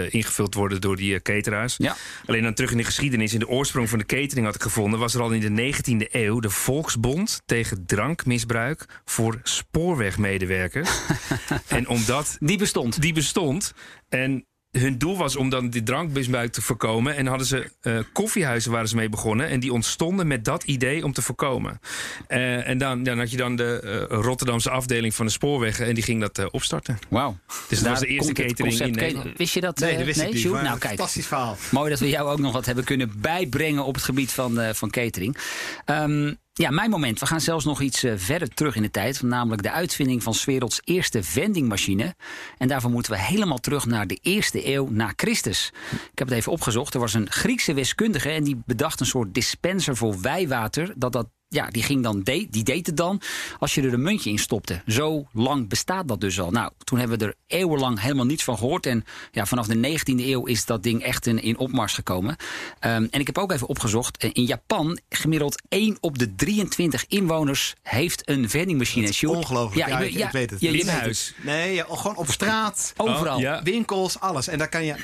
ingevuld 0.09 0.53
worden 0.53 0.81
door 0.81 0.95
die 0.95 1.21
cateraars. 1.21 1.75
Ja. 1.77 1.95
Alleen 2.25 2.43
dan 2.43 2.53
terug 2.53 2.71
in 2.71 2.77
de 2.77 2.83
geschiedenis, 2.83 3.33
in 3.33 3.39
de 3.39 3.47
oorsprong 3.47 3.89
van 3.89 3.99
de 3.99 4.05
catering 4.05 4.45
had 4.45 4.55
ik 4.55 4.61
gevonden, 4.61 4.99
was 4.99 5.13
er 5.13 5.21
al 5.21 5.31
in 5.31 5.55
de 5.55 5.73
19e 5.73 6.11
eeuw 6.11 6.39
de 6.39 6.49
Volksbond 6.49 7.41
tegen 7.45 7.85
drankmisbruik 7.85 8.85
voor 9.05 9.39
spoorwegmedewerkers. 9.43 10.89
en 11.67 11.87
omdat 11.87 12.37
Die 12.39 12.57
bestond. 12.57 13.01
die 13.01 13.13
bestond 13.13 13.73
en 14.09 14.45
hun 14.79 14.97
doel 14.97 15.17
was 15.17 15.35
om 15.35 15.49
dan 15.49 15.69
die 15.69 15.83
drankmisbruik 15.83 16.51
te 16.51 16.61
voorkomen. 16.61 17.15
En 17.15 17.27
hadden 17.27 17.47
ze 17.47 17.71
eh, 17.81 17.97
koffiehuizen 18.13 18.71
waren 18.71 18.87
ze 18.87 18.95
mee 18.95 19.09
begonnen. 19.09 19.47
En 19.47 19.59
die 19.59 19.73
ontstonden 19.73 20.27
met 20.27 20.45
dat 20.45 20.63
idee 20.63 21.03
om 21.03 21.13
te 21.13 21.21
voorkomen. 21.21 21.79
Eh, 22.27 22.67
en 22.67 22.77
dan, 22.77 23.03
dan 23.03 23.17
had 23.17 23.31
je 23.31 23.37
dan 23.37 23.55
de 23.55 23.79
eh, 24.09 24.17
Rotterdamse 24.21 24.69
afdeling 24.69 25.15
van 25.15 25.25
de 25.25 25.31
spoorwegen. 25.31 25.85
En 25.85 25.93
die 25.93 26.03
ging 26.03 26.21
dat 26.21 26.51
opstarten. 26.51 26.99
Wauw. 27.09 27.37
Dus 27.47 27.79
dat 27.79 27.89
was 27.89 27.99
Daar 27.99 27.99
de 27.99 28.07
eerste 28.07 28.33
catering 28.33 28.79
in 28.79 28.91
Nederland. 28.91 29.37
Wist 29.37 29.53
je 29.53 29.61
dat? 29.61 29.79
Nee, 29.79 29.97
dat 29.97 30.05
wist 30.05 30.21
ik 30.21 30.31
niet. 30.31 30.37
Sjoerd? 30.37 30.53
maar 30.53 30.63
Nou, 30.63 30.79
kijk. 30.79 30.93
Fantastisch 30.93 31.27
verhaal. 31.27 31.57
Mooi 31.71 31.89
dat 31.89 31.99
we 31.99 32.09
jou 32.09 32.29
ook 32.29 32.39
nog 32.39 32.53
wat 32.53 32.65
hebben 32.65 32.83
kunnen 32.83 33.11
bijbrengen 33.21 33.85
op 33.85 33.93
het 33.93 34.03
gebied 34.03 34.31
van, 34.31 34.59
eh, 34.59 34.73
van 34.73 34.89
catering. 34.89 35.37
Ehm, 35.85 36.33
ja, 36.57 36.69
mijn 36.69 36.89
moment. 36.89 37.19
We 37.19 37.25
gaan 37.25 37.41
zelfs 37.41 37.65
nog 37.65 37.81
iets 37.81 38.03
eh, 38.03 38.13
verder 38.15 38.47
terug 38.47 38.75
in 38.75 38.81
de 38.81 38.91
tijd. 38.91 39.21
Namelijk 39.21 39.63
de 39.63 39.71
uitvinding 39.71 40.23
van 40.23 40.33
werelds 40.45 40.81
eerste 40.83 41.23
vendingmachine. 41.23 42.15
En 42.57 42.67
daarvoor 42.67 42.91
moeten 42.91 43.11
we 43.11 43.19
helemaal 43.19 43.57
terug 43.57 43.85
naar 43.85 44.07
de 44.07 44.19
eerste 44.21 44.73
eeuw 44.73 44.89
na 44.89 45.13
Christus. 45.15 45.71
Ik 45.91 46.19
heb 46.19 46.27
het 46.27 46.37
even 46.37 46.51
opgezocht. 46.51 46.93
Er 46.93 46.99
was 46.99 47.13
een 47.13 47.31
Griekse 47.31 47.73
wiskundige 47.73 48.29
en 48.29 48.43
die 48.43 48.61
bedacht 48.65 48.99
een 48.99 49.05
soort 49.05 49.33
dispenser 49.33 49.95
voor 49.95 50.21
wijwater. 50.21 50.93
Dat 50.95 51.13
dat 51.13 51.27
ja, 51.47 51.67
die, 51.69 51.83
ging 51.83 52.03
dan 52.03 52.23
de, 52.23 52.47
die 52.49 52.63
deed 52.63 52.85
het 52.85 52.97
dan 52.97 53.21
als 53.59 53.75
je 53.75 53.81
er 53.81 53.93
een 53.93 54.01
muntje 54.01 54.29
in 54.29 54.37
stopte. 54.39 54.81
Zo 54.87 55.27
lang 55.33 55.69
bestaat 55.69 56.07
dat 56.07 56.21
dus 56.21 56.39
al. 56.39 56.51
Nou, 56.51 56.71
toen 56.83 56.99
hebben 56.99 57.19
we 57.19 57.25
er 57.25 57.35
eeuwenlang 57.47 58.01
helemaal 58.01 58.25
niets 58.25 58.43
van 58.43 58.57
gehoord. 58.57 58.85
En 58.85 59.03
ja, 59.31 59.45
vanaf 59.45 59.67
de 59.67 59.75
19e 59.99 60.03
eeuw 60.25 60.45
is 60.45 60.65
dat 60.65 60.83
ding 60.83 61.03
echt 61.03 61.25
in, 61.27 61.41
in 61.41 61.57
opmars 61.57 61.93
gekomen. 61.93 62.35
Ehm, 62.79 63.07
en 63.09 63.19
ik 63.19 63.25
heb 63.25 63.37
ook 63.37 63.51
even 63.51 63.67
opgezocht. 63.67 64.17
eh, 64.17 64.29
In 64.33 64.43
Japan, 64.45 64.99
gemiddeld 65.09 65.61
1 65.69 65.97
op 65.99 66.17
de 66.17 66.35
23 66.35 67.05
inwoners 67.07 67.73
heeft 67.81 68.29
een 68.29 68.49
vendingmachine. 68.49 69.13
Sjoerd. 69.13 69.37
Ongelooflijk. 69.37 69.87
Ja, 69.89 69.99
ik, 69.99 70.13
ik 70.13 70.29
weet 70.31 70.49
het. 70.49 70.59
je- 70.61 70.71
je 70.71 70.77
In 70.79 70.87
huis. 70.87 71.33
Nee, 71.41 71.73
ja, 71.73 71.85
gewoon 71.89 72.15
op 72.15 72.27
straat, 72.31 72.93
Overal. 72.97 73.35
Oh, 73.35 73.41
ja. 73.41 73.63
winkels, 73.63 74.19
alles. 74.19 74.47
En 74.47 74.57
daar 74.57 74.69
kan 74.69 74.85
je... 74.85 74.95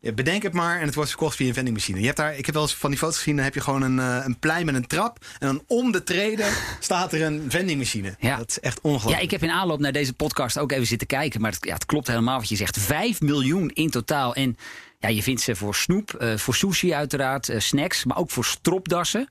Bedenk 0.00 0.42
het 0.42 0.52
maar 0.52 0.80
en 0.80 0.86
het 0.86 0.94
wordt 0.94 1.10
verkocht 1.10 1.36
via 1.36 1.48
een 1.48 1.54
vendingmachine. 1.54 1.98
Je 2.00 2.04
hebt 2.04 2.16
daar, 2.16 2.36
ik 2.36 2.46
heb 2.46 2.54
wel 2.54 2.64
eens 2.64 2.74
van 2.74 2.90
die 2.90 2.98
foto's 2.98 3.16
gezien, 3.16 3.36
dan 3.36 3.44
heb 3.44 3.54
je 3.54 3.60
gewoon 3.60 3.82
een, 3.82 3.98
eh, 3.98 4.24
een 4.24 4.38
plein 4.38 4.66
met 4.66 4.74
een 4.74 4.86
trap. 4.86 5.24
En 5.38 5.46
dan 5.46 5.62
om 5.66 5.92
de 5.92 6.02
treden 6.02 6.52
staat 6.80 7.12
er 7.12 7.22
een 7.22 7.50
vendingmachine. 7.50 8.14
Ja. 8.18 8.36
Dat 8.36 8.48
is 8.48 8.60
echt 8.60 8.80
ongelooflijk. 8.80 9.16
Ja, 9.16 9.22
ik 9.22 9.30
heb 9.30 9.42
in 9.42 9.50
aanloop 9.50 9.80
naar 9.80 9.92
deze 9.92 10.12
podcast 10.12 10.58
ook 10.58 10.72
even 10.72 10.86
zitten 10.86 11.06
kijken. 11.06 11.40
Maar 11.40 11.50
het, 11.50 11.64
ja, 11.64 11.74
het 11.74 11.86
klopt 11.86 12.06
helemaal 12.06 12.38
wat 12.38 12.48
je 12.48 12.56
zegt. 12.56 12.78
5 12.78 13.20
miljoen 13.20 13.70
in 13.70 13.90
totaal. 13.90 14.34
En 14.34 14.56
ja, 14.98 15.08
je 15.08 15.22
vindt 15.22 15.40
ze 15.40 15.56
voor 15.56 15.74
snoep, 15.74 16.14
eh, 16.14 16.36
voor 16.36 16.54
sushi 16.54 16.92
uiteraard, 16.92 17.48
eh, 17.48 17.60
snacks, 17.60 18.04
maar 18.04 18.16
ook 18.16 18.30
voor 18.30 18.44
stropdassen. 18.44 19.28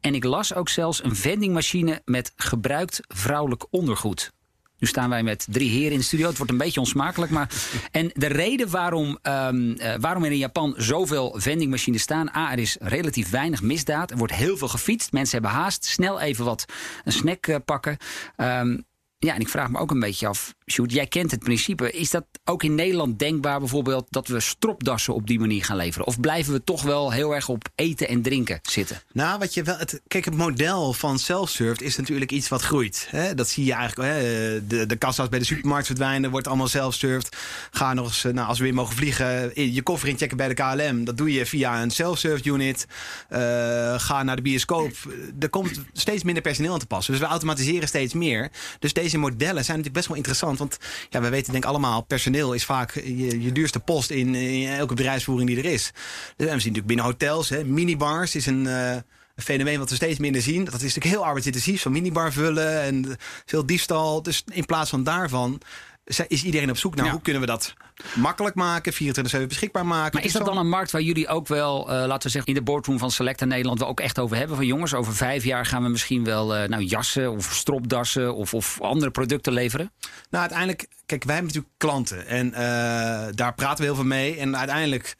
En 0.00 0.14
ik 0.14 0.24
las 0.24 0.54
ook 0.54 0.68
zelfs 0.68 1.04
een 1.04 1.16
vendingmachine 1.16 2.00
met 2.04 2.32
gebruikt 2.36 3.00
vrouwelijk 3.08 3.66
ondergoed. 3.70 4.32
Nu 4.82 4.88
staan 4.88 5.10
wij 5.10 5.22
met 5.22 5.46
drie 5.50 5.70
heren 5.70 5.92
in 5.92 5.98
de 5.98 6.04
studio. 6.04 6.28
Het 6.28 6.36
wordt 6.36 6.52
een 6.52 6.58
beetje 6.58 6.80
onsmakelijk. 6.80 7.32
Maar... 7.32 7.50
En 7.90 8.10
de 8.14 8.26
reden 8.26 8.70
waarom, 8.70 9.18
ehm, 9.22 9.72
eh, 9.72 9.94
waarom 10.00 10.24
er 10.24 10.30
in 10.30 10.38
Japan 10.38 10.74
zoveel 10.76 11.34
vendingmachines 11.36 12.02
staan... 12.02 12.28
A, 12.36 12.52
er 12.52 12.58
is 12.58 12.76
relatief 12.80 13.30
weinig 13.30 13.62
misdaad. 13.62 14.10
Er 14.10 14.16
wordt 14.16 14.32
heel 14.32 14.56
veel 14.56 14.68
gefietst. 14.68 15.12
Mensen 15.12 15.40
hebben 15.40 15.60
haast. 15.60 15.84
Snel 15.84 16.20
even 16.20 16.44
wat 16.44 16.64
een 17.04 17.12
snack 17.12 17.46
eh, 17.46 17.56
pakken. 17.64 17.96
Ehm, 18.36 18.76
ja, 19.26 19.34
en 19.34 19.40
ik 19.40 19.48
vraag 19.48 19.70
me 19.70 19.78
ook 19.78 19.90
een 19.90 20.00
beetje 20.00 20.26
af... 20.26 20.54
Sjoerd, 20.66 20.92
jij 20.92 21.06
kent 21.06 21.30
het 21.30 21.40
principe. 21.40 21.90
Is 21.90 22.10
dat 22.10 22.24
ook 22.44 22.62
in 22.62 22.74
Nederland 22.74 23.18
denkbaar 23.18 23.58
bijvoorbeeld... 23.58 24.06
dat 24.10 24.28
we 24.28 24.40
stropdassen 24.40 25.14
op 25.14 25.26
die 25.26 25.40
manier 25.40 25.64
gaan 25.64 25.76
leveren? 25.76 26.06
Of 26.06 26.20
blijven 26.20 26.52
we 26.52 26.64
toch 26.64 26.82
wel 26.82 27.12
heel 27.12 27.34
erg 27.34 27.48
op 27.48 27.68
eten 27.74 28.08
en 28.08 28.22
drinken 28.22 28.58
zitten? 28.62 29.02
Nou, 29.12 29.38
wat 29.38 29.54
je 29.54 29.62
wel. 29.62 29.76
Het, 29.76 30.00
kijk, 30.06 30.24
het 30.24 30.36
model 30.36 30.92
van 30.92 31.18
self-served 31.18 31.82
is 31.82 31.96
natuurlijk 31.96 32.30
iets 32.30 32.48
wat 32.48 32.62
groeit. 32.62 33.06
Hè? 33.10 33.34
Dat 33.34 33.48
zie 33.48 33.64
je 33.64 33.72
eigenlijk. 33.72 34.12
Hè? 34.12 34.20
De, 34.66 34.86
de 34.86 34.96
kassa's 34.96 35.28
bij 35.28 35.38
de 35.38 35.44
supermarkt 35.44 35.86
verdwijnen, 35.86 36.30
wordt 36.30 36.46
allemaal 36.46 36.68
self-served. 36.68 37.36
Ga 37.70 37.94
nog 37.94 38.06
eens, 38.06 38.22
nou, 38.22 38.48
als 38.48 38.58
we 38.58 38.64
weer 38.64 38.74
mogen 38.74 38.96
vliegen, 38.96 39.52
je 39.72 39.82
koffer 39.82 40.08
inchecken 40.08 40.36
bij 40.36 40.48
de 40.48 40.54
KLM. 40.54 41.04
Dat 41.04 41.16
doe 41.16 41.32
je 41.32 41.46
via 41.46 41.82
een 41.82 41.90
self-served 41.90 42.46
unit. 42.46 42.86
Eh, 43.28 43.38
ga 43.98 44.22
naar 44.22 44.36
de 44.36 44.42
bioscoop. 44.42 44.94
Er 45.40 45.50
komt 45.50 45.80
steeds 45.92 46.22
minder 46.22 46.42
personeel 46.42 46.72
aan 46.72 46.78
te 46.78 46.86
passen. 46.86 47.12
Dus 47.12 47.22
we 47.22 47.28
automatiseren 47.28 47.88
steeds 47.88 48.14
meer. 48.14 48.50
Dus 48.78 48.92
deze 48.92 49.11
modellen 49.18 49.64
zijn 49.64 49.76
natuurlijk 49.76 49.94
best 49.94 50.06
wel 50.06 50.16
interessant. 50.16 50.58
Want 50.58 50.78
ja, 51.10 51.20
we 51.20 51.28
weten 51.28 51.52
denk 51.52 51.64
ik 51.64 51.70
allemaal, 51.70 52.02
personeel 52.02 52.52
is 52.52 52.64
vaak 52.64 52.94
je, 52.94 53.42
je 53.42 53.52
duurste 53.52 53.80
post 53.80 54.10
in, 54.10 54.34
in 54.34 54.68
elke 54.68 54.94
bedrijfsvoering 54.94 55.48
die 55.48 55.58
er 55.58 55.72
is. 55.72 55.92
Dus 55.92 55.92
we 56.36 56.46
zien 56.46 56.52
natuurlijk 56.54 56.86
binnen 56.86 57.04
hotels, 57.04 57.48
hè, 57.48 57.64
minibars 57.64 58.34
is 58.34 58.46
een. 58.46 58.66
eh, 58.66 58.96
een 59.34 59.42
fenomeen 59.42 59.78
wat 59.78 59.90
we 59.90 59.94
steeds 59.94 60.18
minder 60.18 60.42
zien. 60.42 60.64
Dat 60.64 60.74
is 60.74 60.80
natuurlijk 60.82 61.14
heel 61.14 61.24
arbeidsintensief. 61.24 61.82
Van 61.82 61.92
minibar 61.92 62.32
vullen 62.32 62.82
en 62.82 63.16
veel 63.46 63.66
diefstal. 63.66 64.22
Dus 64.22 64.44
in 64.52 64.64
plaats 64.64 64.90
van 64.90 65.04
daarvan 65.04 65.60
is 66.28 66.44
iedereen 66.44 66.70
op 66.70 66.76
zoek 66.76 66.94
naar 66.94 67.04
Ja. 67.06 67.12
hoe 67.12 67.22
kunnen 67.22 67.40
we 67.40 67.48
dat 67.48 67.74
makkelijk 68.14 68.54
maken, 68.54 68.92
24-7 68.92 69.48
beschikbaar 69.48 69.86
maken. 69.86 70.14
Maar 70.14 70.24
is 70.24 70.32
dat 70.32 70.44
dan 70.44 70.58
een 70.58 70.68
markt 70.68 70.90
waar 70.90 71.00
jullie 71.00 71.28
ook 71.28 71.48
wel, 71.48 71.90
eh, 71.90 72.06
laten 72.06 72.22
we 72.22 72.28
zeggen, 72.28 72.52
in 72.52 72.58
de 72.58 72.62
boardroom 72.62 72.98
van 72.98 73.10
Selecta 73.10 73.44
Nederland 73.44 73.78
wel 73.78 73.88
ook 73.88 74.00
echt 74.00 74.18
over 74.18 74.36
hebben? 74.36 74.56
Van 74.56 74.66
jongens, 74.66 74.94
over 74.94 75.14
vijf 75.14 75.44
jaar 75.44 75.66
gaan 75.66 75.82
we 75.82 75.88
misschien 75.88 76.24
wel 76.24 76.56
eh, 76.56 76.68
nou, 76.68 76.82
jassen 76.82 77.30
of 77.30 77.52
stropdassen 77.52 78.34
of, 78.34 78.54
of 78.54 78.80
andere 78.80 79.10
producten 79.10 79.52
leveren? 79.52 79.92
Nou, 80.30 80.42
uiteindelijk, 80.42 80.86
kijk, 81.06 81.24
wij 81.24 81.34
hebben 81.34 81.52
natuurlijk 81.52 81.78
klanten 81.78 82.26
en 82.26 82.54
eh, 82.54 82.60
daar 83.34 83.54
praten 83.54 83.78
we 83.78 83.84
heel 83.84 83.94
veel 83.94 84.04
mee. 84.04 84.36
En 84.36 84.56
uiteindelijk 84.56 85.16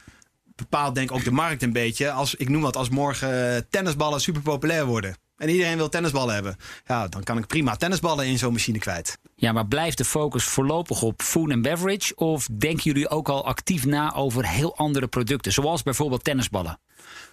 bepaalt 0.54 0.94
denk 0.94 1.10
ik 1.10 1.16
ook 1.16 1.24
de 1.24 1.30
markt 1.30 1.62
een 1.62 1.72
beetje. 1.72 2.10
Als, 2.10 2.34
ik 2.34 2.48
noem 2.48 2.62
wat, 2.62 2.76
als 2.76 2.88
morgen 2.88 3.66
tennisballen 3.70 4.20
super 4.20 4.42
populair 4.42 4.86
worden. 4.86 5.16
En 5.42 5.48
iedereen 5.48 5.76
wil 5.76 5.88
tennisballen 5.88 6.34
hebben. 6.34 6.56
Ja, 6.86 7.08
dan 7.08 7.22
kan 7.22 7.38
ik 7.38 7.46
prima 7.46 7.76
tennisballen 7.76 8.26
in 8.26 8.38
zo'n 8.38 8.52
machine 8.52 8.78
kwijt. 8.78 9.18
Ja, 9.34 9.52
maar 9.52 9.66
blijft 9.66 9.98
de 9.98 10.04
focus 10.04 10.44
voorlopig 10.44 11.02
op 11.02 11.22
food 11.22 11.50
and 11.50 11.62
beverage? 11.62 12.14
Of 12.14 12.48
denken 12.52 12.82
jullie 12.82 13.08
ook 13.08 13.28
al 13.28 13.44
actief 13.44 13.84
na 13.84 14.14
over 14.14 14.46
heel 14.46 14.76
andere 14.76 15.06
producten? 15.06 15.52
Zoals 15.52 15.82
bijvoorbeeld 15.82 16.24
tennisballen. 16.24 16.78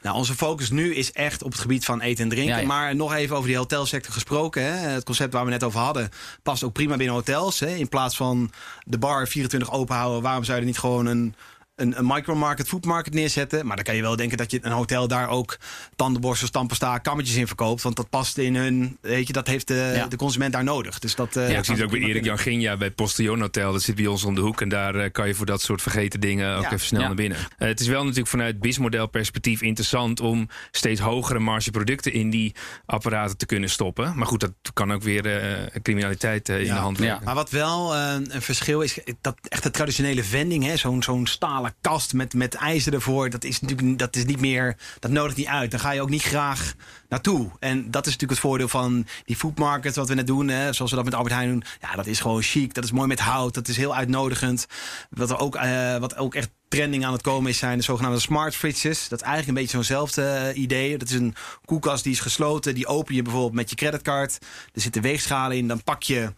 Nou, 0.01 0.15
onze 0.15 0.35
focus 0.35 0.69
nu 0.69 0.95
is 0.95 1.11
echt 1.11 1.43
op 1.43 1.51
het 1.51 1.61
gebied 1.61 1.85
van 1.85 2.01
eten 2.01 2.23
en 2.23 2.29
drinken. 2.29 2.55
Ja, 2.55 2.61
ja. 2.61 2.67
Maar 2.67 2.95
nog 2.95 3.13
even 3.13 3.35
over 3.35 3.47
die 3.47 3.57
hotelsector 3.57 4.13
gesproken. 4.13 4.63
Hè. 4.63 4.69
Het 4.69 5.03
concept 5.03 5.33
waar 5.33 5.45
we 5.45 5.51
net 5.51 5.63
over 5.63 5.79
hadden 5.79 6.09
past 6.43 6.63
ook 6.63 6.73
prima 6.73 6.95
binnen 6.97 7.15
hotels. 7.15 7.59
Hè. 7.59 7.75
In 7.75 7.89
plaats 7.89 8.15
van 8.15 8.51
de 8.83 8.97
bar 8.97 9.27
24 9.27 9.71
open 9.71 9.95
houden, 9.95 10.21
waarom 10.21 10.43
zou 10.43 10.55
je 10.55 10.63
er 10.63 10.69
niet 10.69 10.79
gewoon 10.79 11.05
een, 11.05 11.35
een, 11.81 11.97
een 11.99 12.05
micromarket, 12.07 12.67
foodmarket 12.67 13.13
neerzetten? 13.13 13.65
Maar 13.65 13.75
dan 13.75 13.85
kan 13.85 13.95
je 13.95 14.01
wel 14.01 14.15
denken 14.15 14.37
dat 14.37 14.51
je 14.51 14.59
een 14.61 14.71
hotel 14.71 15.07
daar 15.07 15.29
ook 15.29 15.57
tandenborstels, 15.95 16.51
tandpasta, 16.51 16.97
kammetjes 16.97 17.35
in 17.35 17.47
verkoopt. 17.47 17.81
Want 17.81 17.95
dat 17.95 18.09
past 18.09 18.37
in 18.37 18.55
hun, 18.55 18.97
weet 19.01 19.27
je, 19.27 19.33
dat 19.33 19.47
heeft 19.47 19.67
de, 19.67 19.91
Ja. 19.95 20.07
de 20.07 20.15
consument 20.15 20.53
daar 20.53 20.63
nodig. 20.63 20.99
Dus 20.99 21.15
dat, 21.15 21.35
eh, 21.35 21.51
Ja, 21.51 21.57
ik 21.57 21.65
zie 21.65 21.73
het 21.75 21.83
ook 21.83 21.91
bij 21.91 21.99
Erik. 21.99 22.23
Jan 22.25 22.37
Ginja 22.39 22.77
bij 22.77 22.91
Postillon 22.91 23.41
Hotel. 23.41 23.71
Dat 23.71 23.81
zit 23.81 23.95
bij 23.95 24.07
ons 24.07 24.23
om 24.23 24.35
de 24.35 24.41
hoek. 24.41 24.61
En 24.61 24.69
daar 24.69 24.95
eh, 24.95 25.11
kan 25.11 25.27
je 25.27 25.35
voor 25.35 25.45
dat 25.45 25.61
soort 25.61 25.81
vergeten 25.81 26.19
dingen 26.19 26.55
ook 26.55 26.61
Ja. 26.63 26.71
even 26.73 26.85
snel 26.85 27.01
Ja. 27.01 27.07
naar 27.07 27.15
binnen. 27.15 27.37
Eh, 27.57 27.67
het 27.67 27.79
is 27.79 27.87
wel 27.87 28.01
natuurlijk 28.01 28.27
vanuit 28.29 28.59
BIS-model 28.59 29.07
perspectief 29.07 29.61
interessant... 29.61 30.19
om 30.19 30.47
steeds 30.71 30.99
hogere 30.99 31.39
margeproducten 31.39 32.13
in 32.13 32.29
die 32.29 32.55
apparaten 32.85 33.37
te 33.37 33.45
kunnen 33.45 33.69
stoppen. 33.69 34.17
Maar 34.17 34.27
goed, 34.27 34.39
dat 34.39 34.53
kan 34.73 34.91
ook 34.93 35.01
weer 35.03 35.25
eh, 35.41 35.81
criminaliteit 35.81 36.49
in 36.49 36.65
Ja. 36.65 36.73
de 36.73 36.79
hand 36.79 36.97
Ja. 36.97 37.03
werken. 37.03 37.25
Maar 37.25 37.35
wat 37.35 37.49
wel 37.49 37.95
een 37.95 38.41
verschil 38.41 38.81
is, 38.81 38.97
dat 39.21 39.35
echt 39.49 39.63
de 39.63 39.71
traditionele 39.71 40.23
vending, 40.23 40.63
hè, 40.65 40.77
zo'n 40.77 41.03
zo'n 41.03 41.27
stalen 41.27 41.68
kast 41.81 42.13
met, 42.13 42.33
met 42.33 42.55
ijzer 42.55 42.93
ervoor, 42.93 43.29
dat 43.29 43.43
is 43.43 43.61
natuurlijk 43.61 43.99
dat 43.99 44.15
is 44.15 44.25
niet 44.25 44.39
meer, 44.39 44.77
dat 44.99 45.11
nodigt 45.11 45.37
niet 45.37 45.47
uit. 45.47 45.71
Dan 45.71 45.79
ga 45.79 45.91
je 45.91 46.01
ook 46.01 46.09
niet 46.09 46.21
graag 46.21 46.73
naartoe. 47.09 47.49
En 47.59 47.91
dat 47.91 48.05
is 48.05 48.11
natuurlijk 48.11 48.39
het 48.39 48.49
voordeel 48.49 48.67
van 48.67 49.05
die 49.25 49.35
foodmarket, 49.35 49.95
wat 49.95 50.07
we 50.07 50.13
net 50.13 50.27
doen, 50.27 50.49
zoals 50.49 50.89
we 50.89 50.95
dat 50.95 51.05
met 51.05 51.13
Albert 51.13 51.33
Heijn 51.33 51.49
doen. 51.49 51.63
Ja, 51.81 51.95
dat 51.95 52.07
is 52.07 52.19
gewoon 52.19 52.41
chic, 52.41 52.73
dat 52.73 52.83
is 52.83 52.91
mooi 52.91 53.07
met 53.07 53.19
hout, 53.19 53.53
dat 53.53 53.67
is 53.67 53.77
heel 53.77 53.95
uitnodigend. 53.95 54.67
Wat, 55.09 55.29
er 55.29 55.39
ook, 55.39 55.55
eh, 55.55 55.97
wat 55.97 56.17
ook 56.17 56.35
echt 56.35 56.49
trending 56.67 57.05
aan 57.05 57.13
het 57.13 57.21
komen 57.21 57.49
is, 57.49 57.57
zijn 57.57 57.77
de 57.77 57.83
zogenaamde 57.83 58.19
smart 58.19 58.55
fridges. 58.55 59.07
Dat 59.07 59.19
is 59.19 59.25
eigenlijk 59.25 59.47
een 59.47 59.63
beetje 59.63 59.77
zo'nzelfde 59.77 60.23
eh, 60.23 60.61
idee. 60.61 60.97
Dat 60.97 61.09
is 61.09 61.15
een 61.15 61.35
koelkast 61.65 62.03
die 62.03 62.13
is 62.13 62.19
gesloten, 62.19 62.75
die 62.75 62.87
open 62.87 63.15
je 63.15 63.21
bijvoorbeeld 63.21 63.53
met 63.53 63.69
je 63.69 63.75
creditcard. 63.75 64.37
Er 64.73 64.81
zitten 64.81 65.01
weegschalen 65.01 65.57
in, 65.57 65.67
dan 65.67 65.83
pak 65.83 66.03
je 66.03 66.33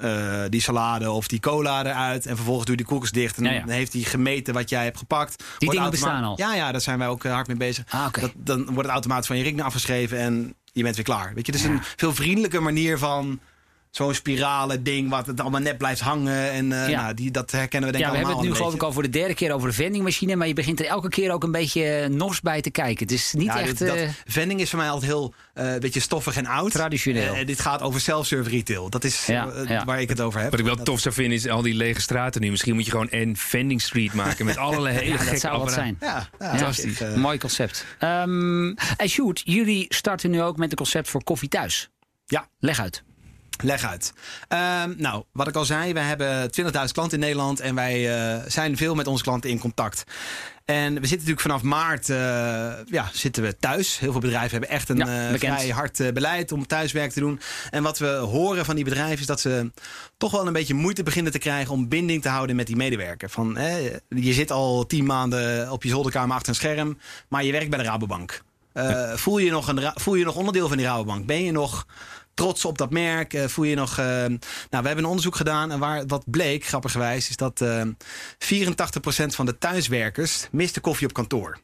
eh, 0.00 0.42
die 0.48 0.60
salade 0.60 1.10
of 1.10 1.28
die 1.28 1.40
cola 1.40 1.84
eruit. 1.84 2.26
En 2.26 2.36
vervolgens 2.36 2.66
doe 2.66 2.76
je 2.76 2.82
die 2.82 2.90
koelkast 2.90 3.14
dicht. 3.14 3.36
En 3.36 3.44
Ja, 3.44 3.50
ja. 3.50 3.60
dan 3.60 3.68
heeft 3.68 3.92
hij 3.92 4.02
gemeten 4.02 4.54
wat 4.54 4.68
jij 4.70 4.84
hebt 4.84 4.98
gepakt. 4.98 5.44
Wordt 5.58 5.74
dingen 5.74 5.90
bestaan 5.90 6.24
al? 6.24 6.34
Ja, 6.36 6.54
ja, 6.54 6.72
daar 6.72 6.80
zijn 6.80 6.98
wij 6.98 7.08
ook 7.08 7.24
eh, 7.24 7.32
hard 7.32 7.46
mee 7.46 7.56
bezig. 7.56 7.84
Ah, 7.88 8.12
dat, 8.12 8.32
dan 8.36 8.64
wordt 8.64 8.82
het 8.82 8.90
automatisch 8.90 9.26
van 9.26 9.36
je 9.36 9.42
rekening 9.42 9.66
afgeschreven 9.66 10.18
en 10.18 10.54
je 10.72 10.82
bent 10.82 10.96
weer 10.96 11.04
klaar. 11.04 11.34
Weet 11.34 11.46
je, 11.46 11.52
dus 11.52 11.62
een 11.62 11.80
veel 11.96 12.14
vriendelijke 12.14 12.60
manier 12.60 12.98
van 12.98 13.40
zo'n 13.90 14.14
spirale 14.14 14.82
ding 14.82 15.08
wat 15.10 15.26
het 15.26 15.40
allemaal 15.40 15.60
net 15.60 15.78
blijft 15.78 16.00
hangen. 16.00 16.50
En 16.50 16.72
eh, 16.72 16.88
Ja. 16.88 17.02
nou, 17.02 17.14
die, 17.14 17.30
dat 17.30 17.50
herkennen 17.50 17.90
we 17.90 17.96
denk 17.96 18.04
Ja, 18.04 18.10
ik 18.10 18.18
we 18.20 18.26
hebben 18.26 18.42
het 18.44 18.52
nu 18.52 18.56
geloof 18.60 18.74
ik 18.74 18.82
al 18.82 18.92
voor 18.92 19.02
de 19.02 19.08
derde 19.10 19.34
keer 19.34 19.52
over 19.52 19.68
de 19.68 19.74
vendingmachine. 19.74 20.36
Maar 20.36 20.46
je 20.46 20.54
begint 20.54 20.80
er 20.80 20.86
elke 20.86 21.08
keer 21.08 21.32
ook 21.32 21.42
een 21.42 21.50
beetje 21.52 21.84
eh, 21.84 22.08
nors 22.08 22.40
bij 22.40 22.60
te 22.60 22.70
kijken. 22.70 23.02
Het 23.06 23.14
is 23.14 23.32
niet 23.32 23.46
Ja, 23.46 23.60
echt 23.60 23.78
dit- 23.78 23.88
dat, 23.88 23.96
eh, 23.96 24.08
vending 24.26 24.60
is 24.60 24.70
voor 24.70 24.78
mij 24.78 24.88
altijd 24.90 25.10
heel 25.10 25.34
eh, 25.54 25.72
een 25.72 25.80
beetje 25.80 26.00
stoffig 26.00 26.36
en 26.36 26.46
oud. 26.46 26.70
traditioneel. 26.72 27.34
Eh, 27.34 27.46
dit 27.46 27.60
gaat 27.60 27.82
over 27.82 28.00
self-serve 28.00 28.50
retail. 28.50 28.90
Dat 28.90 29.04
is 29.04 29.26
Ja, 29.26 29.52
ja. 29.66 29.84
waar 29.84 30.00
ik 30.00 30.08
het 30.08 30.20
over 30.20 30.40
heb. 30.40 30.50
Wat 30.50 30.58
ik 30.60 30.66
wel 30.66 30.76
Dat- 30.76 30.84
tof 30.84 31.00
zou 31.00 31.14
vinden 31.14 31.32
is 31.36 31.48
al 31.48 31.62
die 31.62 31.74
lege 31.74 32.00
straten 32.00 32.40
nu. 32.40 32.50
Misschien 32.50 32.74
moet 32.74 32.84
je 32.84 32.90
gewoon 32.90 33.08
een 33.10 33.36
vending 33.36 33.82
street 33.82 34.12
maken 34.12 34.44
met 34.44 34.56
allerlei 34.56 34.96
hele 34.98 35.08
ja, 35.08 35.16
gekke 35.16 35.30
dat 35.30 35.40
zou 35.40 35.58
wat 35.58 35.68
apparaten. 35.68 35.96
zijn. 36.00 36.12
Ja, 36.14 36.28
ja, 36.38 36.52
Ja, 36.52 36.58
fantastisch. 36.58 37.00
Mooi 37.16 37.38
concept. 37.38 37.86
Ehm 37.98 38.66
en 38.96 39.08
Sjoerd, 39.08 39.42
jullie 39.44 39.86
starten 39.88 40.30
nu 40.30 40.42
ook 40.42 40.56
met 40.56 40.70
een 40.70 40.76
concept 40.76 41.08
voor 41.08 41.24
koffie 41.24 41.48
thuis. 41.48 41.90
Ja. 42.26 42.48
Leg 42.58 42.80
uit. 42.80 43.02
Leg 43.62 43.84
uit. 43.84 44.12
Ehm, 44.48 44.92
nou, 44.96 45.24
wat 45.32 45.48
ik 45.48 45.56
al 45.56 45.64
zei, 45.64 45.92
wij 45.92 46.04
hebben 46.04 46.50
20.000 46.50 46.92
klanten 46.92 47.18
in 47.18 47.24
Nederland 47.24 47.60
en 47.60 47.74
wij 47.74 48.14
eh, 48.14 48.42
zijn 48.46 48.76
veel 48.76 48.94
met 48.94 49.06
onze 49.06 49.22
klanten 49.22 49.50
in 49.50 49.58
contact. 49.58 50.04
En 50.64 50.94
we 50.94 51.06
zitten 51.06 51.18
natuurlijk 51.18 51.40
vanaf 51.40 51.62
maart 51.62 52.10
eh, 52.10 52.16
ja, 52.86 53.08
zitten 53.12 53.42
we 53.42 53.56
thuis. 53.56 53.98
Heel 53.98 54.12
veel 54.12 54.20
bedrijven 54.20 54.50
hebben 54.50 54.68
echt 54.68 54.88
een 54.88 54.96
Ja, 54.96 55.30
eh, 55.30 55.38
vrij 55.38 55.68
hard 55.68 56.14
beleid 56.14 56.52
om 56.52 56.66
thuiswerk 56.66 57.10
te 57.12 57.20
doen. 57.20 57.40
En 57.70 57.82
wat 57.82 57.98
we 57.98 58.06
horen 58.06 58.64
van 58.64 58.74
die 58.74 58.84
bedrijven 58.84 59.18
is 59.18 59.26
dat 59.26 59.40
ze 59.40 59.70
toch 60.16 60.32
wel 60.32 60.46
een 60.46 60.52
beetje 60.52 60.74
moeite 60.74 61.02
beginnen 61.02 61.32
te 61.32 61.38
krijgen 61.38 61.72
om 61.72 61.88
binding 61.88 62.22
te 62.22 62.28
houden 62.28 62.56
met 62.56 62.66
die 62.66 62.76
medewerker. 62.76 63.30
Van, 63.30 63.56
je 64.08 64.32
zit 64.32 64.50
al 64.50 64.86
tien 64.86 65.04
maanden 65.04 65.70
op 65.70 65.82
je 65.82 65.88
zolderkamer 65.88 66.34
achter 66.36 66.48
een 66.48 66.54
scherm, 66.54 66.98
maar 67.28 67.44
je 67.44 67.52
werkt 67.52 67.70
bij 67.70 67.78
de 67.78 67.84
Rabobank. 67.84 68.42
Eh, 68.72 69.12
voel, 69.14 69.38
je 69.38 69.50
nog 69.50 69.68
een, 69.68 69.92
voel 69.94 70.14
je 70.14 70.24
nog 70.24 70.36
onderdeel 70.36 70.68
van 70.68 70.76
die 70.76 70.86
Rabobank? 70.86 71.26
Ben 71.26 71.44
je 71.44 71.52
nog 71.52 71.86
trots 72.34 72.64
op 72.64 72.78
dat 72.78 72.90
merk? 72.90 73.34
Eh, 73.34 73.46
voel 73.46 73.64
je 73.64 73.74
nog. 73.74 73.98
eh, 73.98 74.04
nou, 74.06 74.38
we 74.70 74.76
hebben 74.76 74.98
een 74.98 75.04
onderzoek 75.04 75.36
gedaan 75.36 75.70
en 75.70 75.78
waar 75.78 76.06
wat 76.06 76.24
bleek, 76.26 76.64
grappigerwijs, 76.66 77.28
is 77.28 77.36
dat 77.36 77.60
eh 77.60 77.82
84% 78.38 79.34
van 79.34 79.46
de 79.46 79.58
thuiswerkers 79.58 80.48
mist 80.50 80.74
de 80.74 80.80
koffie 80.80 81.06
op 81.06 81.12
kantoor. 81.12 81.58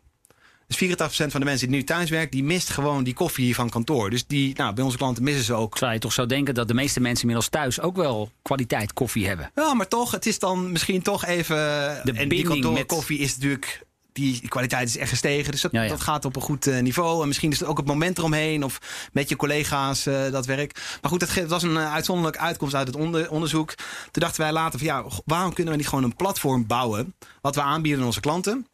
Dus 0.66 0.76
84% 0.76 1.30
van 1.30 1.40
de 1.40 1.46
mensen 1.46 1.68
die 1.68 1.76
nu 1.76 1.84
thuiswerken, 1.84 2.30
die 2.30 2.44
mist 2.44 2.70
gewoon 2.70 3.04
die 3.04 3.14
koffie 3.14 3.54
van 3.54 3.70
kantoor. 3.70 4.10
Dus 4.10 4.26
die, 4.26 4.54
nou, 4.56 4.74
bij 4.74 4.84
onze 4.84 4.96
klanten 4.96 5.22
missen 5.22 5.44
ze 5.44 5.54
ook. 5.54 5.78
Zou 5.78 5.92
je 5.92 5.98
toch 5.98 6.12
zo 6.12 6.26
denken 6.26 6.54
dat 6.54 6.68
de 6.68 6.74
meeste 6.74 7.00
mensen 7.00 7.20
inmiddels 7.20 7.48
thuis 7.48 7.80
ook 7.80 7.96
wel 7.96 8.30
kwaliteit 8.42 8.92
koffie 8.92 9.26
hebben? 9.26 9.50
Ja, 9.54 9.74
maar 9.74 9.88
toch, 9.88 10.10
het 10.10 10.26
is 10.26 10.38
dan 10.38 10.72
misschien 10.72 11.02
toch 11.02 11.24
even. 11.24 11.56
De 11.56 11.62
en 12.04 12.04
die 12.04 12.26
binding 12.26 12.48
kantoorkoffie 12.48 13.18
is 13.18 13.34
natuurlijk. 13.34 13.80
Die 14.16 14.48
kwaliteit 14.48 14.88
is 14.88 14.96
echt 14.96 15.10
gestegen. 15.10 15.52
Dus 15.52 15.60
dat, 15.60 15.72
Ja, 15.72 15.82
ja. 15.82 15.88
dat 15.88 16.00
gaat 16.00 16.24
op 16.24 16.36
een 16.36 16.42
goed 16.42 16.66
eh, 16.66 16.80
niveau. 16.80 17.20
En 17.22 17.26
misschien 17.28 17.50
is 17.50 17.58
het 17.60 17.68
ook 17.68 17.76
het 17.76 17.86
moment 17.86 18.18
eromheen. 18.18 18.64
Of 18.64 18.78
met 19.12 19.28
je 19.28 19.36
collega's 19.36 20.06
eh, 20.06 20.30
dat 20.30 20.46
werk. 20.46 20.98
Maar 21.02 21.10
goed, 21.10 21.20
dat 21.20 21.48
was 21.48 21.62
een 21.62 21.76
eh, 21.76 21.92
uitzonderlijke 21.92 22.38
uitkomst 22.38 22.74
uit 22.74 22.86
het 22.86 22.96
onder- 22.96 23.30
onderzoek. 23.30 23.74
Toen 23.74 24.22
dachten 24.22 24.40
wij 24.40 24.52
later 24.52 24.78
van 24.78 24.88
ja, 24.88 25.04
waarom 25.24 25.52
kunnen 25.52 25.72
we 25.72 25.78
niet 25.78 25.88
gewoon 25.88 26.04
een 26.04 26.16
platform 26.16 26.66
bouwen. 26.66 27.14
Wat 27.40 27.54
we 27.54 27.60
aanbieden 27.62 28.00
aan 28.00 28.06
onze 28.06 28.20
klanten. 28.20 28.66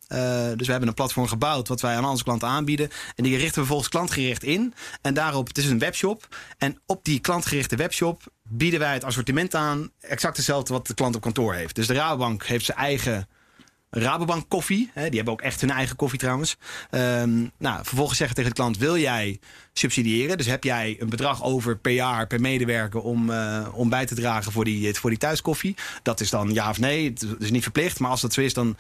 Dus 0.57 0.67
we 0.67 0.71
hebben 0.71 0.89
een 0.89 0.95
platform 0.95 1.27
gebouwd 1.27 1.69
wat 1.69 1.81
wij 1.81 1.97
aan 1.97 2.05
onze 2.05 2.25
klanten 2.25 2.49
aanbieden. 2.49 2.91
En 3.15 3.25
die 3.25 3.33
richten 3.33 3.49
we 3.49 3.59
vervolgens 3.59 3.89
klantgericht 3.89 4.43
in. 4.43 4.75
En 5.03 5.15
daarop, 5.15 5.47
het 5.49 5.59
is 5.59 5.67
een 5.67 5.79
webshop. 5.79 6.37
En 6.59 6.81
op 6.87 7.05
die 7.05 7.19
klantgerichte 7.21 7.77
webshop 7.77 8.23
bieden 8.49 8.81
wij 8.81 8.93
het 8.93 9.05
assortiment 9.05 9.55
aan. 9.55 9.91
Exact 10.01 10.37
hetzelfde 10.37 10.73
wat 10.73 10.87
de 10.87 10.95
klant 10.95 11.15
op 11.15 11.21
kantoor 11.21 11.55
heeft. 11.55 11.75
Dus 11.75 11.87
de 11.87 11.95
Rabobank 11.95 12.45
heeft 12.45 12.65
zijn 12.65 12.79
eigen 12.79 13.29
Rabobank 13.95 14.45
koffie. 14.49 14.91
Hè, 14.93 15.07
die 15.07 15.15
hebben 15.17 15.33
ook 15.33 15.41
echt 15.41 15.61
hun 15.61 15.71
eigen 15.71 15.97
koffie 15.97 16.19
trouwens. 16.19 16.57
Ehm, 16.91 17.47
nou, 17.59 17.85
vervolgens 17.85 18.19
zeggen 18.19 18.37
tegen 18.37 18.51
de 18.51 18.57
klant: 18.57 18.79
wil 18.79 18.99
jij 18.99 19.39
subsidiëren? 19.73 20.37
Dus 20.37 20.47
heb 20.47 20.65
jij 20.65 20.97
een 20.99 21.09
bedrag 21.09 21.43
over 21.43 21.77
per 21.77 21.93
jaar 21.93 22.27
per 22.27 22.41
medewerker 22.41 23.01
om, 23.01 23.31
eh, 23.31 23.69
om 23.73 23.89
bij 23.89 24.07
te 24.07 24.15
dragen 24.15 24.53
voor 24.53 24.65
die, 24.65 24.95
voor 24.95 25.11
die 25.11 25.19
thuiskoffie? 25.19 25.77
Dat 26.03 26.21
is 26.21 26.31
dan 26.31 26.53
ja 26.53 26.71
of 26.71 26.79
nee. 26.79 27.05
Het 27.09 27.27
is 27.39 27.51
niet 27.51 27.63
verplicht. 27.63 27.99
Maar 27.99 28.11
als 28.11 28.21
dat 28.21 28.33
zo 28.33 28.41
is, 28.41 28.55
dan, 28.55 28.77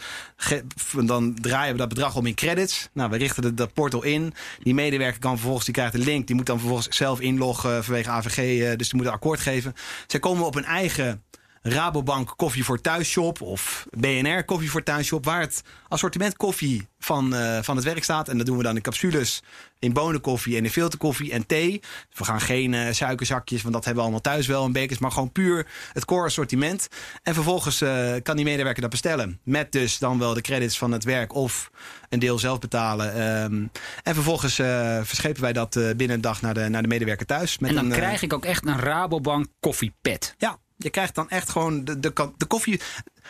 dan 1.04 1.34
draaien 1.34 1.72
we 1.72 1.78
dat 1.78 1.88
bedrag 1.88 2.16
om 2.16 2.26
in 2.26 2.34
credits. 2.34 2.88
Nou, 2.92 3.10
we 3.10 3.16
richten 3.16 3.54
dat 3.54 3.72
portal 3.72 4.02
in. 4.02 4.34
Die 4.62 4.74
medewerker 4.74 5.20
kan 5.20 5.32
vervolgens, 5.32 5.64
die 5.64 5.74
krijgt 5.74 5.94
een 5.94 6.04
link. 6.04 6.26
Die 6.26 6.36
moet 6.36 6.46
dan 6.46 6.58
vervolgens 6.58 6.96
zelf 6.96 7.20
inloggen 7.20 7.84
vanwege 7.84 8.10
AVG. 8.10 8.38
eh, 8.38 8.76
dus 8.76 8.88
die 8.88 8.96
moet 8.96 9.06
een 9.06 9.12
akkoord 9.12 9.40
geven. 9.40 9.74
Zij 10.06 10.20
komen 10.20 10.46
op 10.46 10.54
een 10.54 10.64
eigen 10.64 11.22
Rabobank 11.62 12.32
koffie 12.36 12.64
voor 12.64 12.80
thuisshop 12.80 13.40
of 13.40 13.86
BNR 13.90 14.44
koffie 14.44 14.70
voor 14.70 14.82
thuisshop, 14.82 15.24
waar 15.24 15.40
het 15.40 15.62
assortiment 15.88 16.36
koffie 16.36 16.88
van, 16.98 17.34
eh, 17.34 17.58
van 17.62 17.76
het 17.76 17.84
werk 17.84 18.04
staat. 18.04 18.28
En 18.28 18.36
dat 18.36 18.46
doen 18.46 18.56
we 18.56 18.62
dan 18.62 18.76
in 18.76 18.82
capsules, 18.82 19.42
in 19.78 19.92
bonenkoffie 19.92 20.56
en 20.56 20.64
in 20.64 20.70
filterkoffie 20.70 21.32
en 21.32 21.46
thee. 21.46 21.80
We 22.12 22.24
gaan 22.24 22.40
geen 22.40 22.74
eh, 22.74 22.92
suikerzakjes, 22.92 23.62
want 23.62 23.74
dat 23.74 23.84
hebben 23.84 24.02
we 24.02 24.08
allemaal 24.08 24.32
thuis 24.32 24.46
wel 24.46 24.64
in 24.64 24.72
bekers, 24.72 24.98
maar 24.98 25.10
gewoon 25.10 25.32
puur 25.32 25.66
het 25.92 26.04
core 26.04 26.26
assortiment. 26.26 26.88
En 27.22 27.34
vervolgens 27.34 27.80
eh, 27.80 28.12
kan 28.22 28.36
die 28.36 28.44
medewerker 28.44 28.82
dat 28.82 28.90
bestellen. 28.90 29.40
Met 29.44 29.72
dus 29.72 29.98
dan 29.98 30.18
wel 30.18 30.34
de 30.34 30.40
credits 30.40 30.78
van 30.78 30.92
het 30.92 31.04
werk 31.04 31.34
of 31.34 31.70
een 32.08 32.18
deel 32.18 32.38
zelf 32.38 32.58
betalen. 32.58 33.14
Ehm, 33.14 33.66
en 34.02 34.14
vervolgens 34.14 34.54
verschepen 35.02 35.42
wij 35.42 35.52
dat 35.52 35.72
binnen 35.72 36.10
een 36.10 36.20
dag 36.20 36.42
naar 36.42 36.54
de, 36.54 36.68
naar 36.68 36.82
de 36.82 36.88
medewerker 36.88 37.26
thuis. 37.26 37.58
Met 37.58 37.70
En 37.70 37.76
dan 37.76 37.84
een, 37.84 37.92
krijg 37.92 38.22
ik 38.22 38.32
ook 38.32 38.44
echt 38.44 38.66
een 38.66 38.78
Rabobank 38.78 39.46
koffiepad. 39.60 40.34
ja, 40.38 40.58
je 40.82 40.90
krijgt 40.90 41.14
dan 41.14 41.28
echt 41.30 41.48
gewoon 41.48 41.84
de, 41.84 42.00
de, 42.00 42.32
de 42.36 42.46
koffie. 42.46 42.80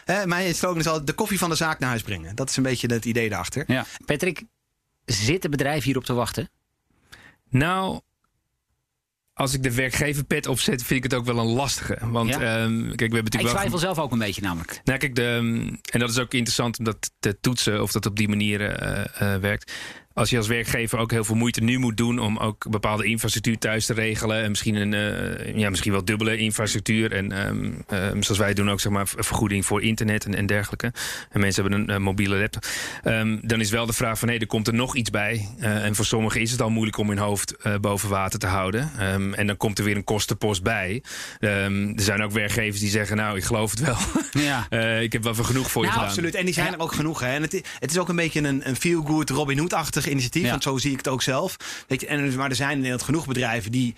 Hè, 0.04 0.26
mijn 0.26 0.54
slogan 0.54 0.78
is 0.78 0.86
al 0.86 1.04
de 1.04 1.12
koffie 1.12 1.38
van 1.38 1.50
de 1.50 1.56
zaak 1.56 1.78
naar 1.78 1.88
huis 1.88 2.02
brengen. 2.02 2.34
Dat 2.36 2.48
is 2.50 2.56
een 2.56 2.62
beetje 2.62 2.92
het 2.92 3.04
idee 3.04 3.28
daarachter. 3.28 3.64
Ja. 3.66 3.84
Patrick, 4.04 4.42
zit 5.04 5.42
het 5.42 5.50
bedrijf 5.50 5.84
hierop 5.84 6.04
te 6.04 6.12
wachten? 6.12 6.50
Nou, 7.50 8.00
als 9.34 9.54
ik 9.54 9.62
de 9.62 9.74
werkgeverpet 9.74 10.46
opzet, 10.46 10.82
vind 10.82 11.04
ik 11.04 11.10
het 11.10 11.20
ook 11.20 11.24
wel 11.26 11.38
een 11.38 11.46
lastige. 11.52 11.98
Want 12.00 12.28
Ja? 12.28 12.34
ehm, 12.34 12.40
kijk, 12.40 12.80
we 12.80 13.02
hebben 13.02 13.18
Ik 13.18 13.22
natuurlijk 13.22 13.42
wel. 13.42 13.52
twijfel 13.54 13.78
zelf 13.78 13.98
ook 13.98 14.12
een 14.12 14.18
beetje 14.18 14.42
namelijk. 14.42 14.80
Nou, 14.84 14.98
kijk, 14.98 15.14
de, 15.14 15.24
en 15.90 16.00
dat 16.00 16.10
is 16.10 16.18
ook 16.18 16.32
interessant 16.34 16.78
om 16.78 16.84
dat 16.84 17.10
te 17.18 17.40
toetsen 17.40 17.82
of 17.82 17.92
dat 17.92 18.06
op 18.06 18.16
die 18.16 18.28
manier 18.28 18.60
eh, 18.70 19.34
eh, 19.34 19.40
werkt. 19.40 19.72
Als 20.14 20.30
je 20.30 20.36
als 20.36 20.46
werkgever 20.46 20.98
ook 20.98 21.10
heel 21.10 21.24
veel 21.24 21.34
moeite 21.34 21.60
nu 21.62 21.78
moet 21.78 21.96
doen 21.96 22.18
om 22.18 22.38
ook 22.38 22.70
bepaalde 22.70 23.04
infrastructuur 23.04 23.58
thuis 23.58 23.86
te 23.86 23.94
regelen. 23.94 24.42
En 24.42 24.48
misschien, 24.50 24.74
een, 24.74 24.94
eh, 24.94 25.56
ja, 25.56 25.70
misschien 25.70 25.92
wel 25.92 26.04
dubbele 26.04 26.36
infrastructuur. 26.36 27.12
En 27.12 27.32
ehm, 27.32 27.70
ehm, 27.88 28.22
zoals 28.22 28.38
wij 28.40 28.54
doen 28.54 28.70
ook 28.70 28.80
zeg 28.80 28.92
maar 28.92 29.06
vergoeding 29.16 29.66
voor 29.66 29.82
internet 29.82 30.24
en, 30.24 30.34
en 30.34 30.46
dergelijke. 30.46 30.92
En 31.30 31.40
mensen 31.40 31.62
hebben 31.62 31.94
een 31.94 32.02
mobiele 32.02 32.36
laptop. 32.36 32.66
Ehm, 33.02 33.38
dan 33.42 33.60
is 33.60 33.70
wel 33.70 33.86
de 33.86 33.92
vraag 33.92 34.18
van 34.18 34.28
hé, 34.28 34.34
er 34.36 34.46
komt 34.46 34.66
er 34.66 34.74
nog 34.74 34.96
iets 34.96 35.10
bij. 35.10 35.48
Eh, 35.58 35.84
en 35.84 35.94
voor 35.94 36.04
sommigen 36.04 36.40
is 36.40 36.50
het 36.50 36.62
al 36.62 36.70
moeilijk 36.70 36.96
om 36.96 37.08
hun 37.08 37.18
hoofd 37.18 37.56
eh, 37.56 37.74
boven 37.80 38.08
water 38.08 38.38
te 38.38 38.46
houden. 38.46 38.90
En 39.36 39.46
dan 39.46 39.56
komt 39.56 39.78
er 39.78 39.84
weer 39.84 39.96
een 39.96 40.04
kostenpost 40.04 40.62
bij. 40.62 41.02
Er 41.40 41.70
zijn 41.96 42.22
ook 42.22 42.32
werkgevers 42.32 42.80
die 42.80 42.90
zeggen 42.90 43.16
nou, 43.16 43.36
ik 43.36 43.44
geloof 43.44 43.70
het 43.70 43.80
wel. 43.80 43.96
Ja. 44.32 44.66
Ik 45.02 45.12
heb 45.12 45.22
wel 45.22 45.34
genoeg 45.34 45.70
voor 45.70 45.82
je 45.82 45.88
Nou, 45.88 45.92
gedaan. 46.00 46.08
absoluut. 46.14 46.34
En 46.34 46.44
die 46.44 46.54
zijn 46.54 46.66
Ja. 46.66 46.72
er 46.72 46.78
ook 46.80 46.92
genoeg. 46.92 47.20
Hè. 47.20 47.26
En 47.26 47.42
het, 47.42 47.52
i- 47.52 47.62
het 47.78 47.90
is 47.90 47.98
ook 47.98 48.08
een 48.08 48.16
beetje 48.16 48.40
een, 48.42 48.68
een 48.68 48.76
feel-good 48.76 49.30
Robin 49.30 49.58
Hood-achtig 49.58 50.01
initiatief. 50.10 50.44
Ja. 50.44 50.50
Want 50.50 50.62
zo 50.62 50.78
zie 50.78 50.90
ik 50.90 50.96
het 50.96 51.08
ook 51.08 51.22
zelf. 51.22 51.56
Weet 51.88 52.00
je, 52.00 52.06
en, 52.06 52.36
maar 52.36 52.50
er 52.50 52.56
zijn 52.56 52.70
in 52.70 52.76
Nederland 52.76 53.02
genoeg 53.02 53.26
bedrijven 53.26 53.72
die 53.72 53.94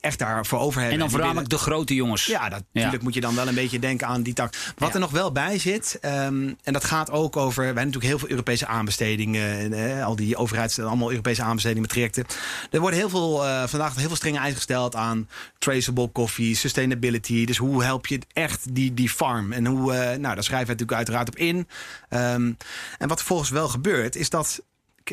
echt 0.00 0.18
daarvoor 0.18 0.58
over 0.58 0.80
hebben. 0.80 0.92
En 0.92 0.98
dan 1.00 1.10
voornamelijk 1.10 1.48
de 1.48 1.58
grote 1.58 1.94
jongens. 1.94 2.26
Ja, 2.26 2.48
dat, 2.48 2.62
natuurlijk 2.72 3.02
moet 3.02 3.14
je 3.14 3.20
dan 3.20 3.34
wel 3.34 3.48
een 3.48 3.54
beetje 3.54 3.78
denken 3.78 4.06
aan 4.06 4.22
die 4.22 4.34
tak. 4.34 4.54
Wat 4.76 4.88
Ja. 4.88 4.94
er 4.94 5.00
nog 5.00 5.10
wel 5.10 5.32
bij 5.32 5.58
zit, 5.58 5.98
ehm, 6.00 6.52
en 6.62 6.72
dat 6.72 6.84
gaat 6.84 7.10
ook 7.10 7.36
over... 7.36 7.56
Wij 7.56 7.64
hebben 7.64 7.84
natuurlijk 7.84 8.10
heel 8.10 8.18
veel 8.18 8.30
Europese 8.30 8.66
aanbestedingen. 8.66 9.58
En, 9.58 9.72
eh, 9.72 10.04
al 10.04 10.16
die 10.16 10.36
overheids... 10.36 10.80
Allemaal 10.80 11.10
Europese 11.10 11.42
aanbestedingen 11.42 11.82
met 11.82 11.90
trajecten. 11.90 12.24
Er 12.70 12.80
worden 12.80 12.98
heel 12.98 13.08
veel, 13.08 13.46
eh, 13.46 13.66
vandaag 13.66 13.94
heel 13.94 14.06
veel 14.06 14.16
strenge 14.16 14.38
eisen 14.38 14.56
gesteld 14.56 14.96
aan 14.96 15.28
traceable 15.58 16.08
koffie, 16.08 16.56
sustainability. 16.56 17.44
Dus 17.44 17.56
hoe 17.56 17.84
help 17.84 18.06
je 18.06 18.18
echt 18.32 18.74
die, 18.74 18.94
die 18.94 19.08
farm? 19.10 19.52
En 19.52 19.66
hoe, 19.66 19.92
eh, 19.92 20.18
nou, 20.18 20.34
daar 20.34 20.44
schrijven 20.44 20.66
we 20.66 20.72
natuurlijk 20.72 20.98
uiteraard 20.98 21.28
op 21.28 21.36
in. 21.36 21.68
Ehm, 22.08 22.52
en 22.98 23.08
wat 23.08 23.18
vervolgens 23.18 23.50
wel 23.50 23.68
gebeurt, 23.68 24.16
is 24.16 24.30
dat... 24.30 24.60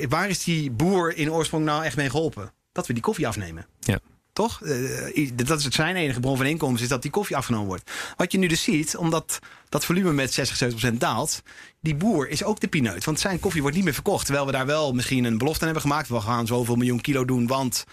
Waar 0.09 0.29
is 0.29 0.43
die 0.43 0.71
boer 0.71 1.15
in 1.17 1.31
oorsprong 1.31 1.65
nou 1.65 1.83
echt 1.83 1.95
mee 1.95 2.09
geholpen? 2.09 2.53
Dat 2.71 2.87
we 2.87 2.93
die 2.93 3.01
koffie 3.01 3.27
afnemen. 3.27 3.65
Ja. 3.79 3.99
Toch? 4.33 4.61
Eh, 4.61 5.31
dat 5.35 5.59
is 5.59 5.65
het 5.65 5.73
zijn 5.73 5.95
enige 5.95 6.19
bron 6.19 6.37
van 6.37 6.45
inkomsten, 6.45 6.83
is 6.83 6.89
dat 6.89 7.01
die 7.01 7.11
koffie 7.11 7.35
afgenomen 7.35 7.67
wordt. 7.67 7.91
Wat 8.15 8.31
je 8.31 8.37
nu 8.37 8.47
dus 8.47 8.63
ziet, 8.63 8.97
omdat 8.97 9.39
dat 9.69 9.85
volume 9.85 10.13
met 10.13 10.33
60, 10.33 10.57
70 10.57 10.97
daalt, 10.97 11.41
die 11.81 11.95
boer 11.95 12.29
is 12.29 12.43
ook 12.43 12.59
de 12.59 12.67
pineut. 12.67 13.03
Want 13.03 13.19
zijn 13.19 13.39
koffie 13.39 13.61
wordt 13.61 13.75
niet 13.75 13.85
meer 13.85 13.93
verkocht. 13.93 14.25
Terwijl 14.25 14.45
we 14.45 14.51
daar 14.51 14.65
wel 14.65 14.93
misschien 14.93 15.23
een 15.23 15.37
belofte 15.37 15.59
aan 15.59 15.65
hebben 15.65 15.89
gemaakt. 15.89 16.07
We 16.07 16.21
gaan 16.21 16.47
zoveel 16.47 16.75
miljoen 16.75 17.01
kilo 17.01 17.25
doen, 17.25 17.47
want 17.47 17.85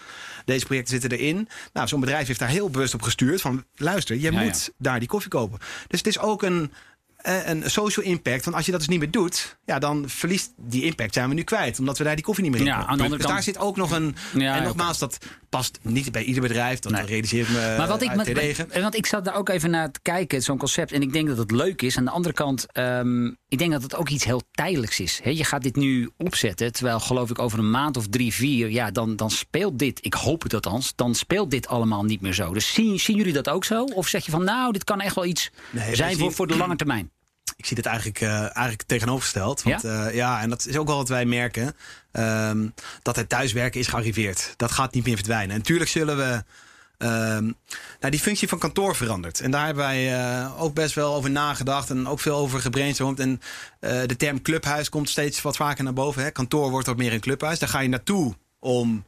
deze 0.45 0.65
projecten 0.65 0.99
zitten 0.99 1.19
erin. 1.19 1.47
Nou, 1.73 1.87
zo'n 1.87 1.99
bedrijf 1.99 2.27
heeft 2.27 2.39
daar 2.39 2.49
heel 2.49 2.69
bewust 2.69 2.93
op 2.93 3.01
gestuurd. 3.01 3.41
Van 3.41 3.65
luister, 3.75 4.15
je 4.15 4.31
Ja, 4.31 4.43
moet 4.43 4.71
daar 4.77 4.99
die 4.99 5.07
koffie 5.07 5.29
kopen. 5.29 5.59
Dus 5.87 5.99
het 5.99 6.07
is 6.07 6.19
ook 6.19 6.43
een, 6.43 6.71
een 7.23 7.63
social 7.69 8.05
impact. 8.05 8.43
Want 8.43 8.55
als 8.55 8.65
je 8.65 8.71
dat 8.71 8.79
dus 8.79 8.89
niet 8.89 8.99
meer 8.99 9.11
doet, 9.11 9.57
ja, 9.65 9.79
dan 9.79 10.03
verliest 10.09 10.51
die 10.57 10.83
impact 10.83 11.13
zijn 11.13 11.29
we 11.29 11.35
nu 11.35 11.43
kwijt. 11.43 11.79
Omdat 11.79 11.97
we 11.97 12.03
daar 12.03 12.15
die 12.15 12.23
koffie 12.23 12.43
niet 12.43 12.51
meer 12.53 12.61
in 12.61 12.67
Ja, 12.67 12.73
aan 12.75 12.81
de 12.83 12.89
andere 12.91 13.09
Dus 13.09 13.21
daar 13.21 13.31
kant- 13.31 13.43
zit 13.43 13.57
ook 13.57 13.75
nog 13.77 13.91
een... 13.91 14.15
Ja, 14.33 14.55
en 14.55 14.63
nogmaals, 14.63 14.97
dat 14.99 15.17
past 15.49 15.79
niet 15.81 16.11
bij 16.11 16.23
ieder 16.23 16.41
bedrijf. 16.41 16.79
Dat 16.79 16.91
Nee. 16.91 17.05
realiseer 17.05 17.41
ik 17.41 17.49
me 17.49 17.75
Maar 17.77 17.87
wat 17.87 18.01
ik, 18.01 18.15
met, 18.15 18.33
met- 18.33 18.81
want 18.81 18.95
ik 18.95 19.05
zat 19.05 19.25
daar 19.25 19.35
ook 19.35 19.49
even 19.49 19.69
naar 19.69 19.91
te 19.91 19.99
kijken, 20.01 20.41
zo'n 20.41 20.57
concept. 20.57 20.91
En 20.91 21.01
ik 21.01 21.13
denk 21.13 21.27
dat 21.27 21.37
het 21.37 21.51
leuk 21.51 21.81
is. 21.81 21.97
Aan 21.97 22.05
de 22.05 22.11
andere 22.11 22.33
kant, 22.33 22.65
ehm, 22.71 23.25
ik 23.47 23.57
denk 23.57 23.71
dat 23.71 23.81
het 23.83 23.95
ook 23.95 24.09
iets 24.09 24.23
heel 24.23 24.41
tijdelijks 24.51 24.99
is. 24.99 25.19
Je 25.23 25.43
gaat 25.43 25.61
dit 25.61 25.75
nu 25.75 26.09
opzetten, 26.17 26.71
terwijl 26.71 26.99
geloof 26.99 27.29
ik 27.29 27.39
over 27.39 27.59
een 27.59 27.71
maand 27.71 27.97
of 27.97 28.07
drie, 28.07 28.33
vier, 28.33 28.69
ja, 28.71 28.91
dan, 28.91 29.15
dan 29.15 29.31
speelt 29.31 29.79
dit, 29.79 29.99
ik 30.05 30.13
hoop 30.13 30.43
het 30.43 30.53
althans, 30.53 30.95
dan 30.95 31.15
speelt 31.15 31.51
dit 31.51 31.67
allemaal 31.67 32.03
niet 32.03 32.21
meer 32.21 32.33
zo. 32.33 32.53
Dus 32.53 32.73
zien, 32.73 32.99
zien 32.99 33.17
jullie 33.17 33.33
dat 33.33 33.49
ook 33.49 33.65
zo? 33.65 33.83
Of 33.83 34.07
zeg 34.07 34.25
je 34.25 34.31
van, 34.31 34.43
nou, 34.43 34.71
dit 34.73 34.83
kan 34.83 35.01
echt 35.01 35.15
wel 35.15 35.25
iets 35.25 35.51
Nee, 35.69 35.95
zijn 35.95 36.17
voor, 36.17 36.31
voor 36.33 36.47
de 36.47 36.57
lange 36.57 36.75
termijn? 36.75 37.11
Ik 37.63 37.69
zie 37.69 37.77
dit 37.77 37.85
eigenlijk, 37.85 38.21
eh, 38.21 38.39
eigenlijk 38.41 38.81
tegenovergesteld. 38.83 39.63
Want 39.63 39.81
Ja? 39.81 40.03
ja? 40.03 40.09
ja, 40.09 40.41
en 40.41 40.49
dat 40.49 40.65
is 40.65 40.77
ook 40.77 40.87
wel 40.87 40.97
wat 40.97 41.09
wij 41.09 41.25
merken. 41.25 41.75
ehm, 42.11 42.67
dat 43.01 43.15
het 43.15 43.29
thuiswerken 43.29 43.79
is 43.79 43.87
gearriveerd. 43.87 44.53
Dat 44.57 44.71
gaat 44.71 44.93
niet 44.93 45.05
meer 45.05 45.15
verdwijnen. 45.15 45.51
En 45.51 45.57
natuurlijk 45.57 45.89
zullen 45.89 46.17
we. 46.17 46.43
ehm, 46.97 47.43
nou, 47.99 48.09
die 48.11 48.19
functie 48.19 48.47
van 48.47 48.59
kantoor 48.59 48.95
verandert. 48.95 49.39
En 49.39 49.51
daar 49.51 49.65
hebben 49.65 49.83
wij 49.83 50.13
eh, 50.21 50.61
ook 50.61 50.73
best 50.73 50.95
wel 50.95 51.15
over 51.15 51.29
nagedacht. 51.29 51.89
En 51.89 52.07
ook 52.07 52.19
veel 52.19 52.35
over 52.35 52.59
gebrainstormd. 52.59 53.19
En 53.19 53.41
eh, 53.79 54.01
de 54.05 54.15
term 54.15 54.41
clubhuis 54.41 54.89
komt 54.89 55.09
steeds 55.09 55.41
wat 55.41 55.55
vaker 55.55 55.83
naar 55.83 55.93
boven. 55.93 56.23
Hè. 56.23 56.31
Kantoor 56.31 56.69
wordt 56.69 56.87
wat 56.87 56.97
meer 56.97 57.13
een 57.13 57.19
clubhuis. 57.19 57.59
Daar 57.59 57.69
ga 57.69 57.79
je 57.79 57.89
naartoe 57.89 58.35
om 58.59 59.05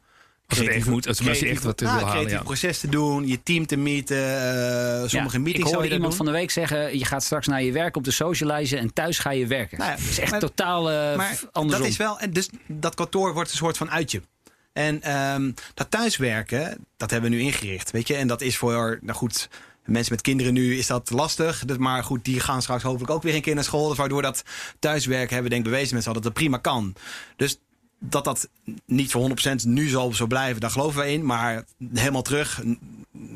Als 0.48 0.58
het 0.58 0.68
echt 0.68 0.86
moet, 0.86 1.06
als 1.06 1.18
je 1.18 1.48
echt 1.48 1.62
wat 1.62 1.80
nou, 1.80 1.96
wil 1.96 2.04
halen. 2.06 2.10
creatief 2.14 2.38
Ja. 2.38 2.42
proces 2.44 2.78
te 2.78 2.88
doen, 2.88 3.26
je 3.26 3.42
team 3.42 3.66
te 3.66 3.76
meeten, 3.76 4.16
eh, 4.16 5.08
sommige 5.08 5.36
Ja, 5.36 5.42
meetings 5.42 5.46
ik 5.58 5.62
zou 5.62 5.74
hoorde 5.74 5.88
iemand 5.94 6.02
doen. 6.08 6.16
van 6.16 6.26
de 6.26 6.32
week 6.32 6.50
zeggen... 6.50 6.98
je 6.98 7.04
gaat 7.04 7.24
straks 7.24 7.46
naar 7.46 7.62
je 7.62 7.72
werk 7.72 7.96
om 7.96 8.02
te 8.02 8.10
socializen 8.10 8.78
en 8.78 8.92
thuis 8.92 9.18
ga 9.18 9.30
je 9.30 9.46
werken. 9.46 9.78
Nou 9.78 9.90
ja, 9.90 9.96
dat 9.96 10.06
is 10.08 10.18
echt 10.18 10.30
maar- 10.30 10.40
totaal 10.40 10.90
eh, 10.90 11.16
Maar 11.16 11.40
andersom. 11.52 11.82
dat 11.82 11.90
is 11.90 11.96
wel, 11.96 12.18
en 12.18 12.30
dus 12.32 12.48
dat 12.66 12.94
kantoor 12.94 13.34
wordt 13.34 13.50
een 13.50 13.56
soort 13.56 13.76
van 13.76 13.90
uitje. 13.90 14.22
En 14.72 15.02
ehm, 15.02 15.50
dat 15.74 15.90
thuiswerken, 15.90 16.86
dat 16.96 17.10
hebben 17.10 17.30
we 17.30 17.36
nu 17.36 17.42
ingericht, 17.42 17.90
weet 17.90 18.08
je. 18.08 18.14
En 18.14 18.26
dat 18.28 18.40
is 18.40 18.56
voor, 18.56 18.98
nou 19.02 19.18
goed, 19.18 19.48
mensen 19.84 20.12
met 20.12 20.22
kinderen 20.22 20.52
nu 20.52 20.76
is 20.78 20.86
dat 20.86 21.10
lastig. 21.10 21.64
Dus, 21.64 21.76
maar 21.76 22.04
goed, 22.04 22.24
die 22.24 22.40
gaan 22.40 22.62
straks 22.62 22.82
hopelijk 22.82 23.10
ook 23.10 23.22
weer 23.22 23.34
een 23.34 23.42
keer 23.42 23.54
naar 23.54 23.64
school. 23.64 23.88
Dus 23.88 23.96
waardoor 23.96 24.22
dat 24.22 24.42
thuiswerken 24.78 25.32
hebben, 25.34 25.50
denk 25.50 25.64
ik, 25.64 25.70
bewezen 25.70 25.94
met 25.94 26.02
z'n 26.02 26.08
allen 26.08 26.22
dat 26.22 26.30
het 26.32 26.40
prima 26.42 26.58
kan. 26.58 26.94
Dus 27.36 27.58
dat 27.98 28.24
dat 28.24 28.48
niet 28.86 29.10
voor 29.10 29.22
100% 29.22 29.64
nu 29.66 29.88
zal 29.88 30.12
zo 30.14 30.26
blijven, 30.26 30.60
daar 30.60 30.70
geloven 30.70 31.00
we 31.02 31.12
in. 31.12 31.26
Maar 31.26 31.64
helemaal 31.94 32.22
terug, 32.22 32.62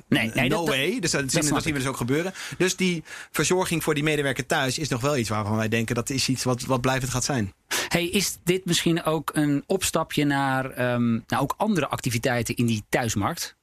nee, 0.09 0.31
nee, 0.35 0.49
no 0.49 0.57
dat- 0.65 0.69
way. 0.69 1.01
Dus 1.01 1.11
dat, 1.11 1.31
zien, 1.33 1.55
we- 1.55 1.73
dus 1.73 1.87
ook 1.87 1.97
gebeuren. 1.97 2.33
Dus 2.59 2.77
die 2.77 3.05
verzorging 3.31 3.83
voor 3.83 3.95
die 3.95 4.03
medewerker 4.03 4.47
thuis 4.47 4.79
is 4.79 4.89
nog 4.89 5.01
wel 5.01 5.17
iets 5.17 5.29
waarvan 5.29 5.57
wij 5.57 5.69
denken 5.69 5.95
dat 5.95 6.11
is 6.11 6.29
iets 6.29 6.45
wat, 6.45 6.63
wat 6.63 6.81
blijvend 6.81 7.11
gaat 7.13 7.25
zijn. 7.25 7.53
Hey, 7.89 8.07
is 8.09 8.39
dit 8.45 8.65
misschien 8.65 9.03
ook 9.05 9.31
een 9.35 9.65
opstapje 9.67 10.25
naar 10.25 10.71
ehm, 10.71 11.11
nou, 11.11 11.43
ook 11.43 11.55
andere 11.57 11.89
activiteiten 11.89 12.57
in 12.57 12.67
die 12.67 12.85
thuismarkt? 12.89 13.57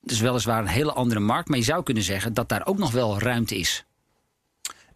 Dus 0.00 0.20
weliswaar 0.20 0.58
een 0.60 0.66
hele 0.66 0.92
andere 0.92 1.20
markt, 1.20 1.48
maar 1.48 1.58
je 1.58 1.64
zou 1.64 1.82
kunnen 1.82 2.02
zeggen 2.02 2.34
dat 2.34 2.48
daar 2.48 2.66
ook 2.66 2.78
nog 2.78 2.90
wel 2.90 3.18
ruimte 3.18 3.56
is. 3.58 3.84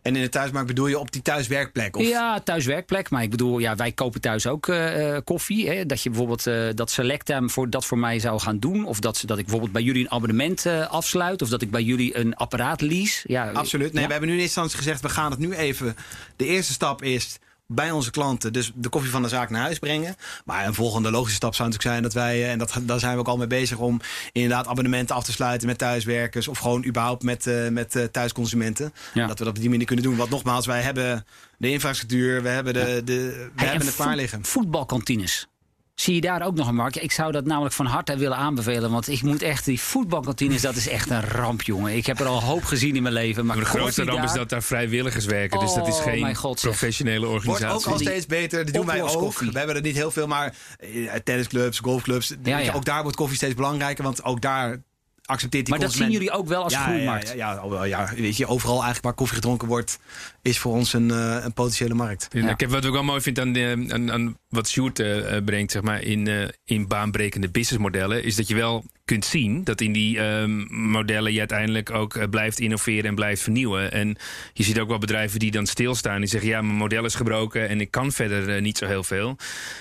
En 0.06 0.16
in 0.16 0.22
de 0.22 0.28
thuismarkt 0.28 0.68
bedoel 0.68 0.86
je 0.86 0.98
op 0.98 1.12
die 1.12 1.22
thuiswerkplek? 1.22 1.96
Of? 1.96 2.08
Ja, 2.08 2.40
thuiswerkplek. 2.40 3.10
Maar 3.10 3.22
ik 3.22 3.30
bedoel, 3.30 3.58
ja, 3.58 3.76
wij 3.76 3.92
kopen 3.92 4.20
thuis 4.20 4.46
ook 4.46 4.68
eh, 4.68 5.16
eh, 5.16 5.22
koffie. 5.24 5.68
Hè? 5.68 5.86
Dat 5.86 6.02
je 6.02 6.08
bijvoorbeeld 6.08 6.46
eh, 6.46 6.68
dat 6.74 6.90
Selecta 6.90 7.48
voor, 7.48 7.70
dat 7.70 7.84
voor 7.84 7.98
mij 7.98 8.18
zou 8.18 8.40
gaan 8.40 8.58
doen. 8.58 8.84
Of 8.84 9.00
dat, 9.00 9.22
dat 9.24 9.38
ik 9.38 9.44
bijvoorbeeld 9.44 9.72
bij 9.72 9.82
jullie 9.82 10.02
een 10.02 10.10
abonnement 10.10 10.66
afsluit. 10.88 11.42
Of 11.42 11.48
dat 11.48 11.62
ik 11.62 11.70
bij 11.70 11.82
jullie 11.82 12.16
een 12.16 12.36
apparaat 12.36 12.80
lease. 12.80 13.24
Ja, 13.26 13.50
Absoluut. 13.50 13.92
Nee, 13.92 14.00
ja. 14.00 14.06
we 14.06 14.12
hebben 14.12 14.30
nu 14.30 14.36
in 14.36 14.42
eerste 14.42 14.60
instantie 14.60 14.84
gezegd, 14.84 15.02
we 15.02 15.20
gaan 15.20 15.30
het 15.30 15.40
nu 15.40 15.54
even. 15.54 15.96
De 16.36 16.46
eerste 16.46 16.72
stap 16.72 17.02
is 17.02 17.38
bij 17.66 17.90
onze 17.90 18.10
klanten, 18.10 18.52
dus 18.52 18.72
de 18.74 18.88
koffie 18.88 19.10
van 19.10 19.22
de 19.22 19.28
zaak 19.28 19.50
naar 19.50 19.60
huis 19.60 19.78
brengen. 19.78 20.16
Maar 20.44 20.66
een 20.66 20.74
volgende 20.74 21.10
logische 21.10 21.36
stap 21.36 21.54
zou 21.54 21.68
natuurlijk 21.68 21.94
zijn 21.94 22.02
dat 22.02 22.22
wij, 22.22 22.42
eh, 22.42 22.50
en 22.50 22.58
dat, 22.58 22.78
daar 22.82 22.98
zijn 22.98 23.12
we 23.14 23.18
ook 23.18 23.28
al 23.28 23.36
mee 23.36 23.46
bezig, 23.46 23.78
om 23.78 24.00
inderdaad 24.32 24.66
abonnementen 24.66 25.16
af 25.16 25.24
te 25.24 25.32
sluiten 25.32 25.66
met 25.66 25.78
thuiswerkers. 25.78 26.48
Of 26.48 26.58
gewoon 26.58 26.84
überhaupt 26.84 27.22
met, 27.22 27.46
eh, 27.46 27.68
met 27.68 27.96
eh, 27.96 28.04
thuisconsumenten. 28.04 28.92
Ja. 29.14 29.26
Dat 29.26 29.38
we 29.38 29.44
dat 29.44 29.54
op 29.54 29.60
die 29.60 29.70
manier 29.70 29.86
kunnen 29.86 30.04
doen. 30.04 30.16
Want 30.16 30.30
nogmaals, 30.30 30.66
wij 30.66 30.80
hebben 30.80 31.26
de 31.58 31.70
infrastructuur, 31.70 32.42
we 32.42 32.48
hebben, 32.48 32.72
de, 32.72 33.02
de, 33.04 33.14
we 33.14 33.50
Hey, 33.56 33.68
hebben 33.68 33.86
het 33.86 33.96
klaar 33.96 34.16
liggen. 34.16 34.44
Voetbalkantines. 34.44 35.48
Zie 35.96 36.14
je 36.14 36.20
daar 36.20 36.42
ook 36.42 36.54
nog 36.54 36.68
een 36.68 36.74
markt? 36.74 37.02
Ik 37.02 37.12
zou 37.12 37.32
dat 37.32 37.44
namelijk 37.44 37.74
van 37.74 37.86
harte 37.86 38.16
willen 38.16 38.36
aanbevelen. 38.36 38.90
Want 38.90 39.08
ik 39.08 39.22
moet 39.22 39.42
echt, 39.42 39.64
die 39.64 39.80
voetbalkantines, 39.80 40.62
dat 40.62 40.76
is 40.76 40.88
echt 40.88 41.10
een 41.10 41.20
ramp, 41.22 41.62
jongen. 41.62 41.96
Ik 41.96 42.06
heb 42.06 42.20
er 42.20 42.26
al 42.26 42.42
hoop 42.42 42.64
gezien 42.64 42.96
in 42.96 43.02
mijn 43.02 43.14
leven. 43.14 43.46
Maar 43.46 43.56
Maar 43.56 43.64
de 43.64 43.70
grootste 43.70 44.04
ramp 44.04 44.24
is 44.24 44.32
dat 44.32 44.48
daar 44.48 44.62
vrijwilligers 44.62 45.24
werken. 45.24 45.58
dus 45.60 45.74
dat 45.74 45.88
is 45.88 45.94
Oh, 45.96 46.02
geen 46.02 46.34
God, 46.34 46.60
professionele 46.60 47.26
Wordt 47.26 47.46
organisatie. 47.46 47.86
ook 47.86 47.92
al 47.92 47.98
steeds 47.98 48.26
beter. 48.26 48.64
Dat 48.64 48.74
doen 48.74 48.86
wij 48.86 49.02
ook. 49.02 49.38
We 49.38 49.58
hebben 49.58 49.76
er 49.76 49.82
niet 49.82 49.96
heel 49.96 50.10
veel, 50.10 50.26
maar 50.26 50.54
eh, 50.78 51.12
tennisclubs, 51.24 51.78
golfclubs. 51.78 52.34
Ja, 52.42 52.58
ja. 52.58 52.72
Ook 52.72 52.84
daar 52.84 53.02
wordt 53.02 53.16
koffie 53.16 53.36
steeds 53.36 53.54
belangrijker. 53.54 54.04
Want 54.04 54.24
ook 54.24 54.40
daar 54.40 54.82
accepteert 55.24 55.64
die 55.66 55.74
Maar 55.74 55.84
dat 55.84 55.94
zien 55.94 56.10
jullie 56.10 56.30
ook 56.30 56.48
wel 56.48 56.62
als 56.62 56.72
ja, 56.72 56.82
groeimarkt. 56.82 57.28
Ja, 57.28 57.34
ja, 57.34 57.52
ja, 57.52 57.62
oh, 57.64 57.70
wel, 57.70 57.84
ja, 57.84 58.10
weet 58.16 58.36
je, 58.36 58.46
overal 58.46 58.74
eigenlijk 58.74 59.04
waar 59.04 59.14
koffie 59.14 59.36
gedronken 59.36 59.68
wordt, 59.68 59.98
is 60.46 60.58
voor 60.58 60.72
ons 60.72 60.92
een, 60.92 61.10
eh, 61.10 61.38
een 61.44 61.52
potentiële 61.52 61.94
markt. 61.94 62.28
Ja. 62.30 62.50
Ik 62.50 62.60
heb 62.60 62.70
wat 62.70 62.82
ik 62.82 62.88
ook 62.88 62.94
wel 62.94 63.04
mooi 63.04 63.20
vind 63.20 63.40
aan, 63.40 63.52
de, 63.52 63.86
aan, 63.88 64.12
aan 64.12 64.36
wat 64.48 64.68
Sjoerd 64.68 64.98
eh, 64.98 65.36
eh, 65.36 65.44
brengt 65.44 65.72
zeg 65.72 65.82
maar, 65.82 66.02
in, 66.02 66.26
eh, 66.26 66.48
in 66.64 66.86
baanbrekende 66.86 67.50
businessmodellen, 67.50 68.24
is 68.24 68.36
dat 68.36 68.48
je 68.48 68.54
wel 68.54 68.84
kunt 69.06 69.24
zien 69.24 69.64
dat 69.64 69.80
in 69.80 69.92
die 69.92 70.20
ehm, 70.20 70.64
modellen 70.68 71.32
je 71.32 71.38
uiteindelijk 71.38 71.90
ook 71.90 72.14
eh, 72.14 72.28
blijft 72.28 72.58
innoveren 72.60 73.04
en 73.04 73.14
blijft 73.14 73.42
vernieuwen. 73.42 73.92
En 73.92 74.16
je 74.52 74.62
ziet 74.62 74.78
ook 74.78 74.88
wel 74.88 74.98
bedrijven 74.98 75.38
die 75.38 75.50
dan 75.50 75.66
stilstaan. 75.66 76.20
Die 76.20 76.28
zeggen, 76.28 76.50
ja, 76.50 76.62
mijn 76.62 76.76
model 76.76 77.04
is 77.04 77.14
gebroken 77.14 77.68
en 77.68 77.80
ik 77.80 77.90
kan 77.90 78.12
verder 78.12 78.54
eh, 78.54 78.62
niet 78.62 78.78
zo 78.78 78.86
heel 78.86 79.04
veel. 79.04 79.36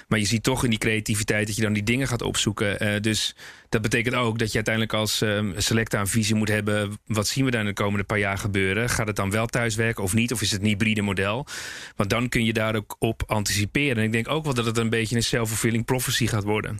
Maar 0.07 0.19
je 0.19 0.25
ziet 0.25 0.43
toch 0.43 0.63
in 0.63 0.69
die 0.69 0.79
creativiteit 0.79 1.47
dat 1.47 1.55
je 1.55 1.61
dan 1.61 1.73
die 1.73 1.83
dingen 1.83 2.07
gaat 2.07 2.21
opzoeken. 2.21 2.79
Eh, 2.79 3.01
dus 3.01 3.35
dat 3.69 3.81
betekent 3.81 4.15
ook 4.15 4.39
dat 4.39 4.47
je 4.47 4.55
uiteindelijk 4.55 4.93
als 4.93 5.21
ehm, 5.21 5.51
Selecta 5.57 5.99
een 5.99 6.07
visie 6.07 6.35
moet 6.35 6.47
hebben. 6.47 6.99
Wat 7.05 7.27
zien 7.27 7.45
we 7.45 7.51
daar 7.51 7.61
in 7.61 7.67
de 7.67 7.73
komende 7.73 8.03
paar 8.03 8.19
jaar 8.19 8.37
gebeuren? 8.37 8.89
Gaat 8.89 9.07
het 9.07 9.15
dan 9.15 9.31
wel 9.31 9.45
thuiswerken 9.45 10.03
of 10.03 10.13
niet? 10.13 10.31
Of 10.31 10.41
is 10.41 10.51
het 10.55 10.63
een 10.63 10.69
hybride 10.69 11.01
model? 11.01 11.47
Want 11.95 12.09
dan 12.09 12.29
kun 12.29 12.45
je 12.45 12.53
daar 12.53 12.75
ook 12.75 12.95
op 12.99 13.23
anticiperen. 13.27 13.97
En 13.97 14.03
ik 14.03 14.11
denk 14.11 14.29
ook 14.29 14.43
wel 14.43 14.53
dat 14.53 14.65
het 14.65 14.77
een 14.77 14.89
beetje 14.89 15.15
een 15.15 15.23
self-fulfilling 15.23 15.85
prophecy 15.85 16.27
gaat 16.27 16.43
worden. 16.43 16.79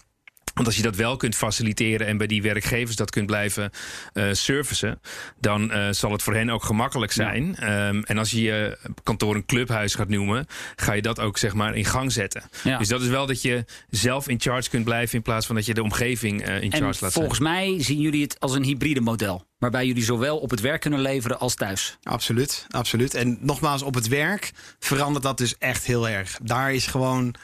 Want 0.56 0.68
als 0.68 0.76
je 0.76 0.82
dat 0.82 0.96
wel 0.96 1.18
kunt 1.18 1.36
faciliteren 1.36 2.08
en 2.08 2.18
bij 2.18 2.28
die 2.28 2.42
werkgevers 2.42 2.96
dat 2.96 3.12
kunt 3.12 3.26
blijven 3.26 3.72
eh 4.14 4.28
servicen, 4.32 5.02
dan 5.40 5.72
eh, 5.72 5.88
zal 5.92 6.12
het 6.12 6.24
voor 6.24 6.34
hen 6.34 6.50
ook 6.50 6.64
gemakkelijk 6.64 7.12
zijn. 7.12 7.56
Ehm, 7.56 8.02
en 8.04 8.18
als 8.18 8.32
je 8.32 8.42
je 8.42 8.78
kantoor 9.04 9.36
een 9.36 9.46
clubhuis 9.46 9.96
gaat 9.96 10.08
noemen, 10.08 10.46
ga 10.76 10.94
je 10.94 11.02
dat 11.02 11.20
ook 11.20 11.38
zeg 11.38 11.54
maar 11.54 11.76
in 11.76 11.86
gang 11.86 12.12
zetten. 12.12 12.44
Ja. 12.64 12.78
Dus 12.78 12.88
dat 12.88 13.02
is 13.02 13.08
wel 13.08 13.26
dat 13.26 13.42
je 13.42 13.66
zelf 13.90 14.28
in 14.28 14.40
charge 14.40 14.70
kunt 14.70 14.84
blijven 14.84 15.16
in 15.16 15.22
plaats 15.22 15.46
van 15.46 15.56
dat 15.56 15.66
je 15.66 15.74
de 15.74 15.84
omgeving 15.84 16.42
eh, 16.42 16.62
in 16.62 16.72
En 16.72 16.80
charge 16.80 17.04
laat 17.04 17.14
volgens 17.14 17.40
zijn. 17.40 17.50
mij 17.50 17.84
zien 17.84 18.00
jullie 18.00 18.22
het 18.24 18.40
als 18.40 18.54
een 18.54 18.64
hybride 18.64 19.02
model. 19.02 19.46
Waarbij 19.58 19.86
jullie 19.86 20.04
zowel 20.04 20.38
op 20.38 20.50
het 20.50 20.62
werk 20.62 20.82
kunnen 20.82 21.00
leveren 21.00 21.40
als 21.40 21.56
thuis. 21.56 21.98
Absoluut, 22.04 22.66
absoluut. 22.70 23.14
En 23.14 23.38
nogmaals, 23.42 23.82
op 23.82 23.94
het 23.94 24.08
werk 24.08 24.52
verandert 24.80 25.24
dat 25.24 25.38
dus 25.38 25.58
echt 25.58 25.86
heel 25.86 26.10
erg. 26.10 26.40
Daar 26.44 26.74
is 26.74 26.88
gewoon 26.88 27.36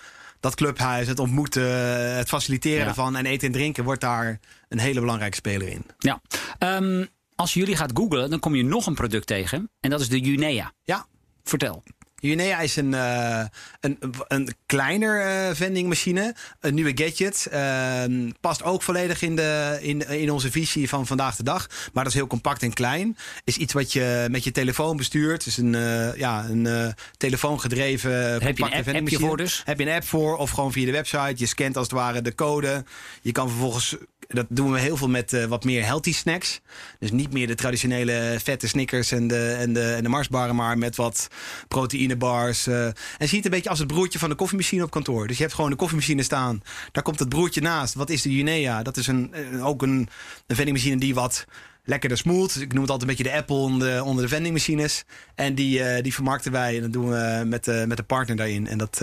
dat 0.41 0.55
clubhuis, 0.55 1.07
het 1.07 1.19
ontmoeten, 1.19 2.15
het 2.15 2.27
faciliteren 2.27 2.79
Ja. 2.81 2.87
ervan 2.87 3.15
en 3.15 3.25
eten 3.25 3.47
en 3.47 3.53
drinken 3.53 3.83
wordt 3.83 4.01
daar 4.01 4.39
een 4.69 4.79
hele 4.79 4.99
belangrijke 4.99 5.35
speler 5.35 5.67
in. 5.67 5.85
Ja. 5.97 6.21
Ehm, 6.57 7.05
als 7.35 7.53
jullie 7.53 7.75
gaat 7.75 7.91
googlen, 7.93 8.29
dan 8.29 8.39
kom 8.39 8.55
je 8.55 8.63
nog 8.63 8.85
een 8.85 8.93
product 8.95 9.27
tegen. 9.27 9.69
En 9.79 9.89
dat 9.89 10.01
is 10.01 10.09
de 10.09 10.19
Junea. 10.19 10.73
Ja, 10.83 11.05
Vertel. 11.43 11.83
Unea 12.21 12.59
is 12.59 12.75
een, 12.75 12.93
eh, 12.93 13.43
een, 13.79 13.97
een 14.27 14.55
kleiner 14.65 15.21
eh, 15.21 15.55
vendingmachine, 15.55 16.35
een 16.59 16.73
nieuwe 16.73 16.91
gadget. 16.95 17.47
Ehm, 17.51 18.29
past 18.39 18.63
ook 18.63 18.81
volledig 18.81 19.21
in, 19.21 19.35
de, 19.35 19.77
in, 19.81 20.09
in 20.09 20.31
onze 20.31 20.51
visie 20.51 20.89
van 20.89 21.07
vandaag 21.07 21.35
de 21.35 21.43
dag. 21.43 21.67
Maar 21.93 22.03
dat 22.03 22.13
is 22.13 22.19
heel 22.19 22.27
compact 22.27 22.63
en 22.63 22.73
klein. 22.73 23.17
Is 23.43 23.57
iets 23.57 23.73
wat 23.73 23.93
je 23.93 24.27
met 24.31 24.43
je 24.43 24.51
telefoon 24.51 24.97
bestuurt. 24.97 25.45
Is 25.45 25.57
een, 25.57 25.75
eh, 25.75 26.15
ja, 26.15 26.45
een 26.49 26.95
telefoongedreven 27.17 28.11
je 28.11 28.17
een 28.17 28.39
compacte 28.39 28.63
app- 28.63 28.63
appje 28.63 28.83
vendingmachine. 28.83 29.27
voor 29.27 29.37
dus? 29.37 29.61
Heb 29.65 29.79
je 29.79 29.85
een 29.85 29.95
app 29.95 30.05
voor 30.05 30.37
of 30.37 30.49
gewoon 30.49 30.71
via 30.71 30.85
de 30.85 30.91
website. 30.91 31.33
Je 31.35 31.45
scant 31.45 31.77
als 31.77 31.87
het 31.87 31.95
ware 31.95 32.21
de 32.21 32.35
code. 32.35 32.83
Je 33.21 33.31
kan 33.31 33.49
vervolgens... 33.49 33.95
Dat 34.33 34.45
doen 34.49 34.71
we 34.71 34.79
heel 34.79 34.97
veel 34.97 35.09
met 35.09 35.33
eh, 35.33 35.45
wat 35.45 35.63
meer 35.63 35.85
healthy 35.85 36.13
snacks. 36.13 36.61
Dus 36.99 37.11
niet 37.11 37.33
meer 37.33 37.47
de 37.47 37.55
traditionele 37.55 38.37
vette 38.43 38.67
Snickers 38.67 39.11
en 39.11 39.27
de, 39.27 39.51
en 39.59 39.73
de, 39.73 39.93
en 39.93 40.03
de 40.03 40.09
Marsbarren, 40.09 40.55
maar 40.55 40.77
met 40.77 40.95
wat 40.95 41.27
proteïnebars. 41.67 42.67
eh. 42.67 42.85
en 42.85 42.95
zie 43.27 43.37
het 43.37 43.45
een 43.45 43.51
beetje 43.51 43.69
als 43.69 43.79
het 43.79 43.87
broertje 43.87 44.19
van 44.19 44.29
de 44.29 44.35
koffiemachine 44.35 44.83
op 44.83 44.91
kantoor. 44.91 45.27
Dus 45.27 45.37
je 45.37 45.43
hebt 45.43 45.55
gewoon 45.55 45.69
de 45.69 45.75
koffiemachine 45.75 46.23
staan. 46.23 46.61
Daar 46.91 47.03
komt 47.03 47.19
het 47.19 47.29
broertje 47.29 47.61
naast. 47.61 47.93
Wat 47.93 48.09
is 48.09 48.21
de 48.21 48.35
Junea? 48.35 48.83
Dat 48.83 48.97
is 48.97 49.07
een, 49.07 49.33
eh, 49.33 49.65
ook 49.65 49.81
een, 49.81 50.09
vendingmachine 50.47 50.97
die 50.99 51.13
wat 51.13 51.45
lekkerder 51.83 52.17
smoelt. 52.17 52.61
Ik 52.61 52.73
noem 52.73 52.81
het 52.81 52.91
altijd 52.91 53.09
een 53.09 53.15
beetje 53.15 53.31
de 53.31 53.37
Apple 53.37 53.55
onder 53.55 53.95
de, 53.95 54.03
onder 54.03 54.23
de 54.23 54.29
vendingmachines. 54.29 55.03
En 55.35 55.55
die, 55.55 56.01
die 56.01 56.13
vermarkten 56.13 56.51
wij. 56.51 56.75
En 56.75 56.81
dat 56.81 56.93
doen 56.93 57.09
we 57.09 57.43
met, 57.45 57.67
eh, 57.67 57.85
met 57.85 57.99
een 57.99 58.05
partner 58.05 58.35
daarin. 58.35 58.67
En 58.67 58.77
dat, 58.77 58.97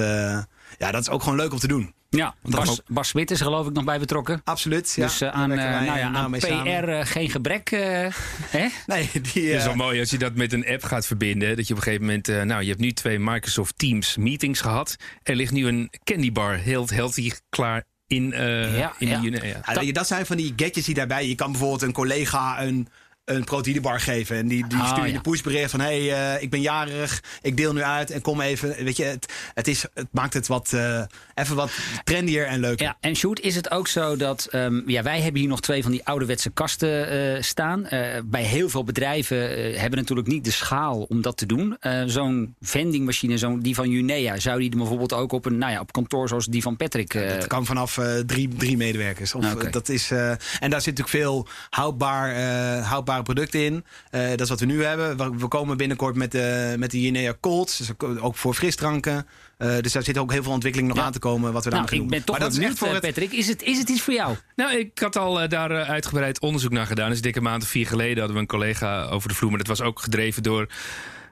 ja, 0.78 0.90
dat 0.90 1.00
is 1.00 1.08
ook 1.08 1.22
gewoon 1.22 1.38
leuk 1.38 1.52
om 1.52 1.58
te 1.58 1.68
doen. 1.68 1.94
Ja, 2.10 2.34
dat 2.42 2.64
Bas, 2.64 2.80
Bas 2.86 3.12
is 3.12 3.30
er 3.30 3.36
geloof 3.36 3.66
ik 3.66 3.72
nog 3.72 3.84
bij 3.84 3.98
betrokken. 3.98 4.40
Absoluut. 4.44 4.92
Ja. 4.96 5.06
dus 5.06 5.20
eh, 5.20 5.28
aan, 5.28 5.48
werken 5.48 5.66
eh, 5.66 5.86
nou 5.86 5.98
ja, 5.98 6.10
aan 6.12 6.30
PR 6.30 6.38
samen. 6.46 6.98
eh, 6.98 7.06
geen 7.06 7.30
gebrek. 7.30 7.70
eh, 7.70 7.80
hè? 8.56 8.66
Nee, 8.86 9.08
die, 9.12 9.22
Het 9.22 9.34
is 9.34 9.54
eh, 9.60 9.64
wel 9.64 9.74
mooi 9.74 10.00
als 10.00 10.10
je 10.10 10.18
dat 10.18 10.34
met 10.34 10.52
een 10.52 10.66
app 10.66 10.82
gaat 10.84 11.06
verbinden. 11.06 11.56
Dat 11.56 11.66
je 11.66 11.72
op 11.72 11.78
een 11.78 11.84
gegeven 11.84 12.06
moment. 12.06 12.28
eh, 12.28 12.42
nou, 12.42 12.62
je 12.62 12.68
hebt 12.68 12.80
nu 12.80 12.92
twee 12.92 13.18
Microsoft 13.18 13.78
Teams 13.78 14.16
meetings 14.16 14.60
gehad. 14.60 14.96
Er 15.22 15.34
ligt 15.36 15.52
nu 15.52 15.66
een 15.66 15.90
candy 16.04 16.32
bar 16.32 16.54
heel 16.56 16.88
healthy 16.88 17.30
klaar 17.48 17.84
in, 18.06 18.32
eh 18.32 18.78
Ja, 18.78 18.92
in 18.98 19.08
ja. 19.08 19.20
Junea. 19.20 19.44
Ja, 19.44 19.74
weet 19.74 19.84
je, 19.86 19.92
dat 19.92 20.06
zijn 20.06 20.26
van 20.26 20.36
die 20.36 20.52
gadgets 20.56 20.86
die 20.86 20.94
daarbij. 20.94 21.28
Je 21.28 21.34
kan 21.34 21.50
bijvoorbeeld 21.50 21.82
een 21.82 21.92
collega 21.92 22.62
een, 22.62 22.88
een 23.28 23.44
proteïnebar 23.44 24.00
geven. 24.00 24.36
En 24.36 24.48
die, 24.48 24.66
die 24.66 24.78
Ah, 24.78 24.88
stuur 24.88 25.04
je 25.04 25.10
ja. 25.10 25.16
een 25.16 25.22
pushbericht 25.22 25.70
van... 25.70 25.80
hé, 25.80 26.08
hey, 26.08 26.34
eh, 26.34 26.42
ik 26.42 26.50
ben 26.50 26.60
jarig, 26.60 27.22
ik 27.42 27.56
deel 27.56 27.72
nu 27.72 27.82
uit 27.82 28.10
en 28.10 28.20
kom 28.20 28.40
even. 28.40 28.84
Weet 28.84 28.96
je, 28.96 29.04
het, 29.04 29.32
het, 29.54 29.68
is, 29.68 29.84
het 29.94 30.06
maakt 30.10 30.34
het 30.34 30.46
wat, 30.46 30.72
eh, 30.72 31.02
even 31.34 31.56
wat 31.56 31.70
trendier 32.04 32.46
en 32.46 32.60
leuker. 32.60 32.86
Ja, 32.86 32.96
en 33.00 33.16
Sjoerd, 33.16 33.40
is 33.40 33.54
het 33.54 33.70
ook 33.70 33.88
zo 33.88 34.16
dat... 34.16 34.46
ehm, 34.50 34.90
ja, 34.90 35.02
wij 35.02 35.20
hebben 35.20 35.40
hier 35.40 35.50
nog 35.50 35.60
twee 35.60 35.82
van 35.82 35.90
die 35.90 36.04
ouderwetse 36.04 36.50
kasten 36.50 37.08
eh, 37.08 37.42
staan. 37.42 37.88
Bij 38.24 38.42
heel 38.42 38.68
veel 38.68 38.84
bedrijven 38.84 39.36
hebben 39.80 39.98
natuurlijk 39.98 40.28
niet 40.28 40.44
de 40.44 40.50
schaal 40.50 41.06
om 41.08 41.22
dat 41.22 41.36
te 41.36 41.46
doen. 41.46 41.76
Zo'n 42.06 42.54
vendingmachine, 42.60 43.38
zo'n 43.38 43.60
die 43.60 43.74
van 43.74 43.90
Junea... 43.90 44.38
zou 44.38 44.60
die 44.60 44.76
bijvoorbeeld 44.76 45.12
ook 45.12 45.32
op 45.32 45.44
een 45.44 45.58
nou 45.58 45.72
ja, 45.72 45.80
op 45.80 45.92
kantoor 45.92 46.28
zoals 46.28 46.46
die 46.46 46.62
van 46.62 46.76
Patrick... 46.76 47.12
Het 47.12 47.46
kan 47.46 47.66
vanaf 47.66 48.00
drie, 48.26 48.48
drie 48.48 48.76
medewerkers. 48.76 49.34
Of, 49.34 49.44
dat 49.54 49.88
is, 49.88 50.10
en 50.10 50.70
daar 50.70 50.80
zit 50.80 50.98
natuurlijk 50.98 51.08
veel 51.08 51.46
houdbaar, 51.70 52.34
houdbare 52.82 53.17
vergelijkbare 53.22 53.22
producten 53.22 53.60
in. 53.64 53.84
Eh, 54.10 54.30
dat 54.30 54.40
is 54.40 54.48
wat 54.48 54.60
we 54.60 54.66
nu 54.66 54.84
hebben. 54.84 55.16
We, 55.16 55.38
we 55.38 55.48
komen 55.48 55.76
binnenkort 55.76 56.16
met 56.16 56.32
de, 56.32 56.74
met 56.78 56.90
de 56.90 57.00
Jinea 57.00 57.34
Colts. 57.40 57.76
Dus 57.76 57.90
ook 58.20 58.36
voor 58.36 58.54
frisdranken. 58.54 59.26
Uh, 59.58 59.78
dus 59.80 59.92
daar 59.92 60.02
zit 60.02 60.18
ook 60.18 60.32
heel 60.32 60.42
veel 60.42 60.52
ontwikkeling 60.52 60.88
nog 60.88 60.98
Ja. 60.98 61.04
aan 61.04 61.12
te 61.12 61.18
komen. 61.18 61.52
Wat 61.52 61.64
we 61.64 61.70
daar 61.70 61.78
Nou, 61.78 61.90
gaan 61.90 61.98
ik 61.98 62.02
doen. 62.02 62.18
ben 62.18 62.24
toch 62.26 62.38
maar 62.38 62.44
dat 62.44 62.48
is 62.52 62.54
benieuwd, 62.58 62.70
echt 62.70 62.78
voor 62.86 62.88
eh, 62.96 63.02
het, 63.02 63.14
Patrick. 63.14 63.32
Is 63.32 63.48
het, 63.48 63.62
is 63.62 63.78
het 63.78 63.88
iets 63.88 64.00
voor 64.02 64.14
jou? 64.14 64.36
Nou, 64.56 64.78
ik 64.78 64.98
had 64.98 65.16
al 65.16 65.40
eh, 65.40 65.48
daar 65.48 65.70
eh, 65.70 65.88
uitgebreid 65.90 66.40
onderzoek 66.40 66.72
naar 66.72 66.86
gedaan. 66.86 67.10
Dus 67.10 67.20
dikke 67.20 67.40
maand 67.40 67.62
of 67.62 67.68
vier 67.68 67.86
geleden 67.86 68.16
hadden 68.18 68.34
we 68.34 68.40
een 68.40 68.46
collega 68.48 69.04
over 69.04 69.28
de 69.28 69.34
vloer. 69.34 69.48
Maar 69.50 69.58
dat 69.58 69.66
was 69.66 69.80
ook 69.82 70.00
gedreven 70.00 70.42
door 70.42 70.66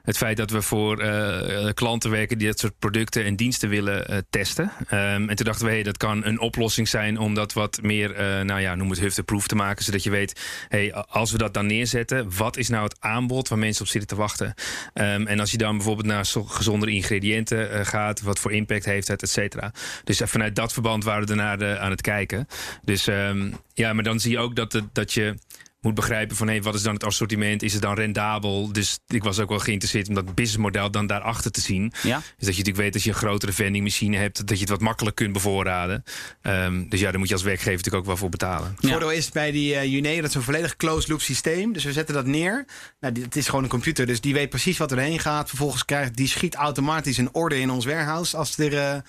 het 0.07 0.17
feit 0.17 0.37
dat 0.37 0.51
we 0.51 0.61
voor 0.61 0.99
eh, 0.99 1.73
klanten 1.73 2.11
werken 2.11 2.37
die 2.37 2.47
dat 2.47 2.59
soort 2.59 2.79
producten 2.79 3.23
en 3.23 3.35
diensten 3.35 3.69
willen 3.69 4.07
eh, 4.07 4.17
testen. 4.29 4.71
Ehm, 4.87 5.29
en 5.29 5.35
toen 5.35 5.45
dachten 5.45 5.65
we, 5.65 5.71
hey, 5.71 5.83
dat 5.83 5.97
kan 5.97 6.25
een 6.25 6.39
oplossing 6.39 6.87
zijn 6.87 7.17
om 7.17 7.33
dat 7.33 7.53
wat 7.53 7.79
meer, 7.81 8.15
eh, 8.15 8.41
nou 8.41 8.61
ja, 8.61 8.75
noem 8.75 8.89
het 8.89 8.99
hufteproof 8.99 9.47
te 9.47 9.55
maken. 9.55 9.83
Zodat 9.83 10.03
je 10.03 10.09
weet, 10.09 10.41
hey, 10.67 10.93
als 10.93 11.31
we 11.31 11.37
dat 11.37 11.53
dan 11.53 11.65
neerzetten, 11.65 12.37
wat 12.37 12.57
is 12.57 12.69
nou 12.69 12.83
het 12.83 12.95
aanbod 12.99 13.47
waar 13.47 13.57
mensen 13.59 13.83
op 13.83 13.89
zitten 13.89 14.09
te 14.09 14.15
wachten? 14.15 14.53
Ehm, 14.93 15.27
en 15.27 15.39
als 15.39 15.51
je 15.51 15.57
dan 15.57 15.75
bijvoorbeeld 15.75 16.07
naar 16.07 16.25
zo- 16.25 16.43
gezondere 16.43 16.91
ingrediënten 16.91 17.71
eh, 17.71 17.85
gaat, 17.85 18.21
wat 18.21 18.39
voor 18.39 18.51
impact 18.51 18.85
heeft 18.85 19.07
het, 19.07 19.21
et 19.21 19.29
cetera. 19.29 19.73
Dus 20.03 20.21
eh, 20.21 20.27
vanuit 20.27 20.55
dat 20.55 20.73
verband 20.73 21.03
waren 21.03 21.27
we 21.27 21.65
eh, 21.65 21.81
aan 21.81 21.91
het 21.91 22.01
kijken. 22.01 22.47
Dus 22.83 23.07
ehm, 23.07 23.51
ja, 23.73 23.93
maar 23.93 24.03
dan 24.03 24.19
zie 24.19 24.31
je 24.31 24.39
ook 24.39 24.55
dat, 24.55 24.81
dat 24.93 25.13
je 25.13 25.35
moet 25.81 25.93
begrijpen 25.93 26.35
van 26.35 26.47
hey, 26.47 26.61
wat 26.61 26.75
is 26.75 26.81
dan 26.81 26.93
het 26.93 27.03
assortiment? 27.03 27.63
Is 27.63 27.73
het 27.73 27.81
dan 27.81 27.95
rendabel? 27.95 28.71
Dus 28.71 28.99
ik 29.07 29.23
was 29.23 29.39
ook 29.39 29.49
wel 29.49 29.59
geïnteresseerd 29.59 30.07
om 30.07 30.15
dat 30.15 30.35
businessmodel 30.35 30.91
dan 30.91 31.07
daarachter 31.07 31.51
te 31.51 31.61
zien. 31.61 31.93
Ja. 32.03 32.15
Dus 32.17 32.23
dat 32.25 32.37
je 32.37 32.45
natuurlijk 32.45 32.77
weet 32.77 32.93
als 32.93 33.03
je 33.03 33.09
een 33.09 33.15
grotere 33.15 33.51
vendingmachine 33.51 34.17
hebt, 34.17 34.47
dat 34.47 34.57
je 34.57 34.61
het 34.61 34.69
wat 34.69 34.81
makkelijk 34.81 35.15
kunt 35.15 35.33
bevoorraden. 35.33 36.03
Ehm, 36.41 36.87
dus 36.89 36.99
ja, 36.99 37.09
daar 37.09 37.19
moet 37.19 37.27
je 37.27 37.33
als 37.33 37.43
werkgever 37.43 37.75
natuurlijk 37.75 38.03
ook 38.03 38.09
wel 38.09 38.17
voor 38.17 38.29
betalen. 38.29 38.75
Het 38.79 38.89
voordeel 38.89 39.11
is 39.11 39.29
bij 39.29 39.51
die 39.51 40.01
uh, 40.01 40.15
dat 40.21 40.29
is 40.29 40.35
een 40.35 40.41
volledig 40.41 40.75
closed 40.75 41.09
loop 41.09 41.21
systeem. 41.21 41.73
Dus 41.73 41.83
we 41.83 41.91
zetten 41.91 42.15
dat 42.15 42.25
neer. 42.25 42.65
Nou, 42.99 43.21
het 43.21 43.35
is 43.35 43.45
gewoon 43.45 43.63
een 43.63 43.69
computer, 43.69 44.05
dus 44.05 44.21
die 44.21 44.33
weet 44.33 44.49
precies 44.49 44.77
wat 44.77 44.91
erheen 44.91 45.19
gaat. 45.19 45.49
Vervolgens 45.49 45.85
krijgt 45.85 46.15
die 46.15 46.27
schiet 46.27 46.55
automatisch 46.55 47.17
een 47.17 47.33
order 47.33 47.57
in 47.57 47.69
ons 47.69 47.85
warehouse 47.85 48.37
als 48.37 48.57
er 48.57 48.77
eh 48.77 49.01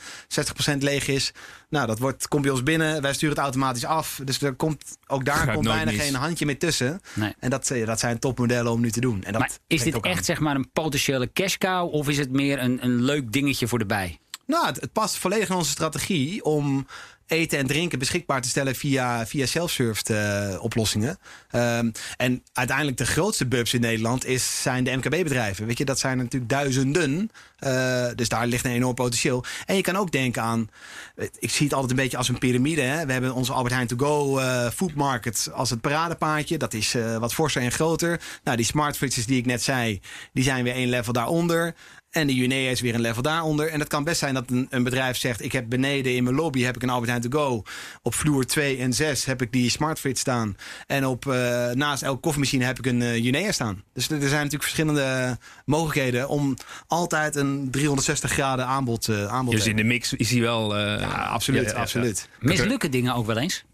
60% 0.75 0.79
leeg 0.79 1.09
is. 1.09 1.33
Nou, 1.71 1.87
dat 1.87 1.99
wordt, 1.99 2.29
komt 2.29 2.43
bij 2.43 2.51
ons 2.51 2.63
binnen. 2.63 3.03
Wij 3.03 3.13
sturen 3.13 3.35
het 3.35 3.45
automatisch 3.45 3.85
af. 3.85 4.21
Dus 4.25 4.41
er 4.43 4.55
komt, 4.55 4.97
ook 5.07 5.25
daar 5.25 5.37
Gaat 5.37 5.55
komt 5.55 5.67
bijna 5.67 5.91
mis. 5.91 6.01
geen 6.01 6.15
handje 6.15 6.47
meer 6.47 6.59
tussen. 6.59 7.01
Nee. 7.15 7.35
En 7.39 7.51
dat, 7.51 7.71
eh, 7.71 7.87
dat 7.87 8.01
zijn 8.01 8.19
topmodellen 8.19 8.73
om 8.73 8.81
nu 8.81 8.91
te 8.91 9.01
doen. 9.01 9.23
En 9.25 9.33
dat 9.33 9.41
Maar 9.41 9.51
is 9.67 9.83
dit 9.83 9.95
aan. 9.95 10.03
echt 10.03 10.25
zeg 10.25 10.41
maar 10.41 10.55
een 10.55 10.71
potentiële 10.73 11.33
cash 11.33 11.57
cow 11.57 11.93
of 11.95 12.09
is 12.09 12.19
het 12.19 12.31
meer 12.31 12.59
een, 12.63 12.85
een 12.85 13.03
leuk 13.03 13.33
dingetje 13.33 13.69
voor 13.69 13.79
de 13.79 13.87
bij? 13.87 14.19
Nou, 14.47 14.67
het, 14.67 14.81
het 14.81 14.93
past 14.93 15.17
volledig 15.17 15.49
in 15.49 15.55
onze 15.55 15.71
strategie 15.71 16.45
om 16.45 16.87
eten 17.29 17.59
en 17.59 17.67
drinken 17.67 17.99
beschikbaar 17.99 18.43
te 18.43 18.49
stellen 18.49 18.75
via, 18.75 19.27
via 19.27 19.47
self-served 19.47 20.11
eh, 20.11 20.57
oplossingen. 20.61 21.19
Ehm, 21.51 21.91
en 22.17 22.43
uiteindelijk 22.53 22.97
de 22.97 23.07
grootste 23.07 23.47
bubs 23.47 23.75
in 23.75 23.81
Nederland 23.81 24.27
is, 24.27 24.63
zijn 24.63 24.85
de 24.85 24.97
MKB-bedrijven. 24.97 25.67
Weet 25.67 25.79
je, 25.79 25.85
dat 25.85 25.99
zijn 25.99 26.17
natuurlijk 26.17 26.51
duizenden. 26.51 27.31
Eh, 27.59 28.07
dus 28.15 28.29
daar 28.29 28.47
ligt 28.47 28.65
een 28.65 28.71
enorm 28.71 28.95
potentieel. 28.95 29.45
En 29.67 29.77
je 29.77 29.83
kan 29.83 29.97
ook 29.97 30.13
denken 30.13 30.43
aan, 30.43 30.71
eh, 31.15 31.27
ik 31.39 31.51
zie 31.51 31.65
het 31.65 31.75
altijd 31.75 31.91
een 31.91 32.03
beetje 32.03 32.17
als 32.17 32.29
een 32.29 32.39
piramide. 32.39 33.03
We 33.07 33.13
hebben 33.13 33.35
onze 33.35 33.53
Albert 33.53 33.75
Heijn 33.75 33.87
To 33.87 33.97
Go 33.97 34.39
eh, 34.39 34.71
Food 34.71 34.95
Market 34.95 35.49
als 35.53 35.71
het 35.71 35.81
paradepaadje. 35.81 36.57
Dat 36.57 36.75
is 36.75 36.97
wat 37.19 37.35
forser 37.35 37.63
en 37.63 37.73
groter. 37.73 38.21
Nou, 38.45 38.57
die 38.57 38.67
smart 38.67 38.97
fridges 38.97 39.27
die 39.27 39.39
ik 39.39 39.47
net 39.47 39.63
zei, 39.63 40.01
die 40.33 40.45
zijn 40.45 40.65
weer 40.65 40.75
één 40.75 40.89
level 40.89 41.13
daaronder. 41.13 41.75
En 42.11 42.27
de 42.27 42.35
Junea 42.35 42.71
is 42.71 42.81
weer 42.81 42.95
een 42.95 43.01
level 43.01 43.23
daaronder. 43.23 43.69
En 43.71 43.79
het 43.81 43.89
kan 43.89 44.05
best 44.05 44.19
zijn 44.19 44.35
dat 44.35 44.51
een, 44.51 44.67
een 44.71 44.83
bedrijf 44.83 45.17
zegt... 45.17 45.45
ik 45.45 45.53
heb 45.53 45.69
beneden 45.69 46.15
in 46.15 46.23
mijn 46.25 46.35
lobby 46.37 46.63
heb 46.63 46.77
ik 46.77 46.83
een 46.83 46.91
Albert 46.91 47.11
Heijn 47.11 47.31
To 47.31 47.39
Go. 47.39 47.63
Op 48.03 48.15
vloer 48.15 48.47
2 48.47 48.79
en 48.79 48.93
6 48.93 49.25
heb 49.25 49.43
ik 49.43 49.53
die 49.53 49.71
Smart 49.71 49.99
Fridge 49.99 50.19
staan. 50.21 50.57
En 50.87 51.07
op, 51.07 51.27
eh, 51.27 51.71
naast 51.71 52.03
elke 52.03 52.21
koffiemachine 52.21 52.65
heb 52.65 52.79
ik 52.79 52.87
een 52.87 53.03
eh, 53.03 53.17
Junea 53.17 53.53
staan. 53.53 53.83
Dus 53.95 54.09
er 54.09 54.19
zijn 54.21 54.31
natuurlijk 54.31 54.63
verschillende 54.63 55.39
mogelijkheden... 55.65 56.29
om 56.29 56.57
altijd 56.87 57.37
een 57.37 57.71
360 57.71 58.31
graden 58.33 58.67
aanbod, 58.67 59.09
eh 59.09 59.27
aanbod 59.27 59.55
Dus 59.55 59.63
te 59.63 59.71
in 59.71 59.77
de 59.77 59.85
mix 59.85 60.13
is 60.13 60.31
hij 60.31 60.41
wel. 60.41 60.77
eh, 60.77 61.01
Ja, 61.01 61.09
absoluut, 61.09 61.71
ja. 61.71 61.77
absoluut. 61.77 62.29
Mislukken 62.41 62.91
dingen 62.91 63.15
ook 63.15 63.27
wel 63.27 63.39
eens? 63.39 63.65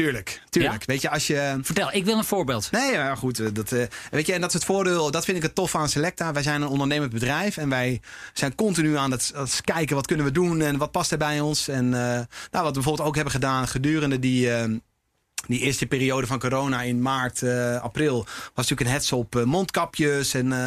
Tuurlijk, 0.00 0.42
tuurlijk. 0.48 0.84
Weet 0.84 1.00
je, 1.00 1.10
als 1.10 1.26
je... 1.26 1.58
Vertel, 1.62 1.92
ik 1.92 2.04
wil 2.04 2.16
een 2.18 2.24
voorbeeld. 2.24 2.70
Nee, 2.70 2.92
ja, 2.92 3.14
goed. 3.14 3.38
eh, 3.38 3.46
Dat, 3.52 3.72
eh, 3.72 3.82
weet 4.10 4.26
je, 4.26 4.32
en 4.32 4.40
dat 4.40 4.48
is 4.48 4.54
het 4.54 4.64
voordeel. 4.64 5.10
Dat 5.10 5.24
vind 5.24 5.36
ik 5.36 5.42
het 5.42 5.54
tof 5.54 5.74
aan 5.74 5.88
Selecta. 5.88 6.32
Wij 6.32 6.42
zijn 6.42 6.62
een 6.62 6.68
ondernemend 6.68 7.12
bedrijf. 7.12 7.56
En 7.56 7.68
wij 7.68 8.00
zijn 8.32 8.54
continu 8.54 8.96
aan 8.96 9.10
het, 9.10 9.32
aan 9.34 9.42
het 9.42 9.60
kijken 9.64 9.96
wat 9.96 10.06
kunnen 10.06 10.26
we 10.26 10.32
doen. 10.32 10.60
En 10.60 10.76
wat 10.78 10.90
past 10.90 11.12
er 11.12 11.18
bij 11.18 11.40
ons. 11.40 11.68
En 11.68 11.84
eh, 11.84 12.00
nou, 12.00 12.26
wat 12.50 12.66
we 12.66 12.72
bijvoorbeeld 12.72 13.08
ook 13.08 13.14
hebben 13.14 13.32
gedaan 13.32 13.68
gedurende 13.68 14.18
die... 14.18 14.48
die 15.46 15.60
eerste 15.60 15.86
periode 15.86 16.26
van 16.26 16.38
corona 16.38 16.82
in 16.82 17.02
maart, 17.02 17.42
eh, 17.42 17.80
april, 17.80 18.16
was 18.24 18.50
natuurlijk 18.54 18.80
een 18.80 18.86
hets 18.94 19.12
op 19.12 19.36
eh, 19.36 19.44
mondkapjes. 19.44 20.34
En 20.34 20.52
eh, 20.52 20.58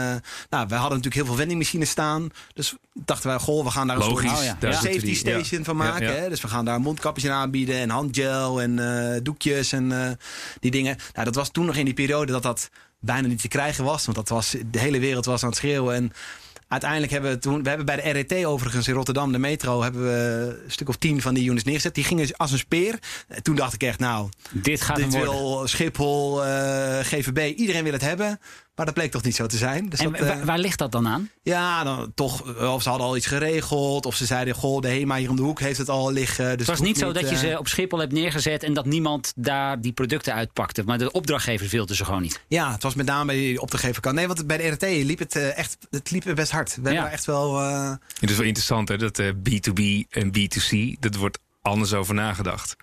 nou, 0.49 0.67
we 0.67 0.75
hadden 0.75 0.79
natuurlijk 0.97 1.13
heel 1.15 1.25
veel 1.25 1.35
vendingmachines 1.35 1.89
staan. 1.89 2.29
Dus 2.53 2.75
dachten 2.93 3.29
wij, 3.29 3.39
goh, 3.39 3.63
we 3.63 3.71
gaan 3.71 3.87
daar 3.87 3.95
een 3.95 4.01
Logisch, 4.07 4.29
soort 4.29 4.39
Oh 4.39 4.59
ja. 4.61 4.71
safety 4.71 4.99
die- 4.99 5.09
ja. 5.13 5.39
station 5.39 5.63
van 5.63 5.75
maken. 5.75 6.21
Hè? 6.21 6.29
Dus 6.29 6.41
we 6.41 6.47
gaan 6.47 6.65
daar 6.65 6.81
mondkapjes 6.81 7.23
in 7.25 7.31
aanbieden 7.31 7.75
en 7.75 7.89
handgel 7.89 8.61
en 8.61 9.19
doekjes 9.23 9.71
en 9.71 10.17
die 10.59 10.71
dingen. 10.71 10.97
Nou, 11.13 11.25
dat 11.25 11.35
was 11.35 11.49
toen 11.51 11.65
nog 11.65 11.75
in 11.75 11.85
die 11.85 11.93
periode 11.93 12.31
dat 12.31 12.43
dat 12.43 12.69
bijna 12.99 13.27
niet 13.27 13.41
te 13.41 13.47
krijgen 13.47 13.83
was. 13.83 14.05
Want 14.05 14.17
dat 14.17 14.29
was, 14.29 14.55
de 14.71 14.79
hele 14.79 14.99
wereld 14.99 15.25
was 15.25 15.43
aan 15.43 15.49
het 15.49 15.57
schreeuwen. 15.57 15.95
En 15.95 16.11
uiteindelijk 16.73 17.11
hebben 17.11 17.31
we 17.31 17.37
toen, 17.37 17.63
we 17.63 17.67
hebben 17.67 17.85
bij 17.85 17.95
de 17.95 18.11
RET 18.11 18.45
overigens 18.45 18.87
in 18.87 18.93
Rotterdam, 18.93 19.31
de 19.31 19.37
metro, 19.37 19.81
hebben 19.81 20.03
we 20.03 20.61
een 20.65 20.71
stuk 20.71 20.89
of 20.89 20.95
tien 20.95 21.21
van 21.21 21.33
die 21.33 21.49
units 21.49 21.63
neergezet. 21.63 21.95
Die 21.95 22.03
gingen 22.03 22.35
als 22.35 22.51
een 22.51 22.57
speer. 22.57 22.99
Toen 23.41 23.55
dacht 23.55 23.73
ik 23.73 23.83
echt, 23.83 23.99
nou, 23.99 24.29
Dit 24.51 24.81
gaat 24.81 24.95
dit 24.95 25.13
worden. 25.13 25.29
wil 25.29 25.67
Schiphol, 25.67 26.45
eh, 26.45 26.99
GVB, 26.99 27.57
iedereen 27.57 27.83
wil 27.83 27.93
het 27.93 28.01
hebben. 28.01 28.39
Maar 28.75 28.85
dat 28.85 28.93
bleek 28.95 29.11
toch 29.11 29.23
niet 29.23 29.35
zo 29.35 29.45
te 29.45 29.57
zijn. 29.57 29.89
Dus 29.89 29.99
En 29.99 30.11
dat, 30.11 30.19
wa- 30.21 30.27
eh, 30.27 30.43
waar 30.45 30.57
ligt 30.59 30.77
dat 30.77 30.91
dan 30.91 31.07
aan? 31.07 31.29
ja, 31.43 31.83
dan 31.83 32.11
toch, 32.15 32.57
of 32.73 32.81
ze 32.83 32.89
hadden 32.89 33.07
al 33.07 33.17
iets 33.17 33.25
geregeld. 33.25 34.05
Of 34.05 34.15
ze 34.15 34.25
zeiden, 34.25 34.55
goh, 34.55 34.81
de 34.81 34.87
HEMA 34.87 35.15
hier 35.15 35.29
om 35.29 35.35
de 35.35 35.41
hoek 35.41 35.59
heeft 35.59 35.77
het 35.77 35.89
al 35.89 36.11
liggen. 36.11 36.57
Dus 36.57 36.67
Het 36.67 36.77
was 36.77 36.87
niet 36.87 36.97
zo 36.97 37.11
dat 37.11 37.29
je 37.29 37.35
eh, 37.35 37.41
ze 37.41 37.59
op 37.59 37.67
Schiphol 37.67 37.99
hebt 37.99 38.11
neergezet 38.11 38.63
en 38.63 38.73
dat 38.73 38.85
niemand 38.85 39.33
daar 39.35 39.81
die 39.81 39.91
producten 39.91 40.33
uitpakte. 40.33 40.83
Maar 40.83 40.97
de 40.97 41.11
opdrachtgever 41.11 41.67
wilde 41.67 41.95
ze 41.95 42.05
gewoon 42.05 42.21
niet. 42.21 42.41
Ja, 42.47 42.71
het 42.71 42.83
was 42.83 42.95
met 42.95 43.05
name 43.05 43.25
bij 43.25 43.35
die 43.35 43.61
opdrachtgeverkant. 43.61 44.15
Nee, 44.15 44.27
want 44.27 44.47
bij 44.47 44.57
de 44.57 44.67
RT 44.67 44.81
liep 45.05 45.19
het 45.19 45.35
eh, 45.35 45.57
echt 45.57 45.77
het 45.89 46.11
liep 46.11 46.31
best 46.35 46.51
hard. 46.51 46.67
We 46.69 46.73
hebben 46.73 46.93
Ja. 46.93 47.01
daar 47.01 47.11
echt 47.11 47.25
wel... 47.25 47.59
eh, 47.59 47.89
Het 48.19 48.29
is 48.29 48.35
wel 48.37 48.45
interessant 48.45 48.89
hè, 48.89 48.97
dat 48.97 49.19
eh, 49.19 49.27
B2B 49.49 50.07
en 50.09 50.31
B2C, 50.37 50.99
dat 50.99 51.15
wordt 51.15 51.39
anders 51.61 51.93
over 51.93 52.13
nagedacht. 52.13 52.75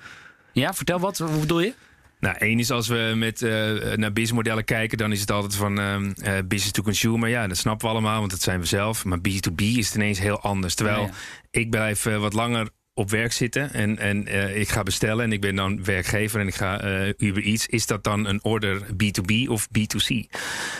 Ja, 0.52 0.74
vertel 0.74 0.98
wat. 1.00 1.18
Hoe 1.18 1.40
bedoel 1.40 1.60
je? 1.60 1.74
Nou, 2.20 2.36
één 2.38 2.58
is 2.58 2.70
als 2.70 2.88
we 2.88 3.12
met, 3.16 3.42
eh, 3.42 3.50
naar 3.96 4.12
businessmodellen 4.12 4.64
kijken, 4.64 4.98
dan 4.98 5.12
is 5.12 5.20
het 5.20 5.30
altijd 5.30 5.54
van 5.54 5.78
ehm, 5.78 6.10
eh, 6.22 6.32
business 6.44 6.70
to 6.72 6.82
consumer. 6.82 7.28
Ja, 7.28 7.46
dat 7.46 7.56
snappen 7.56 7.86
we 7.86 7.92
allemaal, 7.92 8.18
want 8.18 8.30
dat 8.30 8.42
zijn 8.42 8.60
we 8.60 8.66
zelf. 8.66 9.04
Maar 9.04 9.18
B2B 9.18 9.60
is 9.60 9.86
het 9.86 9.94
ineens 9.94 10.18
heel 10.18 10.40
anders. 10.40 10.74
Terwijl 10.74 11.00
Ja, 11.00 11.06
ja. 11.06 11.60
ik 11.60 11.70
blijf 11.70 12.06
eh, 12.06 12.16
wat 12.16 12.32
langer 12.32 12.68
op 12.94 13.10
werk 13.10 13.32
zitten 13.32 13.72
en, 13.72 13.98
en 13.98 14.26
eh, 14.26 14.60
ik 14.60 14.68
ga 14.68 14.82
bestellen 14.82 15.24
en 15.24 15.32
ik 15.32 15.40
ben 15.40 15.54
dan 15.54 15.84
werkgever 15.84 16.40
en 16.40 16.46
ik 16.46 16.54
ga 16.54 16.80
eh 16.80 17.12
Uber 17.16 17.42
Eats. 17.42 17.66
Is 17.66 17.86
dat 17.86 18.04
dan 18.04 18.26
een 18.26 18.44
order 18.44 18.82
B2B 18.82 19.48
of 19.48 19.68
B2C? 19.78 20.08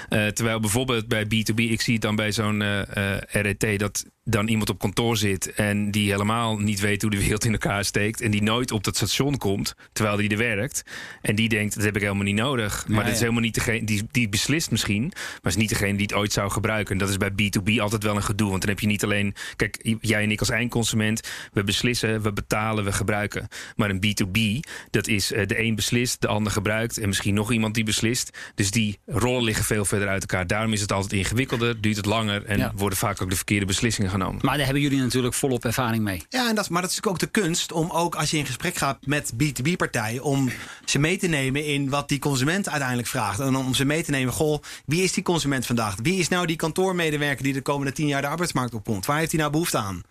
Eh, 0.09 0.27
terwijl 0.27 0.61
bijvoorbeeld 0.61 1.09
bij 1.09 1.25
B2B, 1.25 1.59
ik 1.59 1.81
zie 1.81 1.93
het 1.93 2.03
dan 2.03 2.17
bij 2.17 2.33
zo'n 2.33 2.63
eh, 2.63 3.17
eh, 3.17 3.23
RET 3.29 3.79
dat 3.79 4.05
dan 4.31 4.49
iemand 4.49 4.71
op 4.71 4.79
kantoor 4.79 5.17
zit 5.17 5.53
en 5.53 5.91
die 5.91 6.11
helemaal 6.11 6.59
niet 6.59 6.81
weet 6.81 7.03
hoe 7.03 7.11
de 7.11 7.19
wereld 7.19 7.45
in 7.45 7.53
elkaar 7.53 7.85
steekt 7.85 8.21
en 8.21 8.31
die 8.31 8.43
nooit 8.43 8.73
op 8.73 8.85
dat 8.85 8.97
station 8.97 9.37
komt 9.39 9.75
terwijl 9.93 10.17
die 10.17 10.29
er 10.31 10.37
werkt 10.37 10.83
en 11.23 11.35
die 11.35 11.49
denkt 11.49 11.75
dat 11.75 11.85
heb 11.85 11.97
ik 11.97 12.03
helemaal 12.03 12.25
niet 12.25 12.35
nodig, 12.35 12.85
maar 12.89 12.99
Ja, 12.99 13.05
dat 13.05 13.13
is 13.13 13.21
helemaal 13.21 13.41
niet 13.41 13.55
degene 13.55 13.85
die, 13.85 14.03
die 14.11 14.29
beslist 14.29 14.71
misschien, 14.71 15.03
maar 15.43 15.53
is 15.53 15.57
niet 15.57 15.69
degene 15.69 15.93
die 15.93 16.03
het 16.07 16.15
ooit 16.15 16.33
zou 16.33 16.51
gebruiken. 16.51 16.93
En 16.93 16.99
dat 16.99 17.09
is 17.09 17.17
bij 17.17 17.31
B2B 17.31 17.81
altijd 17.81 18.03
wel 18.03 18.17
een 18.17 18.23
gedoe, 18.23 18.49
want 18.49 18.61
dan 18.61 18.71
heb 18.71 18.81
je 18.81 18.87
niet 18.87 19.05
alleen, 19.05 19.35
kijk 19.57 19.97
jij 20.01 20.23
en 20.23 20.31
ik 20.31 20.41
als 20.41 20.51
eindconsument, 20.51 21.29
we 21.53 21.65
beslissen, 21.65 22.23
we 22.23 22.33
betalen, 22.33 22.85
we 22.85 22.93
gebruiken, 22.93 23.49
maar 23.77 23.91
een 23.91 24.01
B2B 24.07 24.69
dat 24.91 25.07
is 25.07 25.33
eh, 25.33 25.47
de 25.47 25.61
een 25.61 25.75
beslist, 25.75 26.21
de 26.21 26.29
ander 26.29 26.53
gebruikt 26.53 26.99
en 26.99 27.09
misschien 27.09 27.35
nog 27.35 27.53
iemand 27.53 27.75
die 27.75 27.85
beslist, 27.85 28.39
dus 28.55 28.71
die 28.71 28.99
rollen 29.07 29.45
liggen 29.45 29.65
veel 29.65 29.85
verder 29.85 30.09
uit 30.09 30.21
elkaar. 30.21 30.47
Daarom 30.47 30.73
is 30.73 30.81
het 30.81 30.93
altijd 30.93 31.13
ingewikkelder, 31.13 31.81
duurt 31.81 31.97
het 31.97 32.07
langer 32.07 32.45
en 32.45 32.59
Ja. 32.59 32.73
worden 32.77 32.99
vaak 32.99 33.23
ook 33.23 33.31
de 33.31 33.37
verkeerde 33.37 33.67
beslissingen 33.67 34.11
genomen. 34.21 34.41
Maar 34.45 34.57
daar 34.57 34.65
hebben 34.65 34.83
jullie 34.83 34.99
natuurlijk 35.01 35.35
volop 35.35 35.65
ervaring 35.65 36.03
mee. 36.05 36.23
ja, 36.29 36.49
en 36.49 36.55
dat, 36.55 36.65
is- 36.65 36.71
maar 36.71 36.83
dat 36.83 36.91
is 36.91 36.97
natuurlijk 36.97 37.25
ook 37.25 37.33
de 37.33 37.41
kunst 37.41 37.73
om 37.73 37.91
ook 37.91 38.15
als 38.15 38.31
je 38.31 38.37
in 38.37 38.47
gesprek 38.47 38.77
gaat 38.77 38.99
met 39.07 39.33
B2B-partijen... 39.33 40.23
om 40.23 40.51
ze 40.85 40.99
mee 40.99 41.19
te 41.19 41.27
nemen 41.27 41.65
in 41.67 41.89
wat 41.89 42.09
die 42.09 42.19
consument 42.19 42.69
uiteindelijk 42.69 43.09
vraagt. 43.09 43.41
En 43.41 43.57
om 43.57 43.75
ze 43.75 43.85
mee 43.85 44.05
te 44.05 44.11
nemen, 44.11 44.33
goh, 44.33 44.63
wie 44.87 45.03
is 45.03 45.13
die 45.13 45.23
consument 45.23 45.67
vandaag? 45.67 45.95
Wie 46.03 46.19
is 46.19 46.29
nou 46.29 46.47
die 46.47 46.57
kantoormedewerker 46.57 47.45
die 47.45 47.53
de 47.53 47.63
komende 47.63 47.93
tien 47.93 48.07
jaar 48.07 48.21
de 48.21 48.29
arbeidsmarkt 48.29 48.75
opkomt? 48.75 49.07
Waar 49.07 49.19
heeft 49.19 49.31
hij 49.31 49.41
nou 49.41 49.53
behoefte 49.53 49.79
aan? 49.79 50.03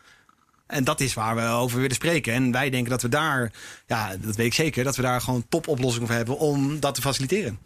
En 0.69 0.83
dat 0.83 0.99
is 0.99 1.13
waar 1.13 1.35
we 1.35 1.41
over 1.41 1.79
willen 1.79 1.95
spreken. 1.95 2.33
En 2.33 2.51
wij 2.51 2.69
denken 2.69 2.89
dat 2.89 3.01
we 3.01 3.09
daar, 3.09 3.51
ja, 3.87 4.15
dat 4.17 4.35
weet 4.35 4.45
ik 4.45 4.53
zeker, 4.53 4.83
dat 4.83 4.95
we 4.95 5.01
daar 5.01 5.21
gewoon 5.21 5.45
topoplossingen 5.49 6.07
voor 6.07 6.15
hebben 6.15 6.37
om 6.37 6.79
dat 6.79 6.95
te 6.95 7.01
faciliteren. 7.01 7.59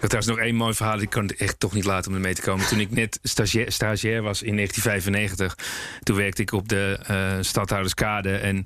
Had 0.00 0.10
trouwens 0.10 0.26
nog 0.26 0.38
één 0.38 0.54
mooi 0.54 0.74
verhaal. 0.74 1.00
Ik 1.00 1.10
kan 1.10 1.22
het 1.22 1.36
echt 1.36 1.60
toch 1.60 1.72
niet 1.72 1.84
laten 1.84 2.10
om 2.10 2.16
er 2.16 2.22
mee 2.22 2.34
te 2.34 2.42
komen. 2.42 2.66
Toen 2.66 2.80
ik 2.80 2.90
net 2.90 3.18
stagiair, 3.22 3.72
stagiair 3.72 4.22
was 4.22 4.42
in 4.42 4.54
1995, 4.54 5.66
toen 6.02 6.16
werkte 6.16 6.42
ik 6.42 6.52
op 6.52 6.68
de 6.68 6.98
eh 7.02 7.36
Stadhouderskade. 7.40 8.36
En 8.36 8.64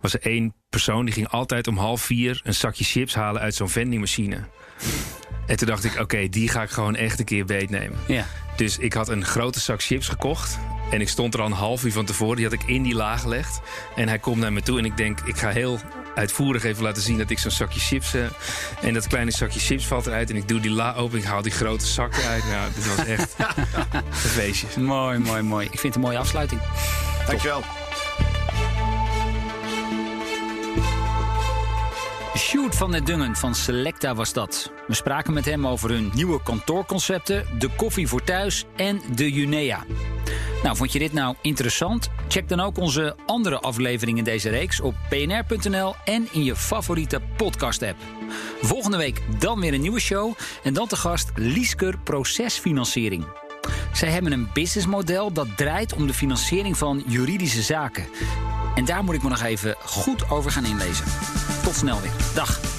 was 0.00 0.14
er 0.14 0.22
één 0.22 0.54
persoon 0.68 1.04
die 1.04 1.14
ging 1.14 1.28
altijd 1.28 1.66
om 1.66 1.76
half 1.76 2.02
vier 2.02 2.40
een 2.44 2.54
zakje 2.54 2.84
chips 2.84 3.14
halen 3.14 3.40
uit 3.40 3.54
zo'n 3.54 3.68
vendingmachine. 3.68 4.44
En 5.46 5.56
toen 5.56 5.68
dacht 5.68 5.84
ik, 5.84 6.00
oké, 6.00 6.28
die 6.28 6.48
ga 6.48 6.62
ik 6.62 6.70
gewoon 6.70 6.96
echt 6.96 7.18
een 7.18 7.24
keer 7.24 7.44
beetnemen. 7.44 7.98
Ja. 8.06 8.26
Dus 8.56 8.78
ik 8.78 8.92
had 8.92 9.08
een 9.08 9.24
grote 9.24 9.60
zak 9.60 9.82
chips 9.82 10.08
gekocht. 10.08 10.58
En 10.90 11.00
ik 11.00 11.08
stond 11.08 11.34
er 11.34 11.40
al 11.40 11.46
een 11.46 11.52
half 11.52 11.84
uur 11.84 11.92
van 11.92 12.04
tevoren. 12.04 12.36
Die 12.36 12.44
had 12.44 12.54
ik 12.54 12.64
in 12.64 12.82
die 12.82 12.94
laag 12.94 13.20
gelegd. 13.20 13.60
En 13.96 14.08
hij 14.08 14.18
komt 14.18 14.36
naar 14.36 14.52
me 14.52 14.62
toe 14.62 14.78
en 14.78 14.84
ik 14.84 14.96
denk, 14.96 15.20
ik 15.20 15.36
ga 15.36 15.48
heel 15.50 15.78
uitvoerig 16.14 16.64
even 16.64 16.82
laten 16.82 17.02
zien 17.02 17.18
dat 17.18 17.30
ik 17.30 17.38
zo'n 17.38 17.50
zakje 17.50 17.80
chips... 17.80 18.14
Uh, 18.14 18.24
en 18.82 18.94
dat 18.94 19.06
kleine 19.06 19.30
zakje 19.30 19.60
chips 19.60 19.86
valt 19.86 20.06
eruit 20.06 20.30
en 20.30 20.36
ik 20.36 20.48
doe 20.48 20.60
die 20.60 20.70
la 20.70 20.94
open. 20.94 21.18
Ik 21.18 21.24
haal 21.24 21.42
die 21.42 21.52
grote 21.52 21.86
zak 21.86 22.16
eruit. 22.16 22.44
Nou, 22.44 22.72
dit 22.74 22.96
was 22.96 23.06
echt 23.06 23.34
een 24.02 24.14
feestje. 24.14 24.80
Mooi, 24.80 25.18
mooi, 25.18 25.42
mooi. 25.42 25.64
Ik 25.64 25.80
vind 25.80 25.82
het 25.82 25.94
een 25.94 26.00
mooie 26.00 26.18
afsluiting. 26.18 26.60
Dankjewel. 27.26 27.62
Sjoerd 32.36 32.76
van 32.76 32.90
der 32.90 33.04
Dungen 33.04 33.36
van 33.36 33.54
Selecta 33.54 34.14
was 34.14 34.32
dat. 34.32 34.72
We 34.86 34.94
spraken 34.94 35.32
met 35.32 35.44
hem 35.44 35.66
over 35.66 35.90
hun 35.90 36.10
nieuwe 36.14 36.42
kantoorconcepten, 36.42 37.46
de 37.58 37.70
koffie 37.76 38.08
voor 38.08 38.24
thuis 38.24 38.64
en 38.76 39.00
de 39.14 39.32
Junea. 39.32 39.84
Nou, 40.62 40.76
vond 40.76 40.92
je 40.92 40.98
dit 40.98 41.12
nou 41.12 41.34
interessant? 41.40 42.10
Check 42.28 42.48
dan 42.48 42.60
ook 42.60 42.78
onze 42.78 43.16
andere 43.26 43.60
afleveringen 43.60 44.18
in 44.18 44.24
deze 44.24 44.48
reeks 44.48 44.80
op 44.80 44.94
pnr.nl 45.08 45.94
en 46.04 46.28
in 46.32 46.44
je 46.44 46.56
favoriete 46.56 47.20
podcast-app. 47.36 47.98
Volgende 48.60 48.96
week 48.96 49.22
dan 49.38 49.60
weer 49.60 49.74
een 49.74 49.80
nieuwe 49.80 50.00
show 50.00 50.34
en 50.62 50.74
dan 50.74 50.86
te 50.86 50.96
gast 50.96 51.30
Liesker 51.34 51.98
Procesfinanciering. 51.98 53.24
Zij 53.92 54.08
hebben 54.08 54.32
een 54.32 54.48
businessmodel 54.52 55.32
dat 55.32 55.56
draait 55.56 55.94
om 55.94 56.06
de 56.06 56.14
financiering 56.14 56.78
van 56.78 57.04
juridische 57.06 57.62
zaken. 57.62 58.06
En 58.74 58.84
daar 58.84 59.04
moet 59.04 59.14
ik 59.14 59.22
me 59.22 59.28
nog 59.28 59.42
even 59.42 59.76
goed 59.84 60.30
over 60.30 60.50
gaan 60.50 60.64
inlezen. 60.64 61.04
Tot 61.64 61.76
snel 61.76 62.00
weer. 62.00 62.12
Dag. 62.34 62.73